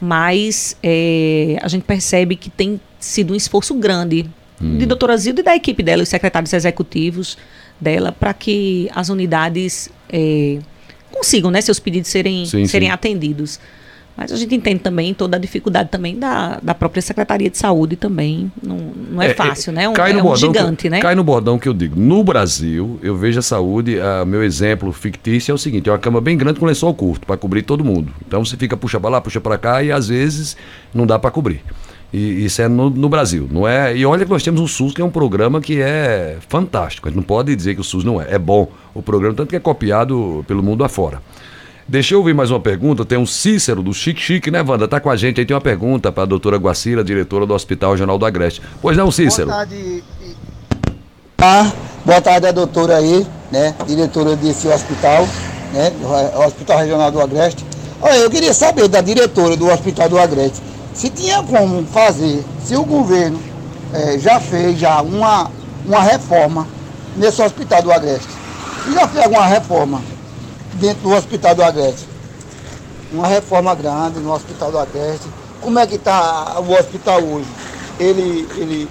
mas 0.00 0.76
é, 0.82 1.58
a 1.60 1.68
gente 1.68 1.82
percebe 1.82 2.34
que 2.34 2.48
tem 2.48 2.80
sido 2.98 3.34
um 3.34 3.36
esforço 3.36 3.74
grande 3.74 4.26
hum. 4.60 4.78
de 4.78 4.86
doutora 4.86 5.16
Zilda 5.16 5.40
e 5.40 5.44
da 5.44 5.56
equipe 5.56 5.82
dela, 5.82 6.02
os 6.02 6.08
secretários 6.08 6.52
executivos 6.52 7.36
dela, 7.80 8.12
para 8.12 8.32
que 8.32 8.90
as 8.94 9.08
unidades 9.08 9.88
é, 10.08 10.58
consigam 11.10 11.50
né, 11.50 11.60
seus 11.60 11.78
pedidos 11.78 12.10
serem, 12.10 12.46
sim, 12.46 12.66
serem 12.66 12.88
sim. 12.88 12.92
atendidos. 12.92 13.60
Mas 14.16 14.32
a 14.32 14.36
gente 14.36 14.54
entende 14.54 14.80
também 14.80 15.12
toda 15.12 15.36
a 15.36 15.40
dificuldade 15.40 15.90
também 15.90 16.18
da, 16.18 16.58
da 16.62 16.74
própria 16.74 17.02
Secretaria 17.02 17.50
de 17.50 17.58
Saúde 17.58 17.96
também. 17.96 18.50
Não, 18.62 18.78
não 19.10 19.20
é, 19.20 19.26
é, 19.26 19.30
é 19.32 19.34
fácil, 19.34 19.74
né? 19.74 19.86
Um, 19.86 19.92
cai 19.92 20.14
no 20.14 20.20
é 20.20 20.22
um 20.22 20.24
bordão 20.24 20.54
gigante, 20.54 20.82
que, 20.82 20.90
né? 20.90 21.00
Cai 21.00 21.14
no 21.14 21.22
bordão 21.22 21.58
que 21.58 21.68
eu 21.68 21.74
digo. 21.74 22.00
No 22.00 22.24
Brasil, 22.24 22.98
eu 23.02 23.14
vejo 23.14 23.38
a 23.38 23.42
saúde, 23.42 24.00
a, 24.00 24.24
meu 24.24 24.42
exemplo 24.42 24.90
fictício 24.90 25.52
é 25.52 25.54
o 25.54 25.58
seguinte: 25.58 25.90
é 25.90 25.92
uma 25.92 25.98
cama 25.98 26.18
bem 26.18 26.34
grande 26.34 26.58
com 26.58 26.64
lençol 26.64 26.94
curto 26.94 27.26
para 27.26 27.36
cobrir 27.36 27.60
todo 27.60 27.84
mundo. 27.84 28.10
Então 28.26 28.42
você 28.42 28.56
fica 28.56 28.74
puxa 28.74 28.98
para 28.98 29.10
lá, 29.10 29.20
puxa 29.20 29.40
para 29.40 29.58
cá 29.58 29.82
e 29.82 29.92
às 29.92 30.08
vezes 30.08 30.56
não 30.94 31.06
dá 31.06 31.18
para 31.18 31.30
cobrir. 31.30 31.62
E 32.12 32.44
isso 32.44 32.62
é 32.62 32.68
no, 32.68 32.88
no, 32.88 33.08
Brasil, 33.08 33.48
não 33.50 33.66
é? 33.66 33.96
E 33.96 34.06
olha 34.06 34.24
que 34.24 34.30
nós 34.30 34.42
temos 34.42 34.60
o 34.60 34.68
SUS, 34.68 34.94
que 34.94 35.02
é 35.02 35.04
um 35.04 35.10
programa 35.10 35.60
que 35.60 35.80
é 35.80 36.36
fantástico. 36.48 37.08
A 37.08 37.10
gente 37.10 37.16
não 37.16 37.24
pode 37.24 37.54
dizer 37.54 37.74
que 37.74 37.80
o 37.80 37.84
SUS 37.84 38.04
não 38.04 38.20
é. 38.20 38.34
É 38.34 38.38
bom 38.38 38.68
o 38.94 39.02
programa, 39.02 39.34
tanto 39.34 39.50
que 39.50 39.56
é 39.56 39.60
copiado 39.60 40.44
pelo 40.46 40.62
mundo 40.62 40.84
afora. 40.84 41.20
Deixa 41.88 42.14
eu 42.14 42.18
ouvir 42.18 42.34
mais 42.34 42.50
uma 42.50 42.60
pergunta. 42.60 43.04
Tem 43.04 43.18
um 43.18 43.26
Cícero 43.26 43.82
do 43.82 43.92
Chique 43.92 44.20
Chique, 44.20 44.50
né, 44.50 44.62
Wanda? 44.62 44.88
Tá 44.88 44.98
com 44.98 45.10
a 45.10 45.16
gente 45.16 45.40
aí. 45.40 45.46
Tem 45.46 45.54
uma 45.54 45.60
pergunta 45.60 46.10
para 46.10 46.24
a 46.24 46.26
doutora 46.26 46.56
Guacira, 46.56 47.04
diretora 47.04 47.46
do 47.46 47.54
Hospital 47.54 47.92
Regional 47.92 48.18
do 48.18 48.26
Agreste. 48.26 48.62
Pois 48.80 48.96
não, 48.96 49.10
Cícero? 49.10 49.48
Boa 49.48 49.58
tarde. 49.58 50.04
Ah, 51.38 51.72
boa 52.04 52.20
tarde 52.20 52.46
a 52.46 52.52
doutora 52.52 52.96
aí, 52.96 53.26
né? 53.52 53.74
Diretora 53.86 54.34
desse 54.36 54.66
hospital, 54.66 55.28
né? 55.72 55.92
Hospital 56.44 56.78
Regional 56.78 57.10
do 57.10 57.20
Agreste. 57.20 57.64
Olha, 58.00 58.16
eu 58.16 58.30
queria 58.30 58.52
saber 58.52 58.88
da 58.88 59.00
diretora 59.00 59.56
do 59.56 59.68
Hospital 59.68 60.08
do 60.08 60.18
Agreste 60.18 60.60
se 60.96 61.10
tinha 61.10 61.42
como 61.42 61.86
fazer, 61.86 62.42
se 62.64 62.74
o 62.74 62.84
governo 62.84 63.38
é, 63.92 64.18
já 64.18 64.40
fez 64.40 64.78
já 64.78 65.02
uma, 65.02 65.50
uma 65.84 66.00
reforma 66.00 66.66
nesse 67.16 67.42
Hospital 67.42 67.82
do 67.82 67.92
Agreste. 67.92 68.28
Se 68.84 68.94
já 68.94 69.06
fez 69.06 69.24
alguma 69.24 69.46
reforma 69.46 70.02
dentro 70.74 71.02
do 71.02 71.14
Hospital 71.14 71.54
do 71.54 71.62
Agreste. 71.62 72.08
Uma 73.12 73.26
reforma 73.26 73.74
grande 73.74 74.20
no 74.20 74.32
Hospital 74.32 74.72
do 74.72 74.78
Agreste. 74.78 75.26
Como 75.60 75.78
é 75.78 75.86
que 75.86 75.96
está 75.96 76.58
o 76.60 76.72
hospital 76.72 77.22
hoje? 77.22 77.48
Ele 77.98 78.48
ele 78.56 78.88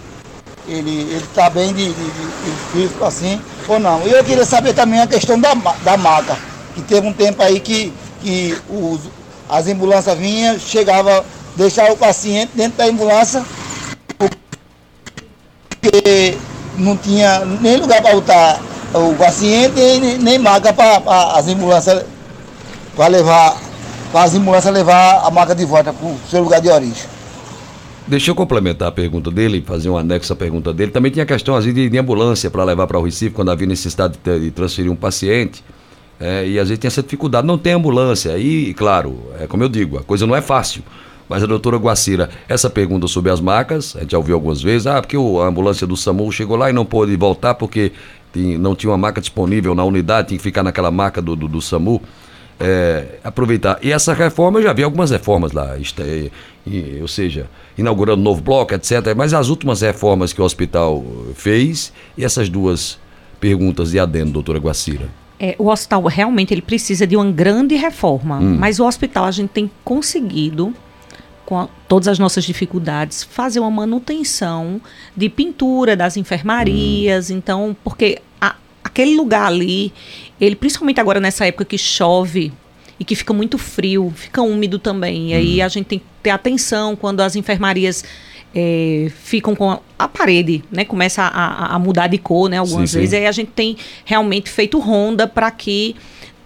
ele 0.68 1.16
está 1.18 1.47
bem 1.49 1.72
de, 1.74 1.86
de, 1.86 1.93
de, 1.93 2.51
físico 2.72 3.03
assim 3.06 3.39
ou 3.68 3.80
não? 3.80 4.01
E 4.06 4.12
eu 4.12 4.24
queria 4.24 4.45
saber 4.45 4.74
também 4.74 4.99
a 4.99 5.08
questão 5.08 5.39
da, 5.39 5.53
da 5.53 5.95
maca, 5.95 6.38
que 6.74 6.82
teve 6.82 7.08
um 7.08 7.14
tempo 7.14 7.41
aí 7.43 7.60
que, 7.60 7.93
que 8.22 8.58
os, 8.68 9.01
as 9.47 9.68
ambulâncias 9.68 10.18
vinham, 10.18 10.58
chegava, 10.58 11.24
deixava 11.56 11.93
o 11.93 11.97
paciente 11.97 12.51
dentro 12.56 12.78
da 12.78 12.86
ambulância, 12.86 13.43
porque 15.82 16.38
não 16.78 16.97
tinha 16.97 17.45
nem 17.45 17.78
lugar 17.78 18.01
para 18.01 18.16
botar 18.16 18.62
o 18.93 19.14
paciente 19.16 19.74
nem, 19.76 20.18
nem 20.18 20.39
maca 20.39 20.72
para 20.74 20.97
as 21.34 21.47
ambulâncias 21.47 22.06
para 22.95 23.08
levar 23.08 23.58
para 24.12 24.24
as 24.24 24.34
ambulâncias 24.34 24.74
levar 24.74 25.26
a 25.26 25.32
maca 25.32 25.53
de 25.53 25.66
volta 25.66 25.91
para 25.91 26.08
o 26.08 26.18
seu 26.30 26.41
lugar 26.41 26.62
de 26.62 26.70
origem. 26.70 27.03
Deixa 28.08 28.32
eu 28.32 28.36
complementar 28.36 28.88
a 28.88 28.91
pergunta 28.91 29.32
dele, 29.32 29.64
fazer 29.66 29.89
um 29.89 29.97
anexo 29.97 30.32
à 30.32 30.36
pergunta 30.36 30.72
dele. 30.72 30.91
Também 30.91 31.12
tinha 31.12 31.24
a 31.24 31.26
questão 31.26 31.56
às 31.56 31.66
vezes, 31.66 31.89
de, 31.89 31.97
ambulância 31.97 32.49
para 32.51 32.64
levar 32.64 32.86
para 32.88 32.99
o 32.99 33.03
Recife 33.03 33.34
quando 33.34 33.49
havia 33.49 33.68
necessidade 33.68 34.18
de, 34.24 34.39
de 34.39 34.51
transferir 34.51 34.91
um 34.91 34.95
paciente. 34.95 35.64
É, 36.20 36.47
e 36.47 36.60
às 36.60 36.70
vezes 36.70 36.80
tem 36.80 36.88
essa 36.88 37.01
dificuldade, 37.01 37.45
não 37.45 37.58
tem 37.58 37.74
ambulância. 37.74 38.38
E, 38.38 38.74
claro, 38.76 39.20
é 39.39 39.47
como 39.47 39.64
eu 39.64 39.70
digo, 39.70 39.97
a 39.97 40.03
coisa 40.03 40.26
não 40.26 40.36
é 40.36 40.41
fácil. 40.41 40.84
Mas 41.28 41.43
a 41.43 41.45
doutora 41.45 41.78
Guacira, 41.78 42.30
essa 42.47 42.69
pergunta 42.69 43.07
sobre 43.07 43.32
as 43.32 43.39
macas, 43.39 43.95
a 43.95 44.01
gente 44.01 44.11
já 44.11 44.17
ouviu 44.17 44.36
algumas 44.36 44.61
vezes, 44.61 44.86
ah, 44.88 45.01
porque 45.01 45.17
a 45.17 45.47
ambulância 45.47 45.88
do 45.88 45.97
SAMU 45.97 46.32
chegou 46.32 46.55
lá 46.55 46.69
e 46.69 46.73
não 46.73 46.86
pôde 46.86 47.15
voltar 47.15 47.55
porque 47.55 47.91
não 48.36 48.76
tinha 48.76 48.91
uma 48.91 48.97
maca 48.97 49.21
disponível 49.21 49.73
na 49.73 49.84
unidade, 49.84 50.30
tinha 50.30 50.38
que 50.38 50.43
ficar 50.43 50.61
naquela 50.61 50.91
maca 50.91 51.21
do, 51.21 51.36
do, 51.36 51.47
do 51.47 51.61
SAMU. 51.61 52.01
É, 52.57 53.19
aproveitar. 53.21 53.80
E 53.82 53.91
essa 53.91 54.13
reforma, 54.13 54.59
eu 54.59 54.63
já 54.63 54.71
vi 54.71 54.82
algumas 54.82 55.11
reformas 55.11 55.51
lá, 55.51 55.76
é, 55.76 57.01
ou 57.01 57.07
seja, 57.07 57.49
inaugurando 57.78 58.21
novo 58.21 58.41
bloco, 58.41 58.73
etc. 58.73 59.13
Mas 59.13 59.34
as 59.34 59.49
últimas 59.49 59.82
reformas 59.82 60.32
que 60.32 60.41
o 60.41 60.45
hospital 60.45 61.03
fez, 61.34 61.91
e 62.17 62.23
essas 62.23 62.47
duas 62.47 62.97
perguntas 63.41 63.91
de 63.91 63.99
adendo, 63.99 64.32
doutora 64.32 64.57
Guacira. 64.57 65.09
É, 65.38 65.53
o 65.59 65.67
hospital 65.67 66.03
realmente 66.05 66.53
ele 66.53 66.61
precisa 66.61 67.05
de 67.05 67.17
uma 67.17 67.30
grande 67.30 67.76
reforma, 67.76 68.38
hum. 68.38 68.55
mas 68.57 68.80
o 68.80 68.86
hospital 68.86 69.26
a 69.26 69.32
gente 69.32 69.49
tem 69.49 69.69
conseguido 69.84 70.73
com 71.46 71.58
a, 71.58 71.68
todas 71.88 72.08
as 72.08 72.20
nossas 72.20 72.43
dificuldades, 72.43 73.24
fazer 73.24 73.60
uma 73.60 73.72
manutenção 73.72 74.82
de 75.16 75.30
pintura 75.30 75.96
das 75.96 76.18
enfermarias. 76.18 77.30
Hum. 77.30 77.38
Então, 77.38 77.78
porque 77.84 78.20
a, 78.41 78.56
aquele 78.84 79.16
lugar 79.16 79.48
ali, 79.48 79.93
ele 80.39 80.56
principalmente 80.56 81.00
agora 81.00 81.20
nessa 81.20 81.46
época 81.46 81.66
que 81.66 81.78
chove 81.78 82.52
e 83.00 83.04
que 83.04 83.16
fica 83.16 83.34
muito 83.34 83.58
frio, 83.58 84.12
fica 84.16 84.41
úmido 84.41 84.80
também. 84.80 85.32
E 85.32 85.34
hum. 85.34 85.38
aí 85.38 85.62
a 85.62 85.68
gente 85.68 85.86
tem 85.86 86.00
que 86.00 86.06
ter 86.24 86.32
atenção 86.32 86.96
quando 86.96 87.22
as 87.22 87.36
enfermarias 87.36 88.04
é, 88.56 89.12
ficam 89.22 89.54
com 89.54 89.70
a, 89.70 89.80
a, 90.00 90.08
parede, 90.08 90.64
né? 90.72 90.86
Começa 90.86 91.22
a, 91.24 91.76
a, 91.76 91.80
mudar 91.80 92.08
de 92.08 92.18
cor, 92.18 92.50
né? 92.50 92.58
Algumas 92.58 92.89
sim, 92.89 93.00
vezes. 93.00 93.12
Sim. 93.12 93.18
E 93.18 93.20
aí 93.20 93.28
a 93.28 93.32
gente 93.32 93.52
tem 93.52 93.76
realmente 94.06 94.50
feito 94.50 94.80
ronda 94.80 95.28
para 95.28 95.52
que 95.52 95.96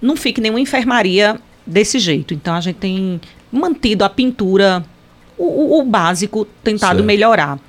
não 0.02 0.16
fique 0.16 0.42
nenhuma 0.42 0.60
enfermaria 0.60 1.40
desse 1.66 2.00
jeito. 2.00 2.34
Então 2.34 2.56
a 2.56 2.62
gente 2.62 2.78
tem 2.78 3.22
mantido 3.52 4.04
a 4.04 4.10
pintura, 4.10 4.84
o, 5.38 5.80
o 5.80 5.84
básico, 5.84 6.46
tentado 6.64 6.98
certo. 6.98 7.06
melhorar. 7.06 7.60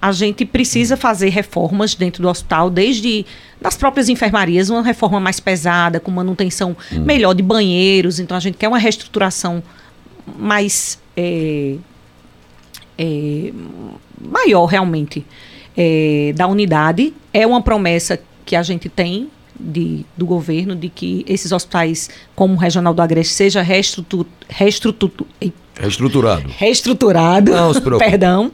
A 0.00 0.10
gente 0.10 0.44
precisa 0.44 0.96
fazer 0.96 1.28
reformas 1.28 1.94
dentro 1.94 2.22
do 2.22 2.28
hospital, 2.28 2.68
desde 2.68 3.24
das 3.60 3.76
próprias 3.76 4.08
enfermarias, 4.08 4.68
uma 4.68 4.82
reforma 4.82 5.20
mais 5.20 5.38
pesada, 5.38 6.00
com 6.00 6.10
manutenção 6.10 6.76
hum. 6.92 7.04
melhor 7.04 7.34
de 7.34 7.42
banheiros. 7.42 8.18
Então 8.18 8.36
a 8.36 8.40
gente 8.40 8.58
quer 8.58 8.66
uma 8.66 8.78
reestruturação 8.78 9.62
mais 10.36 11.00
é, 11.16 11.76
é, 12.98 13.52
maior 14.20 14.66
realmente 14.66 15.24
é, 15.76 16.32
da 16.34 16.48
unidade. 16.48 17.14
É 17.32 17.46
uma 17.46 17.62
promessa 17.62 18.20
que 18.44 18.56
a 18.56 18.62
gente 18.62 18.88
tem 18.88 19.30
de, 19.62 20.04
do 20.16 20.26
governo 20.26 20.74
de 20.74 20.88
que 20.88 21.24
esses 21.28 21.52
hospitais, 21.52 22.10
como 22.34 22.54
o 22.54 22.56
Regional 22.56 22.92
do 22.92 23.02
Agreste, 23.02 23.34
seja 23.34 23.62
reestrutur, 23.62 24.26
reestrutur, 24.48 25.10
Reestruturado. 25.74 26.50
Reestruturado. 26.58 27.50
Não 27.50 27.72
se 27.72 27.80
preocupe. 27.80 28.04
Perdão. 28.10 28.52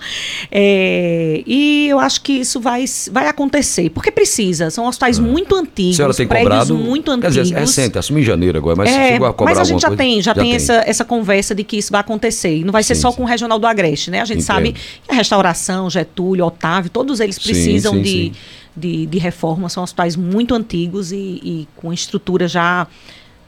É, 0.53 1.43
e 1.45 1.89
eu 1.89 1.99
acho 1.99 2.21
que 2.21 2.33
isso 2.33 2.61
vai, 2.61 2.85
vai 3.11 3.27
acontecer. 3.27 3.91
Porque 3.91 4.11
precisa. 4.11 4.71
São 4.71 4.87
hospitais 4.87 5.19
ah. 5.19 5.23
muito 5.23 5.55
antigos. 5.57 5.95
A 5.95 5.97
senhora 5.97 6.15
tem 6.15 6.29
cobrado? 6.29 6.77
muito 6.77 7.11
antigos. 7.11 7.35
Quer 7.35 7.43
dizer, 7.43 7.57
é 7.57 7.61
recente, 7.61 7.99
assumi 7.99 8.21
em 8.21 8.25
janeiro 8.25 8.59
agora, 8.59 8.77
mas 8.77 8.91
é, 8.91 9.13
chegou 9.13 9.27
a 9.27 9.33
cobrar 9.33 9.57
Mas 9.57 9.59
a 9.59 9.65
gente 9.65 9.83
já 9.83 9.89
coisa? 9.89 10.03
tem, 10.03 10.23
já, 10.23 10.31
já 10.31 10.35
tem, 10.35 10.45
tem, 10.45 10.55
Essa, 10.55 10.75
essa 10.87 11.05
conversa 11.05 11.55
de 11.55 11.65
que 11.65 11.77
isso 11.77 11.91
vai 11.91 12.01
acontecer. 12.01 12.59
E 12.59 12.65
não 12.65 12.73
vai 12.73 12.85
ser 12.85 12.95
sim, 12.95 13.03
só 13.03 13.11
sim. 13.11 13.17
com 13.17 13.25
o 13.25 13.27
Regional 13.27 13.59
do 13.59 13.67
Agreste, 13.67 14.13
né? 14.13 14.21
A 14.21 14.25
gente 14.25 14.39
Entendo. 14.39 14.47
sabe 14.47 14.73
que 14.73 15.13
a 15.13 15.15
restauração, 15.15 15.91
Getúlio, 15.91 16.47
Otávio, 16.47 16.89
todos 16.89 17.19
eles 17.19 17.39
precisam 17.39 17.95
sim, 17.95 18.03
de, 18.03 18.33
de, 18.79 19.07
de, 19.07 19.19
reforma. 19.19 19.69
São 19.69 19.83
hospitais 19.83 20.17
muito 20.17 20.55
antigos 20.55 21.13
e, 21.13 21.17
e 21.17 21.69
com 21.77 21.93
estrutura 21.93 22.49
já 22.49 22.87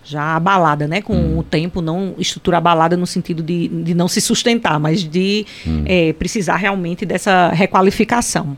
já 0.02 0.34
abalada, 0.34 0.88
né? 0.88 1.02
Com 1.02 1.14
hum. 1.14 1.38
o 1.38 1.42
tempo, 1.42 1.80
não 1.80 2.14
estrutura 2.18 2.56
abalada 2.56 2.96
no 2.96 3.06
sentido 3.06 3.42
de, 3.42 3.68
de 3.68 3.94
não 3.94 4.08
se 4.08 4.20
sustentar, 4.20 4.80
mas 4.80 5.04
de 5.04 5.46
hum. 5.66 5.84
é, 5.86 6.12
precisar 6.14 6.56
realmente 6.56 7.04
dessa 7.04 7.50
requalificação. 7.50 8.56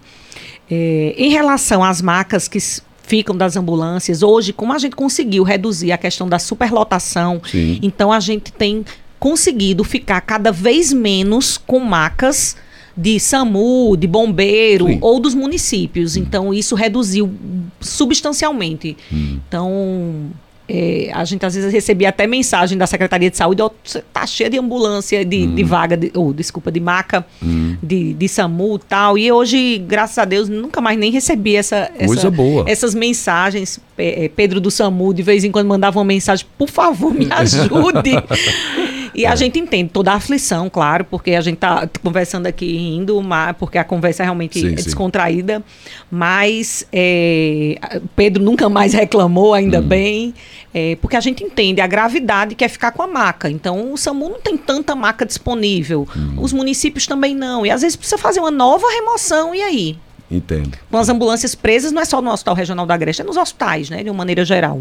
É, 0.71 1.15
em 1.19 1.31
relação 1.31 1.83
às 1.83 2.01
macas 2.01 2.49
que 2.49 2.59
ficam 3.03 3.37
das 3.37 3.57
ambulâncias, 3.57 4.23
hoje, 4.23 4.53
como 4.53 4.73
a 4.73 4.79
gente 4.79 4.97
conseguiu 4.97 5.43
reduzir 5.43 5.93
a 5.93 5.99
questão 5.99 6.29
da 6.29 6.39
superlotação, 6.39 7.43
Sim. 7.45 7.79
então 7.83 8.13
a 8.13 8.21
gente 8.21 8.53
tem 8.53 8.85
conseguido 9.19 9.85
ficar 9.85 10.21
cada 10.21 10.51
vez 10.51 10.93
menos 10.93 11.59
com 11.59 11.79
macas 11.79 12.57
de 12.97 13.19
SAMU, 13.19 13.97
de 13.97 14.07
bombeiro 14.07 14.87
Sim. 14.87 14.99
ou 15.01 15.19
dos 15.19 15.35
municípios. 15.35 16.17
Hum. 16.17 16.21
Então, 16.21 16.55
isso 16.55 16.75
reduziu 16.75 17.33
substancialmente. 17.81 18.97
Hum. 19.13 19.39
Então, 19.49 20.31
é, 20.69 21.11
a 21.13 21.25
gente 21.25 21.45
às 21.45 21.55
vezes 21.55 21.73
recebia 21.73 22.09
até 22.09 22.27
mensagem 22.27 22.79
da 22.79 22.87
Secretaria 22.87 23.31
de 23.31 23.37
Saúde, 23.37 23.61
oh, 23.61 23.71
tá 24.13 24.27
cheia 24.27 24.49
de 24.49 24.59
ambulância, 24.59 25.25
de, 25.25 25.47
hum. 25.47 25.55
de 25.55 25.65
vaga, 25.65 25.97
de, 25.97 26.13
ou 26.15 26.33
desculpa, 26.33 26.71
de 26.71 26.81
maca, 26.81 27.27
hum. 27.43 27.77
de, 27.83 28.15
de 28.15 28.29
SAMU 28.29 28.77
e 28.77 28.79
tal. 28.79 29.19
E 29.19 29.33
hoje, 29.33 29.79
graças 29.79 30.19
a 30.19 30.25
Deus, 30.25 30.49
nunca 30.49 30.81
mais 30.81 30.99
nem 30.99 31.11
recebi 31.11 31.57
essa, 31.57 31.91
essa 31.99 32.33
essas 32.67 32.95
mensagens. 32.95 33.81
É, 33.99 34.31
Pedro 34.35 34.61
do 34.61 34.71
SAMU, 34.71 35.13
de 35.13 35.23
vez 35.23 35.45
em 35.45 35.51
quando 35.51 35.67
mandava 35.67 35.99
uma 35.99 36.05
mensagem, 36.05 36.47
por 36.57 36.69
favor, 36.69 37.13
me 37.13 37.29
ajude. 37.31 38.13
E 39.15 39.25
é. 39.25 39.29
a 39.29 39.35
gente 39.35 39.59
entende 39.59 39.91
toda 39.91 40.13
a 40.13 40.15
aflição, 40.15 40.71
claro, 40.71 41.05
porque 41.05 41.33
a 41.33 41.41
gente 41.41 41.57
tá 41.57 41.89
conversando 42.03 42.47
aqui 42.47 42.77
rindo, 42.77 43.21
mas, 43.23 43.57
porque 43.57 43.79
a 43.79 43.85
conversa 43.85 44.23
realmente 44.23 44.59
sim, 44.59 44.67
é 44.67 44.77
sim. 44.77 44.85
descontraída. 44.85 45.63
Mas 46.11 46.87
é, 46.93 48.01
Pedro 48.17 48.43
nunca 48.43 48.69
mais 48.69 48.93
reclamou, 48.95 49.55
ainda 49.55 49.81
hum. 49.81 49.83
bem. 49.83 50.35
É, 50.75 50.97
porque 50.97 51.17
a 51.17 51.21
gente 51.21 51.45
entende 51.45 51.81
a 51.81 51.87
gravidade 51.87 52.55
que 52.55 52.65
é 52.65 52.69
ficar 52.69 52.93
com 52.93 53.03
a 53.03 53.07
maca. 53.07 53.51
Então, 53.51 53.93
o 53.93 53.97
SAMU 53.97 54.31
não 54.31 54.41
tem 54.41 54.57
tanta 54.57 54.95
maca 54.95 55.27
disponível. 55.27 56.09
Hum. 56.17 56.37
Os 56.39 56.53
municípios 56.53 57.07
também 57.07 57.35
não. 57.35 57.67
E 57.67 57.71
às 57.71 57.83
vezes 57.83 57.97
precisa 57.97 58.17
fazer 58.17 58.41
uma 58.41 58.51
nova 58.51 58.87
remoção. 58.89 59.55
E 59.55 59.61
aí? 59.61 59.99
Entendo. 60.31 60.79
Com 60.91 60.97
as 60.97 61.11
ambulâncias 61.11 61.55
presas, 61.55 61.93
não 61.93 62.01
é 62.01 62.07
só 62.07 62.23
no 62.23 62.31
Hospital 62.31 62.55
Regional 62.55 62.87
da 62.87 62.95
Agreste, 62.95 63.21
é 63.21 63.25
nos 63.25 63.37
hospitais, 63.37 63.91
né? 63.91 64.03
De 64.03 64.09
uma 64.09 64.17
maneira 64.17 64.47
geral. 64.47 64.81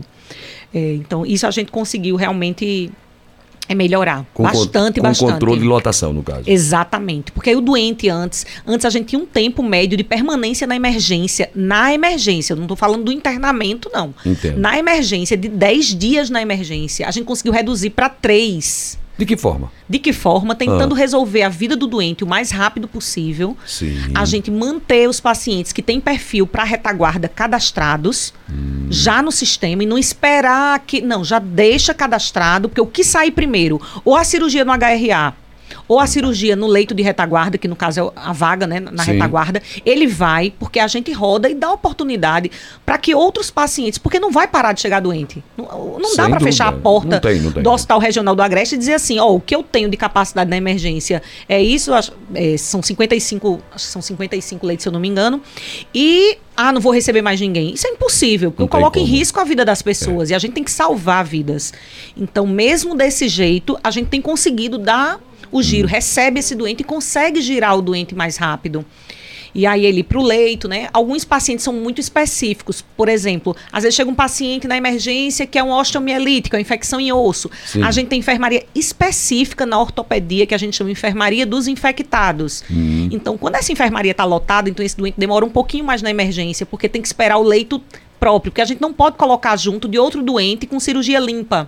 É, 0.73 0.93
então, 0.93 1.25
isso 1.25 1.45
a 1.45 1.51
gente 1.51 1.71
conseguiu 1.71 2.15
realmente 2.15 2.89
é 3.71 3.75
melhorar. 3.75 4.25
Com 4.33 4.43
bastante, 4.43 4.99
com 4.99 5.07
bastante. 5.07 5.31
controle 5.31 5.61
de 5.61 5.65
lotação, 5.65 6.11
no 6.11 6.21
caso. 6.21 6.43
Exatamente. 6.45 7.31
Porque 7.31 7.49
aí 7.49 7.55
o 7.55 7.61
doente 7.61 8.09
antes, 8.09 8.45
antes 8.67 8.85
a 8.85 8.89
gente 8.89 9.07
tinha 9.07 9.21
um 9.21 9.25
tempo 9.25 9.63
médio 9.63 9.97
de 9.97 10.03
permanência 10.03 10.67
na 10.67 10.75
emergência. 10.75 11.49
Na 11.55 11.93
emergência, 11.93 12.53
eu 12.53 12.57
não 12.57 12.65
estou 12.65 12.77
falando 12.77 13.05
do 13.05 13.11
internamento, 13.11 13.89
não. 13.93 14.13
Entendo. 14.25 14.59
Na 14.59 14.77
emergência, 14.77 15.37
de 15.37 15.47
10 15.47 15.95
dias 15.97 16.29
na 16.29 16.41
emergência, 16.41 17.07
a 17.07 17.11
gente 17.11 17.25
conseguiu 17.25 17.53
reduzir 17.53 17.91
para 17.91 18.09
3. 18.09 18.99
De 19.17 19.25
que 19.25 19.37
forma? 19.37 19.71
De 19.87 19.99
que 19.99 20.13
forma? 20.13 20.55
Tentando 20.55 20.95
ah. 20.95 20.97
resolver 20.97 21.43
a 21.43 21.49
vida 21.49 21.75
do 21.75 21.85
doente 21.85 22.23
o 22.23 22.27
mais 22.27 22.49
rápido 22.51 22.87
possível. 22.87 23.55
Sim. 23.65 23.97
A 24.15 24.25
gente 24.25 24.49
manter 24.49 25.07
os 25.07 25.19
pacientes 25.19 25.71
que 25.71 25.81
têm 25.81 25.99
perfil 25.99 26.47
para 26.47 26.63
retaguarda 26.63 27.27
cadastrados 27.27 28.33
hum. 28.49 28.87
já 28.89 29.21
no 29.21 29.31
sistema 29.31 29.83
e 29.83 29.85
não 29.85 29.97
esperar 29.97 30.79
que. 30.79 31.01
Não, 31.01 31.23
já 31.23 31.39
deixa 31.39 31.93
cadastrado, 31.93 32.69
porque 32.69 32.81
o 32.81 32.87
que 32.87 33.03
sai 33.03 33.31
primeiro? 33.31 33.79
Ou 34.03 34.15
a 34.15 34.23
cirurgia 34.23 34.65
no 34.65 34.71
HRA 34.71 35.35
ou 35.87 35.99
a 35.99 36.07
cirurgia 36.07 36.55
no 36.55 36.67
leito 36.67 36.93
de 36.93 37.03
retaguarda, 37.03 37.57
que 37.57 37.67
no 37.67 37.75
caso 37.75 37.99
é 37.99 38.11
a 38.15 38.33
vaga, 38.33 38.67
né, 38.67 38.79
na 38.79 39.03
Sim. 39.03 39.13
retaguarda, 39.13 39.61
ele 39.85 40.07
vai, 40.07 40.53
porque 40.59 40.79
a 40.79 40.87
gente 40.87 41.11
roda 41.11 41.49
e 41.49 41.55
dá 41.55 41.71
oportunidade 41.71 42.51
para 42.85 42.97
que 42.97 43.13
outros 43.13 43.49
pacientes, 43.49 43.97
porque 43.97 44.19
não 44.19 44.31
vai 44.31 44.47
parar 44.47 44.73
de 44.73 44.81
chegar 44.81 44.99
doente. 44.99 45.43
Não, 45.57 45.99
não 45.99 46.15
dá 46.15 46.29
para 46.29 46.39
fechar 46.39 46.67
a 46.67 46.71
porta 46.71 47.15
não 47.15 47.19
tem, 47.19 47.39
não 47.39 47.51
tem. 47.51 47.63
do 47.63 47.71
Hospital 47.71 47.99
Regional 47.99 48.35
do 48.35 48.41
Agreste 48.41 48.75
e 48.75 48.77
dizer 48.77 48.93
assim, 48.93 49.19
ó, 49.19 49.27
oh, 49.27 49.35
o 49.35 49.41
que 49.41 49.55
eu 49.55 49.63
tenho 49.63 49.89
de 49.89 49.97
capacidade 49.97 50.49
na 50.49 50.57
emergência 50.57 51.21
é 51.47 51.61
isso, 51.61 51.91
é, 52.33 52.57
são 52.57 52.81
55, 52.81 53.61
são 53.77 54.01
55 54.01 54.65
leitos, 54.65 54.83
se 54.83 54.89
eu 54.89 54.93
não 54.93 54.99
me 54.99 55.07
engano, 55.07 55.41
e 55.93 56.37
ah, 56.55 56.71
não 56.71 56.81
vou 56.81 56.93
receber 56.93 57.21
mais 57.21 57.39
ninguém. 57.39 57.73
Isso 57.73 57.87
é 57.87 57.91
impossível, 57.91 58.51
porque 58.51 58.63
eu 58.63 58.67
coloco 58.67 58.99
em 58.99 59.03
risco 59.03 59.39
a 59.39 59.43
vida 59.43 59.65
das 59.65 59.81
pessoas 59.81 60.29
é. 60.29 60.33
e 60.33 60.35
a 60.35 60.39
gente 60.39 60.53
tem 60.53 60.63
que 60.63 60.71
salvar 60.71 61.23
vidas. 61.25 61.73
Então, 62.15 62.45
mesmo 62.45 62.95
desse 62.95 63.27
jeito, 63.27 63.79
a 63.83 63.89
gente 63.89 64.09
tem 64.09 64.21
conseguido 64.21 64.77
dar 64.77 65.19
o 65.51 65.61
giro, 65.61 65.87
recebe 65.87 66.39
esse 66.39 66.55
doente 66.55 66.81
e 66.81 66.83
consegue 66.83 67.41
girar 67.41 67.77
o 67.77 67.81
doente 67.81 68.15
mais 68.15 68.37
rápido. 68.37 68.85
E 69.53 69.65
aí 69.65 69.85
ele 69.85 70.03
para 70.03 70.17
o 70.17 70.23
leito, 70.23 70.67
né? 70.67 70.87
Alguns 70.93 71.25
pacientes 71.25 71.63
são 71.63 71.73
muito 71.73 71.99
específicos. 71.99 72.83
Por 72.95 73.09
exemplo, 73.09 73.55
às 73.71 73.83
vezes 73.83 73.95
chega 73.95 74.09
um 74.09 74.15
paciente 74.15 74.67
na 74.67 74.77
emergência 74.77 75.45
que 75.45 75.59
é 75.59 75.63
um 75.63 75.71
osteomielite, 75.71 76.49
que 76.49 76.55
é 76.55 76.57
uma 76.57 76.61
infecção 76.61 76.99
em 76.99 77.11
osso. 77.11 77.49
Sim. 77.65 77.83
A 77.83 77.91
gente 77.91 78.07
tem 78.07 78.19
enfermaria 78.19 78.65
específica 78.73 79.65
na 79.65 79.79
ortopedia, 79.79 80.45
que 80.45 80.55
a 80.55 80.57
gente 80.57 80.77
chama 80.77 80.89
de 80.89 80.93
enfermaria 80.93 81.45
dos 81.45 81.67
infectados. 81.67 82.63
Hum. 82.71 83.09
Então, 83.11 83.37
quando 83.37 83.55
essa 83.55 83.71
enfermaria 83.71 84.11
está 84.11 84.23
lotada, 84.23 84.69
então 84.69 84.85
esse 84.85 84.95
doente 84.95 85.15
demora 85.17 85.45
um 85.45 85.49
pouquinho 85.49 85.83
mais 85.83 86.01
na 86.01 86.09
emergência, 86.09 86.65
porque 86.65 86.87
tem 86.87 87.01
que 87.01 87.07
esperar 87.07 87.37
o 87.37 87.43
leito 87.43 87.81
próprio, 88.19 88.51
porque 88.51 88.61
a 88.61 88.65
gente 88.65 88.81
não 88.81 88.93
pode 88.93 89.17
colocar 89.17 89.57
junto 89.57 89.87
de 89.87 89.97
outro 89.97 90.21
doente 90.21 90.65
com 90.65 90.79
cirurgia 90.79 91.19
limpa 91.19 91.67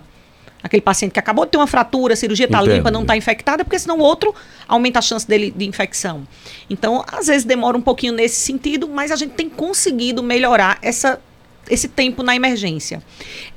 aquele 0.64 0.80
paciente 0.80 1.12
que 1.12 1.18
acabou 1.18 1.44
de 1.44 1.50
ter 1.50 1.58
uma 1.58 1.66
fratura, 1.66 2.14
a 2.14 2.16
cirurgia 2.16 2.46
está 2.46 2.62
limpa, 2.62 2.90
não 2.90 3.02
está 3.02 3.14
infectada, 3.14 3.62
porque 3.62 3.78
senão 3.78 3.98
o 3.98 4.00
outro 4.00 4.34
aumenta 4.66 4.98
a 4.98 5.02
chance 5.02 5.28
dele 5.28 5.52
de 5.54 5.66
infecção. 5.66 6.26
Então, 6.70 7.04
às 7.06 7.26
vezes 7.26 7.44
demora 7.44 7.76
um 7.76 7.82
pouquinho 7.82 8.14
nesse 8.14 8.36
sentido, 8.36 8.88
mas 8.88 9.10
a 9.10 9.16
gente 9.16 9.32
tem 9.32 9.46
conseguido 9.48 10.22
melhorar 10.22 10.78
essa 10.80 11.20
esse 11.70 11.88
tempo 11.88 12.22
na 12.22 12.36
emergência. 12.36 13.02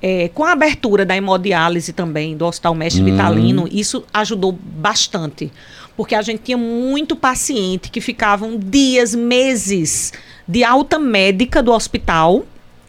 É, 0.01 0.29
com 0.29 0.45
a 0.45 0.53
abertura 0.53 1.05
da 1.05 1.15
hemodiálise 1.15 1.91
também, 1.91 2.37
do 2.37 2.45
Hospital 2.45 2.73
Mestre 2.73 3.01
hum. 3.01 3.05
Vitalino, 3.05 3.67
isso 3.69 4.05
ajudou 4.13 4.53
bastante. 4.53 5.51
Porque 5.97 6.15
a 6.15 6.21
gente 6.21 6.41
tinha 6.41 6.57
muito 6.57 7.17
paciente 7.17 7.91
que 7.91 7.99
ficavam 7.99 8.57
dias, 8.57 9.13
meses 9.13 10.13
de 10.47 10.63
alta 10.63 10.97
médica 10.97 11.61
do 11.61 11.73
hospital, 11.73 12.45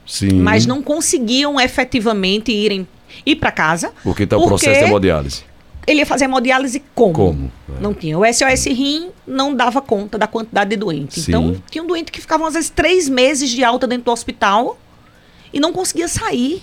Sim. 0.06 0.34
mas 0.34 0.66
não 0.66 0.80
conseguiam 0.80 1.60
efetivamente 1.60 2.52
irem 2.52 2.86
ir 3.24 3.36
para 3.36 3.50
casa. 3.50 3.92
Porque 4.02 4.24
está 4.24 4.36
o 4.36 4.46
processo 4.46 4.80
de 4.80 4.86
hemodiálise. 4.86 5.44
Ele 5.86 6.00
ia 6.00 6.06
fazer 6.06 6.26
hemodiálise 6.26 6.82
como? 6.94 7.14
Como? 7.14 7.52
É. 7.76 7.80
Não 7.80 7.94
tinha. 7.94 8.18
O 8.18 8.24
SOS 8.24 8.66
Rim 8.66 9.08
não 9.26 9.54
dava 9.54 9.80
conta 9.80 10.18
da 10.18 10.26
quantidade 10.26 10.70
de 10.70 10.76
doentes. 10.76 11.24
Sim. 11.24 11.30
Então, 11.30 11.62
tinha 11.70 11.82
um 11.82 11.86
doente 11.86 12.12
que 12.12 12.20
ficava, 12.20 12.46
às 12.46 12.54
vezes, 12.54 12.68
três 12.68 13.08
meses 13.08 13.48
de 13.48 13.64
alta 13.64 13.86
dentro 13.86 14.04
do 14.04 14.10
hospital 14.10 14.78
e 15.52 15.58
não 15.58 15.72
conseguia 15.72 16.06
sair. 16.06 16.62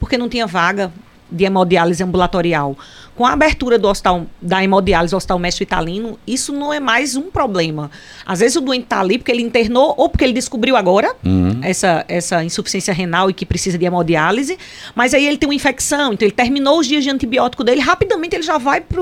Porque 0.00 0.18
não 0.18 0.28
tinha 0.28 0.46
vaga 0.46 0.92
de 1.30 1.44
hemodiálise 1.44 2.02
ambulatorial. 2.02 2.76
Com 3.16 3.24
a 3.24 3.32
abertura 3.32 3.78
do 3.78 3.88
hospital, 3.88 4.26
da 4.42 4.62
hemodiálise 4.62 5.12
do 5.12 5.16
Hospital 5.16 5.38
Mestre 5.38 5.62
Italino, 5.62 6.18
isso 6.26 6.52
não 6.52 6.70
é 6.70 6.78
mais 6.78 7.16
um 7.16 7.30
problema. 7.30 7.90
Às 8.26 8.40
vezes 8.40 8.56
o 8.56 8.60
doente 8.60 8.84
está 8.84 9.00
ali 9.00 9.16
porque 9.16 9.32
ele 9.32 9.42
internou 9.42 9.94
ou 9.96 10.10
porque 10.10 10.22
ele 10.22 10.34
descobriu 10.34 10.76
agora 10.76 11.14
uhum. 11.24 11.58
essa, 11.62 12.04
essa 12.08 12.44
insuficiência 12.44 12.92
renal 12.92 13.30
e 13.30 13.32
que 13.32 13.46
precisa 13.46 13.78
de 13.78 13.86
hemodiálise, 13.86 14.58
mas 14.94 15.14
aí 15.14 15.26
ele 15.26 15.38
tem 15.38 15.48
uma 15.48 15.54
infecção, 15.54 16.12
então 16.12 16.26
ele 16.26 16.34
terminou 16.34 16.78
os 16.78 16.86
dias 16.86 17.04
de 17.04 17.08
antibiótico 17.08 17.64
dele, 17.64 17.80
rapidamente 17.80 18.36
ele 18.36 18.42
já 18.42 18.58
vai 18.58 18.82
para 18.82 19.00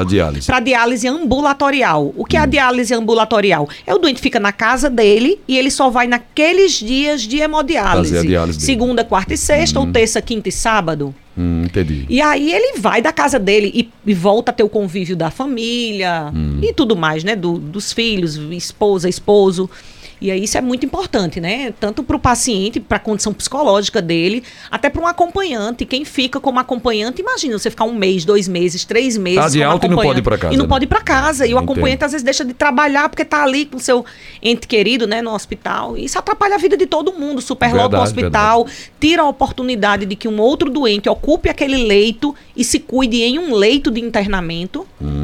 a 0.00 0.04
diálise. 0.04 0.46
Pra 0.46 0.58
diálise 0.58 1.06
ambulatorial. 1.06 2.12
O 2.16 2.24
que 2.24 2.36
é 2.36 2.40
a 2.40 2.44
hum. 2.44 2.48
diálise 2.48 2.92
ambulatorial? 2.92 3.68
É 3.86 3.94
o 3.94 3.98
doente 3.98 4.20
fica 4.20 4.40
na 4.40 4.52
casa 4.52 4.90
dele 4.90 5.40
e 5.46 5.56
ele 5.56 5.70
só 5.70 5.88
vai 5.88 6.08
naqueles 6.08 6.72
dias 6.72 7.22
de 7.22 7.38
hemodiálise. 7.38 8.14
Fazer 8.14 8.26
a 8.26 8.28
diálise 8.28 8.60
Segunda, 8.60 9.04
quarta 9.04 9.34
e 9.34 9.36
sexta, 9.36 9.78
ou 9.78 9.86
hum. 9.86 9.92
terça, 9.92 10.20
quinta 10.20 10.48
e 10.48 10.52
sábado. 10.52 11.14
Hum, 11.36 11.62
entendi. 11.64 12.04
E 12.08 12.20
aí 12.20 12.52
ele 12.52 12.78
vai 12.78 13.00
da 13.00 13.12
casa 13.12 13.38
dele 13.38 13.70
e, 13.74 13.90
e 14.10 14.14
volta 14.14 14.50
a 14.50 14.54
ter 14.54 14.62
o 14.62 14.68
convívio 14.68 15.16
da 15.16 15.30
família 15.30 16.30
hum. 16.34 16.60
e 16.62 16.72
tudo 16.72 16.94
mais, 16.94 17.24
né? 17.24 17.34
Do, 17.34 17.58
dos 17.58 17.92
filhos, 17.92 18.36
esposa, 18.36 19.08
esposo. 19.08 19.70
E 20.22 20.30
aí 20.30 20.44
isso 20.44 20.56
é 20.56 20.60
muito 20.60 20.86
importante, 20.86 21.40
né? 21.40 21.74
Tanto 21.80 22.04
para 22.04 22.14
o 22.14 22.18
paciente, 22.18 22.78
para 22.78 22.96
a 22.96 23.00
condição 23.00 23.34
psicológica 23.34 24.00
dele, 24.00 24.44
até 24.70 24.88
para 24.88 25.02
um 25.02 25.06
acompanhante. 25.06 25.84
Quem 25.84 26.04
fica 26.04 26.38
como 26.38 26.60
acompanhante, 26.60 27.20
imagina 27.20 27.58
você 27.58 27.68
ficar 27.68 27.86
um 27.86 27.92
mês, 27.92 28.24
dois 28.24 28.46
meses, 28.46 28.84
três 28.84 29.16
meses. 29.16 29.40
Tá 29.40 29.48
de 29.48 29.62
alta 29.64 29.86
e 29.86 29.88
não 29.88 29.96
pode 29.96 30.20
ir 30.20 30.22
para 30.22 30.38
casa. 30.38 30.54
E 30.54 30.56
não 30.56 30.66
né? 30.66 30.68
pode 30.68 30.84
ir 30.84 30.88
para 30.88 31.00
casa. 31.00 31.44
E 31.44 31.52
o 31.52 31.58
acompanhante 31.58 32.04
às 32.04 32.12
vezes 32.12 32.24
deixa 32.24 32.44
de 32.44 32.54
trabalhar 32.54 33.08
porque 33.08 33.22
está 33.22 33.42
ali 33.42 33.66
com 33.66 33.78
o 33.78 33.80
seu 33.80 34.04
ente 34.40 34.68
querido, 34.68 35.08
né, 35.08 35.20
no 35.20 35.32
hospital. 35.32 35.98
E 35.98 36.04
isso 36.04 36.16
atrapalha 36.16 36.54
a 36.54 36.58
vida 36.58 36.76
de 36.76 36.86
todo 36.86 37.12
mundo. 37.12 37.40
Superlota 37.40 37.98
o 37.98 38.02
hospital, 38.02 38.64
verdade. 38.64 38.92
tira 39.00 39.22
a 39.22 39.28
oportunidade 39.28 40.06
de 40.06 40.14
que 40.14 40.28
um 40.28 40.40
outro 40.40 40.70
doente 40.70 41.08
ocupe 41.08 41.48
aquele 41.48 41.84
leito 41.84 42.32
e 42.56 42.62
se 42.62 42.78
cuide 42.78 43.22
em 43.22 43.40
um 43.40 43.54
leito 43.54 43.90
de 43.90 44.00
internamento. 44.00 44.86
Hum. 45.00 45.21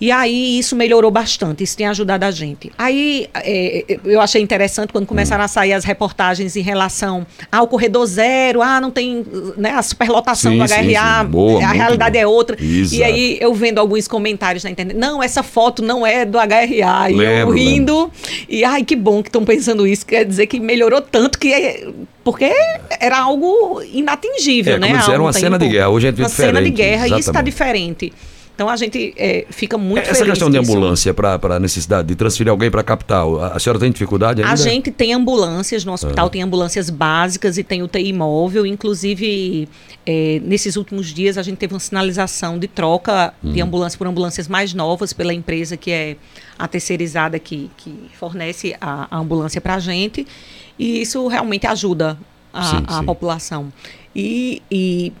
E 0.00 0.12
aí 0.12 0.58
isso 0.58 0.76
melhorou 0.76 1.10
bastante, 1.10 1.64
isso 1.64 1.76
tem 1.76 1.86
ajudado 1.86 2.24
a 2.24 2.30
gente. 2.30 2.70
Aí 2.78 3.28
é, 3.34 3.84
é, 3.92 4.00
eu 4.04 4.20
achei 4.20 4.40
interessante 4.40 4.92
quando 4.92 5.06
começaram 5.06 5.42
a 5.42 5.48
sair 5.48 5.72
as 5.72 5.84
reportagens 5.84 6.54
em 6.54 6.62
relação 6.62 7.26
ao 7.50 7.66
corredor 7.66 8.06
zero, 8.06 8.62
ah, 8.62 8.80
não 8.80 8.90
tem 8.90 9.24
né, 9.56 9.70
a 9.70 9.82
superlotação 9.82 10.52
sim, 10.52 10.58
do 10.58 10.64
HRA, 10.64 10.68
sim, 10.68 11.24
sim. 11.24 11.30
Boa, 11.30 11.64
a 11.64 11.72
realidade 11.72 12.16
bom. 12.16 12.22
é 12.22 12.26
outra. 12.26 12.56
Exato. 12.62 12.94
E 12.94 13.02
aí 13.02 13.38
eu 13.40 13.52
vendo 13.52 13.78
alguns 13.78 14.06
comentários 14.06 14.62
na 14.62 14.70
internet, 14.70 14.96
não, 14.96 15.22
essa 15.22 15.42
foto 15.42 15.82
não 15.82 16.06
é 16.06 16.24
do 16.24 16.38
HRA. 16.38 17.10
E 17.10 17.14
lembro, 17.14 17.24
eu 17.24 17.50
rindo, 17.50 17.94
lembro. 18.02 18.12
e 18.48 18.64
ai, 18.64 18.84
que 18.84 18.94
bom 18.94 19.22
que 19.22 19.28
estão 19.28 19.44
pensando 19.44 19.86
isso, 19.86 20.06
quer 20.06 20.24
dizer 20.24 20.46
que 20.46 20.60
melhorou 20.60 21.00
tanto 21.00 21.38
que 21.38 21.52
é, 21.52 21.88
porque 22.22 22.52
era 23.00 23.18
algo 23.18 23.82
inatingível, 23.92 24.76
é, 24.76 24.78
né? 24.78 24.98
Como 25.00 25.12
era 25.12 25.22
uma 25.22 25.32
cena 25.32 25.58
de 25.58 25.68
guerra, 25.68 25.88
hoje 25.88 26.06
é 26.06 26.12
diferente. 26.12 26.38
Uma 26.38 26.46
cena 26.46 26.62
de 26.62 26.70
guerra, 26.70 26.92
exatamente. 26.94 27.16
e 27.16 27.20
isso 27.20 27.30
está 27.30 27.42
diferente. 27.42 28.12
Então 28.58 28.68
a 28.68 28.74
gente 28.74 29.14
é, 29.16 29.46
fica 29.50 29.78
muito 29.78 30.10
Essa 30.10 30.24
questão 30.24 30.50
de 30.50 30.58
ambulância 30.58 31.14
para 31.14 31.38
a 31.54 31.60
necessidade 31.60 32.08
de 32.08 32.16
transferir 32.16 32.50
alguém 32.50 32.68
para 32.68 32.80
a 32.80 32.84
capital, 32.84 33.40
a 33.40 33.56
senhora 33.60 33.78
tem 33.78 33.88
dificuldade 33.88 34.42
ainda? 34.42 34.52
A 34.52 34.56
gente 34.56 34.90
tem 34.90 35.14
ambulâncias 35.14 35.84
no 35.84 35.92
hospital, 35.92 36.26
ah. 36.26 36.28
tem 36.28 36.42
ambulâncias 36.42 36.90
básicas 36.90 37.56
e 37.56 37.62
tem 37.62 37.84
UTI 37.84 38.12
móvel. 38.12 38.66
Inclusive, 38.66 39.68
é, 40.04 40.40
nesses 40.42 40.74
últimos 40.74 41.14
dias 41.14 41.38
a 41.38 41.42
gente 41.42 41.56
teve 41.56 41.72
uma 41.72 41.78
sinalização 41.78 42.58
de 42.58 42.66
troca 42.66 43.32
hum. 43.44 43.52
de 43.52 43.60
ambulância 43.60 43.96
por 43.96 44.08
ambulâncias 44.08 44.48
mais 44.48 44.74
novas 44.74 45.12
pela 45.12 45.32
empresa 45.32 45.76
que 45.76 45.92
é 45.92 46.16
a 46.58 46.66
terceirizada 46.66 47.38
que, 47.38 47.70
que 47.76 48.10
fornece 48.18 48.74
a, 48.80 49.06
a 49.08 49.20
ambulância 49.20 49.60
para 49.60 49.76
a 49.76 49.78
gente. 49.78 50.26
E 50.76 51.00
isso 51.00 51.28
realmente 51.28 51.64
ajuda 51.64 52.18
a, 52.52 52.64
sim, 52.64 52.84
a 52.88 52.98
sim. 52.98 53.04
população. 53.04 53.72
E, 54.16 54.60
e 54.68 55.12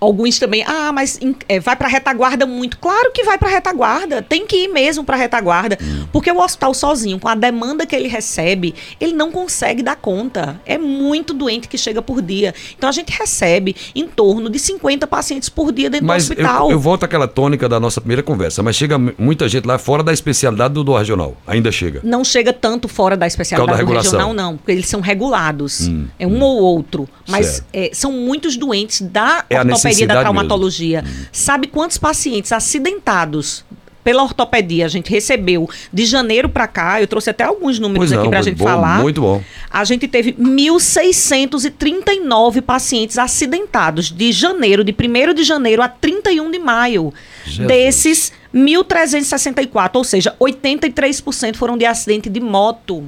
alguns 0.00 0.38
também, 0.38 0.62
ah, 0.66 0.92
mas 0.92 1.18
é, 1.48 1.58
vai 1.58 1.74
para 1.74 1.88
retaguarda 1.88 2.46
muito. 2.46 2.78
Claro 2.78 3.10
que 3.12 3.24
vai 3.24 3.38
para 3.38 3.48
retaguarda, 3.48 4.22
tem 4.22 4.46
que 4.46 4.64
ir 4.64 4.68
mesmo 4.68 5.04
para 5.04 5.16
retaguarda, 5.16 5.78
hum. 5.80 6.06
porque 6.12 6.30
o 6.30 6.40
hospital 6.40 6.74
sozinho, 6.74 7.18
com 7.18 7.28
a 7.28 7.34
demanda 7.34 7.86
que 7.86 7.96
ele 7.96 8.08
recebe, 8.08 8.74
ele 9.00 9.12
não 9.12 9.30
consegue 9.30 9.82
dar 9.82 9.96
conta. 9.96 10.60
É 10.66 10.76
muito 10.76 11.32
doente 11.32 11.68
que 11.68 11.78
chega 11.78 12.02
por 12.02 12.20
dia. 12.20 12.54
Então 12.76 12.88
a 12.88 12.92
gente 12.92 13.10
recebe 13.10 13.74
em 13.94 14.06
torno 14.06 14.50
de 14.50 14.58
50 14.58 15.06
pacientes 15.06 15.48
por 15.48 15.72
dia 15.72 15.88
dentro 15.88 16.06
mas 16.06 16.26
do 16.26 16.32
hospital. 16.32 16.68
Eu, 16.68 16.72
eu 16.72 16.80
volto 16.80 17.04
àquela 17.04 17.26
tônica 17.26 17.68
da 17.68 17.80
nossa 17.80 18.00
primeira 18.00 18.22
conversa, 18.22 18.62
mas 18.62 18.76
chega 18.76 18.98
muita 18.98 19.48
gente 19.48 19.66
lá 19.66 19.78
fora 19.78 20.02
da 20.02 20.12
especialidade 20.12 20.74
do, 20.74 20.84
do 20.84 20.96
regional. 20.96 21.36
Ainda 21.46 21.72
chega. 21.72 22.00
Não 22.04 22.22
chega 22.24 22.52
tanto 22.52 22.88
fora 22.88 23.16
da 23.16 23.26
especialidade 23.26 23.84
do 23.84 23.92
regional, 23.92 24.34
não, 24.34 24.56
porque 24.56 24.72
eles 24.72 24.86
são 24.86 25.00
regulados. 25.00 25.88
Hum, 25.88 26.06
é 26.18 26.26
um 26.26 26.36
hum. 26.36 26.42
ou 26.42 26.60
outro. 26.60 27.08
Mas 27.26 27.64
é, 27.72 27.90
são 27.92 28.12
muitos 28.12 28.56
doentes 28.56 29.00
da 29.00 29.44
é 29.48 29.56
ortopedia 29.74 30.06
da 30.06 30.20
traumatologia. 30.20 31.02
Mesmo. 31.02 31.26
Sabe 31.32 31.66
quantos 31.66 31.98
pacientes 31.98 32.52
acidentados 32.52 33.64
pela 34.02 34.22
ortopedia 34.22 34.86
a 34.86 34.88
gente 34.88 35.10
recebeu 35.10 35.68
de 35.92 36.06
janeiro 36.06 36.48
para 36.48 36.66
cá, 36.66 36.98
eu 37.00 37.06
trouxe 37.06 37.30
até 37.30 37.44
alguns 37.44 37.78
números 37.78 38.12
aqui 38.12 38.28
para 38.28 38.40
a 38.40 38.42
gente 38.42 38.56
bom, 38.56 38.64
falar. 38.64 39.00
Muito 39.00 39.20
bom. 39.20 39.40
A 39.70 39.84
gente 39.84 40.08
teve 40.08 40.32
1.639 40.32 42.60
pacientes 42.62 43.16
acidentados 43.18 44.10
de 44.10 44.32
janeiro, 44.32 44.82
de 44.82 44.92
1 44.92 45.34
de 45.34 45.44
janeiro 45.44 45.82
a 45.82 45.88
31 45.88 46.50
de 46.50 46.58
maio. 46.58 47.12
Jesus. 47.44 47.68
Desses, 47.68 48.32
1.364, 48.54 49.90
ou 49.94 50.04
seja, 50.04 50.34
83% 50.40 51.56
foram 51.56 51.76
de 51.76 51.84
acidente 51.84 52.30
de 52.30 52.40
moto. 52.40 53.04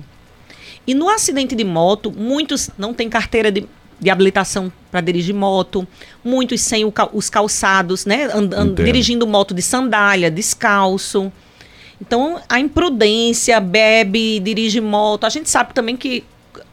E 0.87 0.95
no 0.95 1.09
acidente 1.09 1.55
de 1.55 1.65
moto, 1.65 2.13
muitos 2.15 2.69
não 2.77 2.93
têm 2.93 3.09
carteira 3.09 3.51
de 3.51 3.67
de 4.01 4.11
habilitação 4.11 4.73
para 4.91 5.01
dirigir 5.01 5.35
moto, 5.35 5.87
muitos 6.25 6.61
sem 6.61 6.85
o, 6.85 6.93
os 7.13 7.31
calçados, 7.31 8.05
né? 8.05 8.25
And, 8.27 8.51
and, 8.55 8.75
dirigindo 8.75 9.27
moto 9.27 9.55
de 9.55 9.63
sandália, 9.63 10.31
descalço. 10.31 11.33
Então, 12.01 12.41
a 12.49 12.59
imprudência, 12.59 13.61
bebe, 13.61 14.41
dirige 14.41 14.81
moto. 14.81 15.25
A 15.25 15.29
gente 15.29 15.49
sabe 15.49 15.73
também 15.73 15.97
que 15.97 16.25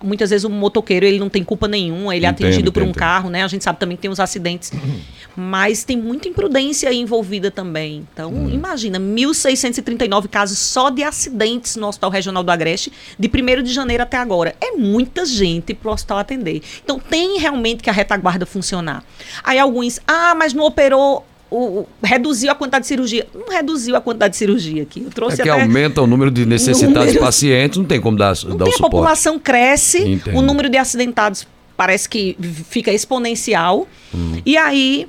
muitas 0.01 0.30
vezes 0.30 0.43
o 0.43 0.49
motoqueiro 0.49 1.05
ele 1.05 1.20
não 1.20 1.30
tem 1.30 1.43
culpa 1.43 1.67
nenhuma, 1.67 2.15
ele 2.15 2.26
é 2.26 2.30
atingido 2.30 2.72
por 2.72 2.84
um 2.84 2.91
carro, 2.91 3.30
né? 3.30 3.43
A 3.43 3.47
gente 3.47 3.63
sabe 3.63 3.80
também 3.80 3.95
que 3.95 4.01
tem 4.01 4.11
os 4.11 4.20
acidentes, 4.20 4.72
mas 5.40 5.86
tem 5.86 5.96
muita 5.96 6.28
imprudência 6.28 6.94
envolvida 6.94 7.50
também. 7.50 8.06
Então, 8.14 8.32
hum. 8.32 8.50
imagina, 8.50 9.00
1.639 9.00 10.28
casos 10.28 10.60
só 10.60 10.90
de 10.90 11.02
acidentes 11.02 11.78
no 11.78 11.88
Hospital 11.88 12.10
Regional 12.10 12.44
do 12.44 12.52
Agreste, 12.52 12.92
de 13.18 13.28
1 13.30 13.64
de 13.64 13.74
janeiro 13.74 14.04
até 14.04 14.18
agora. 14.18 14.54
É 14.60 14.72
muita 14.72 15.26
gente 15.26 15.74
para 15.74 15.90
o 15.90 15.94
hospital 15.94 16.18
atender. 16.18 16.62
Então, 16.84 17.00
tem 17.00 17.40
realmente 17.40 17.82
que 17.82 17.90
a 17.90 17.94
retaguarda 17.94 18.46
funcionar. 18.46 19.04
Aí 19.42 19.58
alguns, 19.58 20.00
ah, 20.06 20.36
mas 20.36 20.54
não 20.54 20.66
operou 20.66 21.26
o, 21.50 21.86
reduziu 22.04 22.52
a 22.52 22.56
quantidade 22.56 22.84
de 22.84 22.88
cirurgia. 22.90 23.26
Não 23.34 23.48
reduziu 23.48 23.96
a 23.96 24.02
quantidade 24.02 24.34
de 24.34 24.38
cirurgia 24.38 24.84
aqui. 24.84 25.04
Eu 25.04 25.10
trouxe 25.10 25.42
é 25.42 25.44
que 25.44 25.50
aumenta 25.50 26.02
o 26.02 26.08
número 26.08 26.30
de 26.30 26.46
necessitados 26.46 27.08
número... 27.08 27.20
pacientes, 27.20 27.78
não 27.78 27.86
tem 27.86 28.02
como 28.02 28.18
dar, 28.18 28.36
não 28.44 28.58
dar 28.58 28.66
tem, 28.66 28.74
o 28.74 28.78
suporte. 28.78 28.96
A 28.96 29.00
população 29.00 29.40
cresce, 29.40 30.06
Entendo. 30.06 30.38
o 30.38 30.42
número 30.42 30.70
de 30.70 30.78
acidentados 30.78 31.48
parece 31.78 32.10
que 32.10 32.36
fica 32.70 32.92
exponencial. 32.92 33.88
Hum. 34.14 34.42
E 34.46 34.58
aí, 34.58 35.08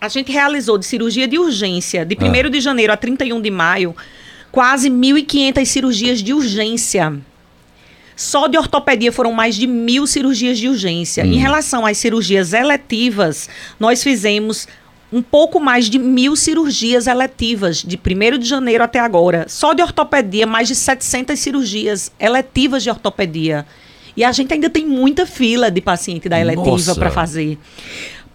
a 0.00 0.08
gente 0.08 0.32
realizou 0.32 0.78
de 0.78 0.86
cirurgia 0.86 1.28
de 1.28 1.38
urgência, 1.38 2.04
de 2.04 2.16
1 2.16 2.46
ah. 2.46 2.48
de 2.48 2.60
janeiro 2.60 2.92
a 2.92 2.96
31 2.96 3.40
de 3.40 3.50
maio, 3.50 3.94
quase 4.50 4.88
1.500 4.88 5.64
cirurgias 5.64 6.22
de 6.22 6.32
urgência. 6.32 7.12
Só 8.16 8.46
de 8.46 8.58
ortopedia 8.58 9.12
foram 9.12 9.32
mais 9.32 9.54
de 9.54 9.66
mil 9.66 10.06
cirurgias 10.06 10.58
de 10.58 10.68
urgência. 10.68 11.24
Hum. 11.24 11.32
Em 11.32 11.38
relação 11.38 11.86
às 11.86 11.98
cirurgias 11.98 12.52
eletivas, 12.52 13.48
nós 13.78 14.02
fizemos 14.02 14.66
um 15.12 15.22
pouco 15.22 15.58
mais 15.58 15.90
de 15.90 15.98
mil 15.98 16.36
cirurgias 16.36 17.06
eletivas 17.06 17.82
de 17.82 17.98
1 17.98 18.38
de 18.38 18.46
janeiro 18.46 18.84
até 18.84 19.00
agora. 19.00 19.46
Só 19.48 19.72
de 19.72 19.82
ortopedia, 19.82 20.46
mais 20.46 20.68
de 20.68 20.74
700 20.74 21.38
cirurgias 21.38 22.12
eletivas 22.18 22.82
de 22.82 22.90
ortopedia. 22.90 23.66
E 24.16 24.24
a 24.24 24.32
gente 24.32 24.52
ainda 24.52 24.68
tem 24.68 24.86
muita 24.86 25.24
fila 25.26 25.70
de 25.70 25.80
paciente 25.80 26.28
da 26.28 26.38
eletiva 26.38 26.94
para 26.94 27.10
fazer 27.10 27.58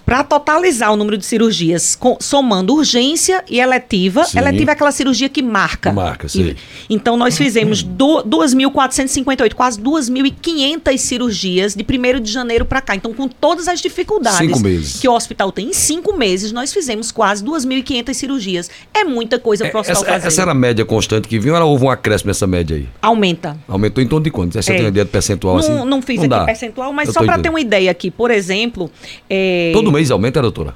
para 0.05 0.23
totalizar 0.23 0.93
o 0.93 0.95
número 0.95 1.17
de 1.17 1.25
cirurgias, 1.25 1.95
com, 1.95 2.17
somando 2.19 2.75
urgência 2.75 3.43
e 3.49 3.59
eletiva. 3.59 4.23
Sim. 4.25 4.37
Eletiva 4.37 4.71
é 4.71 4.73
aquela 4.73 4.91
cirurgia 4.91 5.27
que 5.27 5.41
marca. 5.41 5.91
Marca, 5.91 6.29
sim. 6.29 6.55
então, 6.89 7.17
nós 7.17 7.37
fizemos 7.37 7.83
2.458, 7.83 9.53
quase 9.53 9.81
2.500 9.81 10.97
cirurgias 10.97 11.75
de 11.75 11.83
1 11.83 12.21
de 12.21 12.31
janeiro 12.31 12.65
para 12.65 12.81
cá. 12.81 12.95
Então, 12.95 13.13
com 13.13 13.27
todas 13.27 13.67
as 13.67 13.81
dificuldades 13.81 14.99
que 14.99 15.07
o 15.07 15.13
hospital 15.13 15.51
tem, 15.51 15.69
em 15.69 15.73
cinco 15.73 16.15
meses, 16.15 16.51
nós 16.51 16.71
fizemos 16.71 17.11
quase 17.11 17.43
2.500 17.43 18.13
cirurgias. 18.13 18.69
É 18.93 19.03
muita 19.03 19.39
coisa 19.39 19.67
para 19.67 19.77
o 19.77 19.81
hospital 19.81 20.03
essa, 20.03 20.11
fazer. 20.11 20.27
Essa 20.27 20.41
era 20.43 20.51
a 20.51 20.55
média 20.55 20.85
constante 20.85 21.27
que 21.27 21.39
vinha 21.39 21.55
ou 21.55 21.71
houve 21.71 21.85
um 21.85 21.89
acréscimo 21.89 22.27
nessa 22.27 22.45
média 22.45 22.75
aí? 22.75 22.87
Aumenta. 23.01 23.57
Aumentou 23.67 24.03
em 24.03 24.07
torno 24.07 24.23
de 24.23 24.29
quanto? 24.29 24.53
Você 24.53 24.71
é. 24.71 24.75
tem 24.75 24.83
uma 24.83 24.89
ideia 24.89 25.05
de 25.05 25.11
percentual 25.11 25.55
não, 25.55 25.59
assim? 25.59 25.89
Não 25.89 26.01
fiz 26.01 26.17
não 26.17 26.23
aqui 26.25 26.29
dá. 26.29 26.45
percentual, 26.45 26.93
mas 26.93 27.07
Eu 27.07 27.13
só 27.13 27.23
para 27.23 27.39
ter 27.39 27.49
uma 27.49 27.59
ideia 27.59 27.89
aqui. 27.89 28.11
Por 28.11 28.29
exemplo... 28.29 28.91
É... 29.29 29.71
Todo 29.73 29.94
mês 29.95 30.11
aumenta, 30.11 30.41
doutora? 30.41 30.73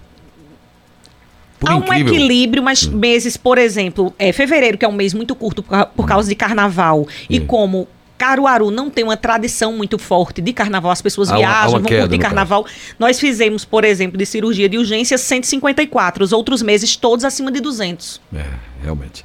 Por 1.60 1.70
Há 1.70 1.76
um 1.76 1.80
incrível. 1.80 2.14
equilíbrio, 2.14 2.64
mas 2.64 2.88
hum. 2.88 2.98
meses, 2.98 3.36
por 3.36 3.58
exemplo, 3.58 4.14
é, 4.18 4.32
fevereiro, 4.32 4.78
que 4.78 4.86
é 4.86 4.88
um 4.88 4.94
mês 4.94 5.14
muito 5.14 5.36
curto 5.36 5.62
por, 5.62 5.86
por 5.88 6.08
causa 6.08 6.30
de 6.30 6.36
carnaval, 6.36 7.08
e 7.30 7.40
hum. 7.40 7.46
como 7.46 7.88
Caruaru 8.18 8.70
não 8.70 8.90
tem 8.90 9.04
uma 9.04 9.18
tradição 9.18 9.74
muito 9.74 9.98
forte 9.98 10.42
de 10.42 10.54
carnaval, 10.54 10.92
as 10.92 11.02
pessoas 11.02 11.30
há 11.30 11.38
viajam, 11.38 11.70
uma, 11.70 11.80
vão 11.80 12.00
curtir 12.00 12.18
carnaval. 12.18 12.64
Caso. 12.64 12.76
Nós 13.00 13.20
fizemos, 13.20 13.64
por 13.64 13.86
exemplo, 13.86 14.18
de 14.18 14.26
cirurgia 14.26 14.68
de 14.68 14.78
urgência 14.78 15.18
154, 15.18 16.24
os 16.24 16.34
outros 16.34 16.62
meses 16.62 16.96
todos 16.96 17.24
acima 17.24 17.52
de 17.52 17.62
200. 17.62 18.22
É, 18.34 18.46
realmente. 18.84 19.24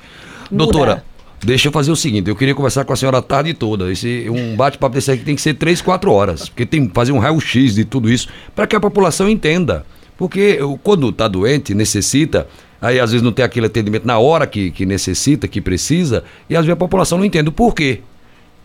Muda. 0.51 0.64
Doutora, 0.64 1.05
Deixa 1.45 1.68
eu 1.68 1.72
fazer 1.72 1.92
o 1.92 1.97
seguinte, 1.97 2.26
eu 2.26 2.34
queria 2.34 2.55
conversar 2.55 2.86
com 2.86 2.95
a 2.95 2.97
senhora 2.97 3.18
a 3.18 3.22
tarde 3.22 3.53
toda. 3.53 3.92
Esse, 3.92 4.26
um 4.30 4.57
bate-papo 4.57 4.95
desse 4.95 5.11
aqui 5.11 5.24
tem 5.24 5.34
que 5.34 5.42
ser 5.42 5.53
três, 5.53 5.82
quatro 5.82 6.11
horas, 6.11 6.49
porque 6.49 6.64
tem 6.64 6.88
que 6.88 6.95
fazer 6.95 7.12
um 7.12 7.18
raio-x 7.18 7.74
de 7.74 7.84
tudo 7.84 8.11
isso, 8.11 8.28
para 8.55 8.66
que 8.66 8.74
a 8.74 8.80
população 8.80 9.28
entenda. 9.28 9.84
Porque 10.16 10.59
quando 10.82 11.11
está 11.11 11.28
doente, 11.28 11.74
necessita, 11.74 12.49
aí 12.80 12.99
às 12.99 13.11
vezes 13.11 13.22
não 13.22 13.30
tem 13.30 13.45
aquele 13.45 13.66
atendimento 13.66 14.07
na 14.07 14.18
hora 14.18 14.47
que, 14.47 14.70
que 14.70 14.86
necessita, 14.86 15.47
que 15.47 15.61
precisa, 15.61 16.24
e 16.49 16.57
às 16.57 16.64
vezes 16.64 16.72
a 16.72 16.76
população 16.76 17.18
não 17.18 17.26
entende 17.26 17.51
o 17.51 17.53
porquê. 17.53 18.01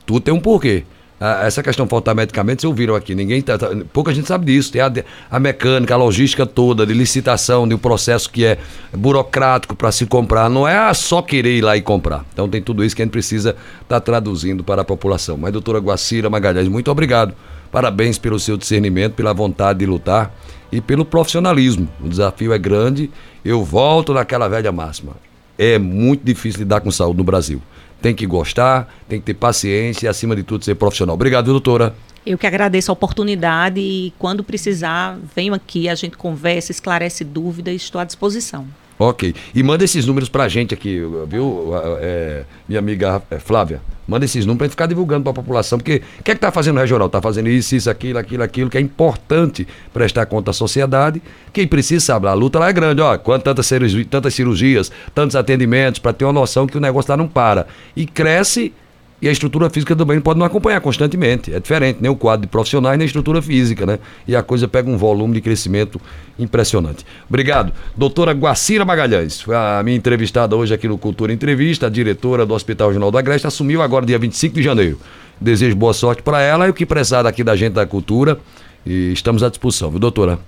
Tudo 0.05 0.21
tem 0.21 0.33
um 0.33 0.39
porquê. 0.39 0.85
Ah, 1.19 1.45
essa 1.45 1.61
questão 1.61 1.85
de 1.85 1.89
faltar 1.89 2.15
medicamentos, 2.15 2.61
vocês 2.61 2.69
ouviram 2.69 2.95
aqui, 2.95 3.13
ninguém 3.13 3.41
tá, 3.41 3.57
tá, 3.57 3.67
pouca 3.91 4.13
gente 4.13 4.25
sabe 4.25 4.45
disso. 4.45 4.71
Tem 4.71 4.81
a, 4.81 4.91
a 5.29 5.39
mecânica, 5.39 5.93
a 5.93 5.97
logística 5.97 6.45
toda 6.45 6.85
de 6.85 6.93
licitação, 6.93 7.67
de 7.67 7.75
um 7.75 7.77
processo 7.77 8.29
que 8.29 8.45
é 8.45 8.57
burocrático 8.95 9.75
para 9.75 9.91
se 9.91 10.05
comprar. 10.05 10.49
Não 10.49 10.65
é 10.65 10.93
só 10.93 11.21
querer 11.21 11.57
ir 11.57 11.61
lá 11.61 11.75
e 11.75 11.81
comprar. 11.81 12.25
Então 12.31 12.47
tem 12.47 12.61
tudo 12.61 12.85
isso 12.85 12.95
que 12.95 13.01
a 13.01 13.05
gente 13.05 13.11
precisa 13.11 13.49
estar 13.81 13.99
tá 13.99 13.99
traduzindo 13.99 14.63
para 14.63 14.81
a 14.81 14.85
população. 14.85 15.35
Mas, 15.35 15.51
doutora 15.51 15.79
Guacira 15.79 16.29
Magalhães, 16.29 16.69
muito 16.69 16.89
obrigado. 16.89 17.33
Parabéns 17.69 18.17
pelo 18.17 18.39
seu 18.39 18.55
discernimento, 18.55 19.13
pela 19.13 19.33
vontade 19.33 19.79
de 19.79 19.85
lutar 19.85 20.33
e 20.71 20.79
pelo 20.79 21.03
profissionalismo. 21.03 21.89
O 22.01 22.07
desafio 22.07 22.53
é 22.53 22.57
grande. 22.57 23.11
Eu 23.43 23.63
volto 23.63 24.13
naquela 24.13 24.47
velha 24.47 24.71
máxima. 24.71 25.17
É 25.57 25.77
muito 25.77 26.23
difícil 26.23 26.59
lidar 26.59 26.79
com 26.79 26.89
saúde 26.89 27.17
no 27.17 27.23
Brasil 27.25 27.61
tem 28.01 28.13
que 28.13 28.25
gostar, 28.25 28.93
tem 29.07 29.19
que 29.19 29.25
ter 29.25 29.33
paciência 29.33 30.05
e, 30.05 30.09
acima 30.09 30.35
de 30.35 30.43
tudo, 30.43 30.63
ser 30.63 30.75
profissional. 30.75 31.15
Obrigado, 31.15 31.45
doutora. 31.45 31.95
Eu 32.25 32.37
que 32.37 32.45
agradeço 32.45 32.91
a 32.91 32.93
oportunidade 32.93 33.79
e, 33.79 34.13
quando 34.19 34.43
precisar, 34.43 35.17
venho 35.35 35.53
aqui, 35.53 35.89
a 35.89 35.95
gente 35.95 36.17
conversa, 36.17 36.71
esclarece 36.71 37.23
dúvidas, 37.23 37.75
estou 37.75 37.99
à 37.99 38.03
disposição. 38.03 38.67
Ok. 38.97 39.33
E 39.55 39.63
manda 39.63 39.83
esses 39.83 40.05
números 40.05 40.27
pra 40.27 40.47
gente 40.49 40.73
aqui, 40.73 41.01
viu, 41.27 41.71
é, 42.01 42.43
minha 42.67 42.79
amiga 42.79 43.21
é, 43.31 43.39
Flávia? 43.39 43.81
Manda 44.09 44.25
esses 44.25 44.45
números 44.45 44.57
pra 44.57 44.65
gente 44.65 44.71
ficar 44.71 44.85
divulgando 44.87 45.23
pra 45.23 45.33
população, 45.33 45.77
porque 45.77 46.01
o 46.19 46.23
que 46.23 46.31
é 46.31 46.35
que 46.35 46.41
tá 46.41 46.51
fazendo 46.51 46.77
o 46.77 46.79
regional? 46.79 47.07
Tá 47.07 47.21
fazendo 47.21 47.47
isso, 47.47 47.75
isso, 47.75 47.89
aquilo, 47.89 48.17
aquilo, 48.17 48.43
aquilo, 48.43 48.69
que 48.69 48.77
é 48.77 48.81
importante 48.81 49.67
prestar 49.93 50.25
conta 50.25 50.49
à 50.49 50.53
sociedade. 50.53 51.21
Quem 51.53 51.67
precisa 51.67 52.03
sabe, 52.03 52.27
a 52.27 52.33
luta 52.33 52.57
lá 52.57 52.69
é 52.69 52.73
grande, 52.73 53.01
ó. 53.01 53.17
Quanto 53.17 53.43
tantas, 53.43 53.67
cirurgias, 53.67 54.07
tantas 54.09 54.33
cirurgias, 54.33 54.91
tantos 55.13 55.35
atendimentos, 55.35 55.99
para 55.99 56.11
ter 56.11 56.25
uma 56.25 56.33
noção 56.33 56.65
que 56.65 56.77
o 56.77 56.81
negócio 56.81 57.11
lá 57.11 57.17
não 57.17 57.27
para. 57.27 57.67
E 57.95 58.05
cresce 58.05 58.73
e 59.21 59.27
a 59.27 59.31
estrutura 59.31 59.69
física 59.69 59.95
também 59.95 60.19
pode 60.21 60.39
não 60.39 60.45
acompanhar 60.45 60.79
constantemente. 60.81 61.53
É 61.53 61.59
diferente, 61.59 61.99
nem 62.01 62.09
o 62.09 62.15
quadro 62.15 62.41
de 62.41 62.47
profissionais 62.47 62.97
nem 62.97 63.05
a 63.05 63.07
estrutura 63.07 63.41
física, 63.41 63.85
né? 63.85 63.99
E 64.27 64.35
a 64.35 64.41
coisa 64.41 64.67
pega 64.67 64.89
um 64.89 64.97
volume 64.97 65.33
de 65.33 65.41
crescimento 65.41 65.99
impressionante. 66.37 67.05
Obrigado. 67.27 67.73
Doutora 67.95 68.33
Guacira 68.33 68.85
Magalhães, 68.85 69.41
foi 69.41 69.55
a 69.55 69.81
minha 69.83 69.97
entrevistada 69.97 70.55
hoje 70.55 70.73
aqui 70.73 70.87
no 70.87 70.97
Cultura 70.97 71.33
Entrevista, 71.33 71.87
a 71.87 71.89
diretora 71.89 72.45
do 72.45 72.53
Hospital 72.53 72.89
Regional 72.89 73.11
da 73.11 73.19
Agreste, 73.19 73.47
assumiu 73.47 73.81
agora 73.81 74.05
dia 74.05 74.17
25 74.17 74.55
de 74.55 74.63
janeiro. 74.63 74.99
Desejo 75.39 75.75
boa 75.75 75.93
sorte 75.93 76.21
para 76.21 76.41
ela 76.41 76.67
e 76.67 76.69
o 76.69 76.73
que 76.73 76.85
precisar 76.85 77.23
daqui 77.23 77.43
da 77.43 77.55
gente 77.55 77.73
da 77.73 77.85
cultura. 77.85 78.39
E 78.85 79.11
estamos 79.11 79.43
à 79.43 79.49
disposição, 79.49 79.89
viu, 79.89 79.99
doutora? 79.99 80.39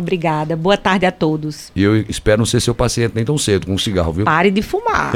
Obrigada. 0.00 0.56
Boa 0.56 0.76
tarde 0.76 1.06
a 1.06 1.12
todos. 1.12 1.70
E 1.76 1.82
eu 1.82 1.96
espero 1.96 2.38
não 2.38 2.46
ser 2.46 2.60
seu 2.60 2.74
paciente 2.74 3.12
nem 3.14 3.24
tão 3.24 3.38
cedo 3.38 3.66
com 3.66 3.74
um 3.74 3.78
cigarro, 3.78 4.12
viu? 4.12 4.24
Pare 4.24 4.50
de 4.50 4.62
fumar. 4.62 5.12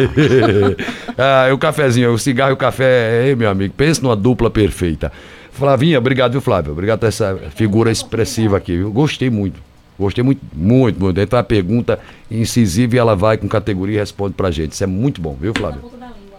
ah, 1.18 1.52
o 1.52 1.58
cafezinho, 1.58 2.12
o 2.12 2.18
cigarro 2.18 2.50
e 2.50 2.54
o 2.54 2.56
café, 2.56 3.26
ei, 3.26 3.34
meu 3.34 3.50
amigo, 3.50 3.74
pense 3.76 4.02
numa 4.02 4.14
dupla 4.14 4.50
perfeita. 4.50 5.10
Flavinha, 5.50 5.98
obrigado, 5.98 6.32
viu, 6.32 6.40
Flávio? 6.40 6.72
Obrigado 6.72 7.00
por 7.00 7.06
essa 7.06 7.36
figura 7.54 7.90
expressiva 7.90 8.56
aqui, 8.56 8.76
viu? 8.76 8.90
Gostei 8.90 9.30
muito. 9.30 9.60
Gostei 9.98 10.24
muito, 10.24 10.40
muito, 10.52 11.00
muito. 11.00 11.20
Então 11.20 11.38
a 11.38 11.42
pergunta 11.42 11.98
incisiva 12.30 12.96
e 12.96 12.98
ela 12.98 13.14
vai 13.14 13.36
com 13.36 13.48
categoria 13.48 13.96
e 13.96 13.98
responde 13.98 14.34
pra 14.34 14.50
gente. 14.50 14.72
Isso 14.72 14.82
é 14.82 14.86
muito 14.86 15.20
bom, 15.20 15.36
viu, 15.40 15.52
Flávio? 15.54 15.82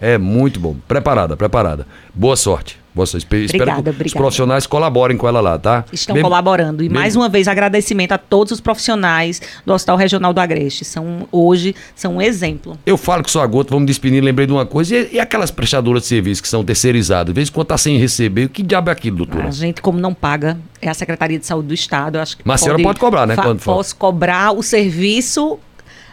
É 0.01 0.17
muito 0.17 0.59
bom. 0.59 0.75
Preparada, 0.87 1.35
preparada. 1.35 1.87
Boa 2.13 2.35
sorte. 2.35 2.79
Boa 2.95 3.05
sorte. 3.05 3.25
Espero 3.25 3.43
obrigada, 3.43 3.73
que 3.73 3.89
obrigada. 3.89 4.07
os 4.07 4.13
profissionais 4.13 4.65
colaborem 4.65 5.17
com 5.17 5.27
ela 5.27 5.41
lá, 5.41 5.59
tá? 5.59 5.83
Estão 5.91 6.15
colaborando. 6.21 6.81
E 6.81 6.87
mais 6.87 7.13
uma 7.17 7.27
vez, 7.27 7.45
agradecimento 7.45 8.13
a 8.13 8.17
todos 8.17 8.53
os 8.53 8.61
profissionais 8.61 9.41
do 9.65 9.73
Hospital 9.73 9.97
Regional 9.97 10.33
do 10.33 10.39
Agreste. 10.39 10.85
São, 10.85 11.27
hoje, 11.29 11.75
são 11.93 12.15
um 12.15 12.21
exemplo. 12.21 12.79
Eu 12.85 12.95
falo 12.95 13.21
que 13.21 13.29
sou 13.29 13.41
a 13.41 13.47
gota, 13.47 13.71
vamos 13.71 13.87
despedir, 13.87 14.23
lembrei 14.23 14.47
de 14.47 14.53
uma 14.53 14.65
coisa. 14.65 14.95
E, 14.95 15.15
e 15.15 15.19
aquelas 15.19 15.51
prestadoras 15.51 16.03
de 16.03 16.07
serviço 16.07 16.41
que 16.41 16.47
são 16.47 16.63
terceirizadas? 16.63 17.31
Às 17.31 17.35
vezes, 17.35 17.49
quando 17.49 17.65
está 17.65 17.77
sem 17.77 17.97
receber, 17.97 18.47
que 18.47 18.63
diabo 18.63 18.89
é 18.89 18.93
aquilo, 18.93 19.17
doutora? 19.17 19.49
A 19.49 19.51
gente, 19.51 19.81
como 19.81 19.99
não 19.99 20.13
paga, 20.13 20.57
é 20.81 20.87
a 20.87 20.93
Secretaria 20.93 21.37
de 21.37 21.45
Saúde 21.45 21.67
do 21.67 21.73
Estado. 21.73 22.17
Eu 22.17 22.21
acho 22.21 22.37
que 22.37 22.43
Mas 22.45 22.61
pode, 22.61 22.71
a 22.71 22.75
senhora 22.75 22.83
pode 22.83 22.99
cobrar, 22.99 23.27
né? 23.27 23.35
Quando 23.35 23.59
for. 23.59 23.75
Posso 23.75 23.93
cobrar 23.97 24.53
o 24.53 24.63
serviço 24.63 25.59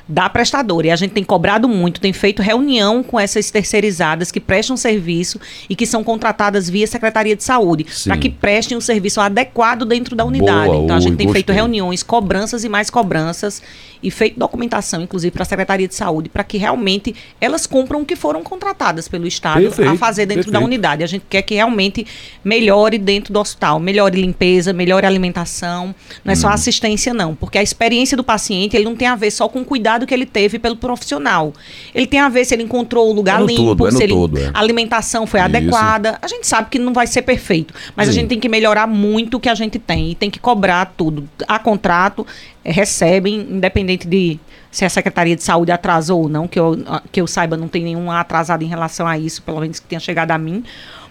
da 0.08 0.28
prestadora. 0.28 0.88
E 0.88 0.90
a 0.90 0.96
gente 0.96 1.12
tem 1.12 1.24
cobrado 1.24 1.68
muito, 1.68 2.00
tem 2.00 2.12
feito 2.12 2.42
reunião 2.42 3.02
com 3.02 3.18
essas 3.18 3.50
terceirizadas 3.50 4.30
que 4.30 4.40
prestam 4.40 4.76
serviço 4.76 5.40
e 5.68 5.76
que 5.76 5.86
são 5.86 6.02
contratadas 6.02 6.68
via 6.68 6.86
Secretaria 6.86 7.36
de 7.36 7.44
Saúde, 7.44 7.86
para 8.04 8.16
que 8.16 8.28
prestem 8.28 8.76
um 8.76 8.80
serviço 8.80 9.20
adequado 9.20 9.84
dentro 9.84 10.14
da 10.16 10.24
unidade. 10.24 10.72
Boa, 10.72 10.84
então 10.84 10.96
a 10.96 11.00
gente 11.00 11.16
tem 11.16 11.26
gostei. 11.26 11.42
feito 11.42 11.52
reuniões, 11.52 12.02
cobranças 12.02 12.64
e 12.64 12.68
mais 12.68 12.90
cobranças 12.90 13.62
e 14.02 14.10
feito 14.10 14.38
documentação, 14.38 15.02
inclusive, 15.02 15.30
para 15.30 15.42
a 15.42 15.46
Secretaria 15.46 15.86
de 15.86 15.94
Saúde, 15.94 16.28
para 16.28 16.42
que 16.42 16.58
realmente 16.58 17.14
elas 17.40 17.66
cumpram 17.66 18.02
o 18.02 18.04
que 18.04 18.16
foram 18.16 18.42
contratadas 18.42 19.08
pelo 19.08 19.26
Estado 19.26 19.62
perfeito, 19.62 19.90
a 19.90 19.96
fazer 19.96 20.26
dentro 20.26 20.44
perfeito. 20.44 20.60
da 20.60 20.64
unidade. 20.64 21.04
A 21.04 21.06
gente 21.06 21.24
quer 21.28 21.42
que 21.42 21.54
realmente 21.54 22.06
melhore 22.44 22.98
dentro 22.98 23.32
do 23.32 23.40
hospital, 23.40 23.78
melhore 23.78 24.20
limpeza, 24.20 24.72
melhore 24.72 25.06
alimentação, 25.06 25.94
não 26.24 26.32
é 26.32 26.36
hum. 26.36 26.40
só 26.40 26.48
assistência 26.48 27.14
não, 27.14 27.34
porque 27.34 27.58
a 27.58 27.62
experiência 27.62 28.16
do 28.16 28.24
paciente, 28.24 28.76
ele 28.76 28.84
não 28.84 28.96
tem 28.96 29.08
a 29.08 29.14
ver 29.14 29.30
só 29.30 29.48
com 29.48 29.60
o 29.60 29.64
cuidado 29.64 30.06
que 30.06 30.14
ele 30.14 30.26
teve 30.26 30.58
pelo 30.58 30.76
profissional. 30.76 31.52
Ele 31.94 32.06
tem 32.06 32.20
a 32.20 32.28
ver 32.28 32.44
se 32.44 32.54
ele 32.54 32.62
encontrou 32.62 33.10
o 33.10 33.12
lugar 33.12 33.40
é 33.40 33.44
limpo, 33.44 33.76
todo, 33.76 33.88
é 33.88 33.90
se 33.92 34.02
ele, 34.02 34.12
todo, 34.12 34.38
é. 34.38 34.50
a 34.52 34.58
alimentação 34.58 35.26
foi 35.26 35.40
Isso. 35.40 35.46
adequada. 35.46 36.18
A 36.20 36.26
gente 36.26 36.46
sabe 36.46 36.68
que 36.70 36.78
não 36.78 36.92
vai 36.92 37.06
ser 37.06 37.22
perfeito, 37.22 37.72
mas 37.96 38.06
Sim. 38.06 38.10
a 38.10 38.14
gente 38.14 38.28
tem 38.28 38.40
que 38.40 38.48
melhorar 38.48 38.86
muito 38.86 39.36
o 39.36 39.40
que 39.40 39.48
a 39.48 39.54
gente 39.54 39.78
tem 39.78 40.10
e 40.10 40.14
tem 40.14 40.30
que 40.30 40.38
cobrar 40.38 40.92
tudo. 40.96 41.28
A 41.46 41.58
contrato, 41.58 42.26
recebem, 42.64 43.40
independente 43.40 44.06
de 44.06 44.38
se 44.70 44.84
a 44.84 44.88
Secretaria 44.88 45.36
de 45.36 45.42
Saúde 45.42 45.70
atrasou 45.70 46.22
ou 46.22 46.28
não, 46.28 46.48
que 46.48 46.58
eu, 46.58 46.76
que 47.10 47.20
eu 47.20 47.26
saiba, 47.26 47.56
não 47.56 47.68
tem 47.68 47.82
nenhum 47.82 48.10
atrasado 48.10 48.62
em 48.62 48.68
relação 48.68 49.06
a 49.06 49.18
isso, 49.18 49.42
pelo 49.42 49.60
menos 49.60 49.80
que 49.80 49.86
tenha 49.86 50.00
chegado 50.00 50.30
a 50.30 50.38
mim, 50.38 50.64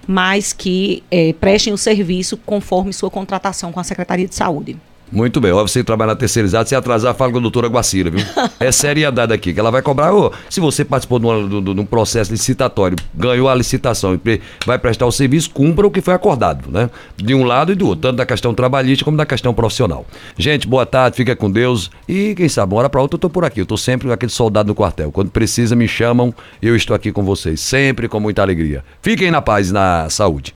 mas 0.07 0.53
que 0.53 1.03
é, 1.11 1.33
prestem 1.33 1.73
o 1.73 1.77
serviço 1.77 2.37
conforme 2.37 2.91
sua 2.91 3.09
contratação 3.09 3.71
com 3.71 3.79
a 3.79 3.83
Secretaria 3.83 4.27
de 4.27 4.35
Saúde. 4.35 4.77
Muito 5.11 5.41
bem. 5.41 5.51
Ó, 5.51 5.61
você 5.61 5.83
trabalha 5.83 6.11
na 6.11 6.15
terceirizada, 6.15 6.67
se 6.67 6.75
atrasar, 6.75 7.13
fala 7.13 7.31
com 7.31 7.37
a 7.37 7.41
doutora 7.41 7.67
Guacira, 7.67 8.09
viu? 8.09 8.25
É 8.59 8.71
seriedade 8.71 9.33
aqui, 9.33 9.53
que 9.53 9.59
ela 9.59 9.71
vai 9.71 9.81
cobrar. 9.81 10.13
Oh, 10.13 10.31
se 10.49 10.59
você 10.59 10.85
participou 10.85 11.17
de, 11.19 11.25
uma, 11.25 11.47
de, 11.47 11.73
de, 11.73 11.79
um 11.79 11.85
processo 11.85 12.31
licitatório, 12.31 12.95
ganhou 13.13 13.49
a 13.49 13.55
licitação 13.55 14.13
e 14.13 14.41
vai 14.65 14.77
prestar 14.77 15.07
o 15.07 15.11
serviço, 15.11 15.49
cumpra 15.49 15.87
o 15.87 15.91
que 15.91 15.99
foi 15.99 16.13
acordado, 16.13 16.69
né? 16.71 16.89
De 17.17 17.33
um 17.33 17.43
lado 17.43 17.71
e 17.71 17.75
do 17.75 17.87
outro, 17.87 18.03
tanto 18.03 18.17
da 18.17 18.25
questão 18.25 18.53
trabalhista 18.53 19.03
como 19.03 19.17
da 19.17 19.25
questão 19.25 19.53
profissional. 19.53 20.05
Gente, 20.37 20.67
boa 20.67 20.85
tarde, 20.85 21.17
fica 21.17 21.35
com 21.35 21.49
Deus. 21.49 21.89
E 22.07 22.35
quem 22.35 22.47
sabe, 22.47 22.73
uma 22.73 22.79
hora 22.79 22.89
para 22.89 23.01
outra 23.01 23.15
eu 23.15 23.19
tô 23.19 23.29
por 23.29 23.43
aqui. 23.43 23.61
Eu 23.61 23.65
tô 23.65 23.77
sempre 23.77 24.11
aquele 24.11 24.31
soldado 24.31 24.67
no 24.67 24.75
quartel. 24.75 25.11
Quando 25.11 25.31
precisa, 25.31 25.75
me 25.75 25.87
chamam, 25.87 26.33
eu 26.61 26.75
estou 26.75 26.95
aqui 26.95 27.11
com 27.11 27.23
vocês, 27.23 27.59
sempre 27.59 28.07
com 28.07 28.19
muita 28.19 28.41
alegria. 28.43 28.83
Fiquem 29.01 29.31
na 29.31 29.41
paz 29.41 29.69
e 29.69 29.73
na 29.73 30.07
saúde. 30.09 30.49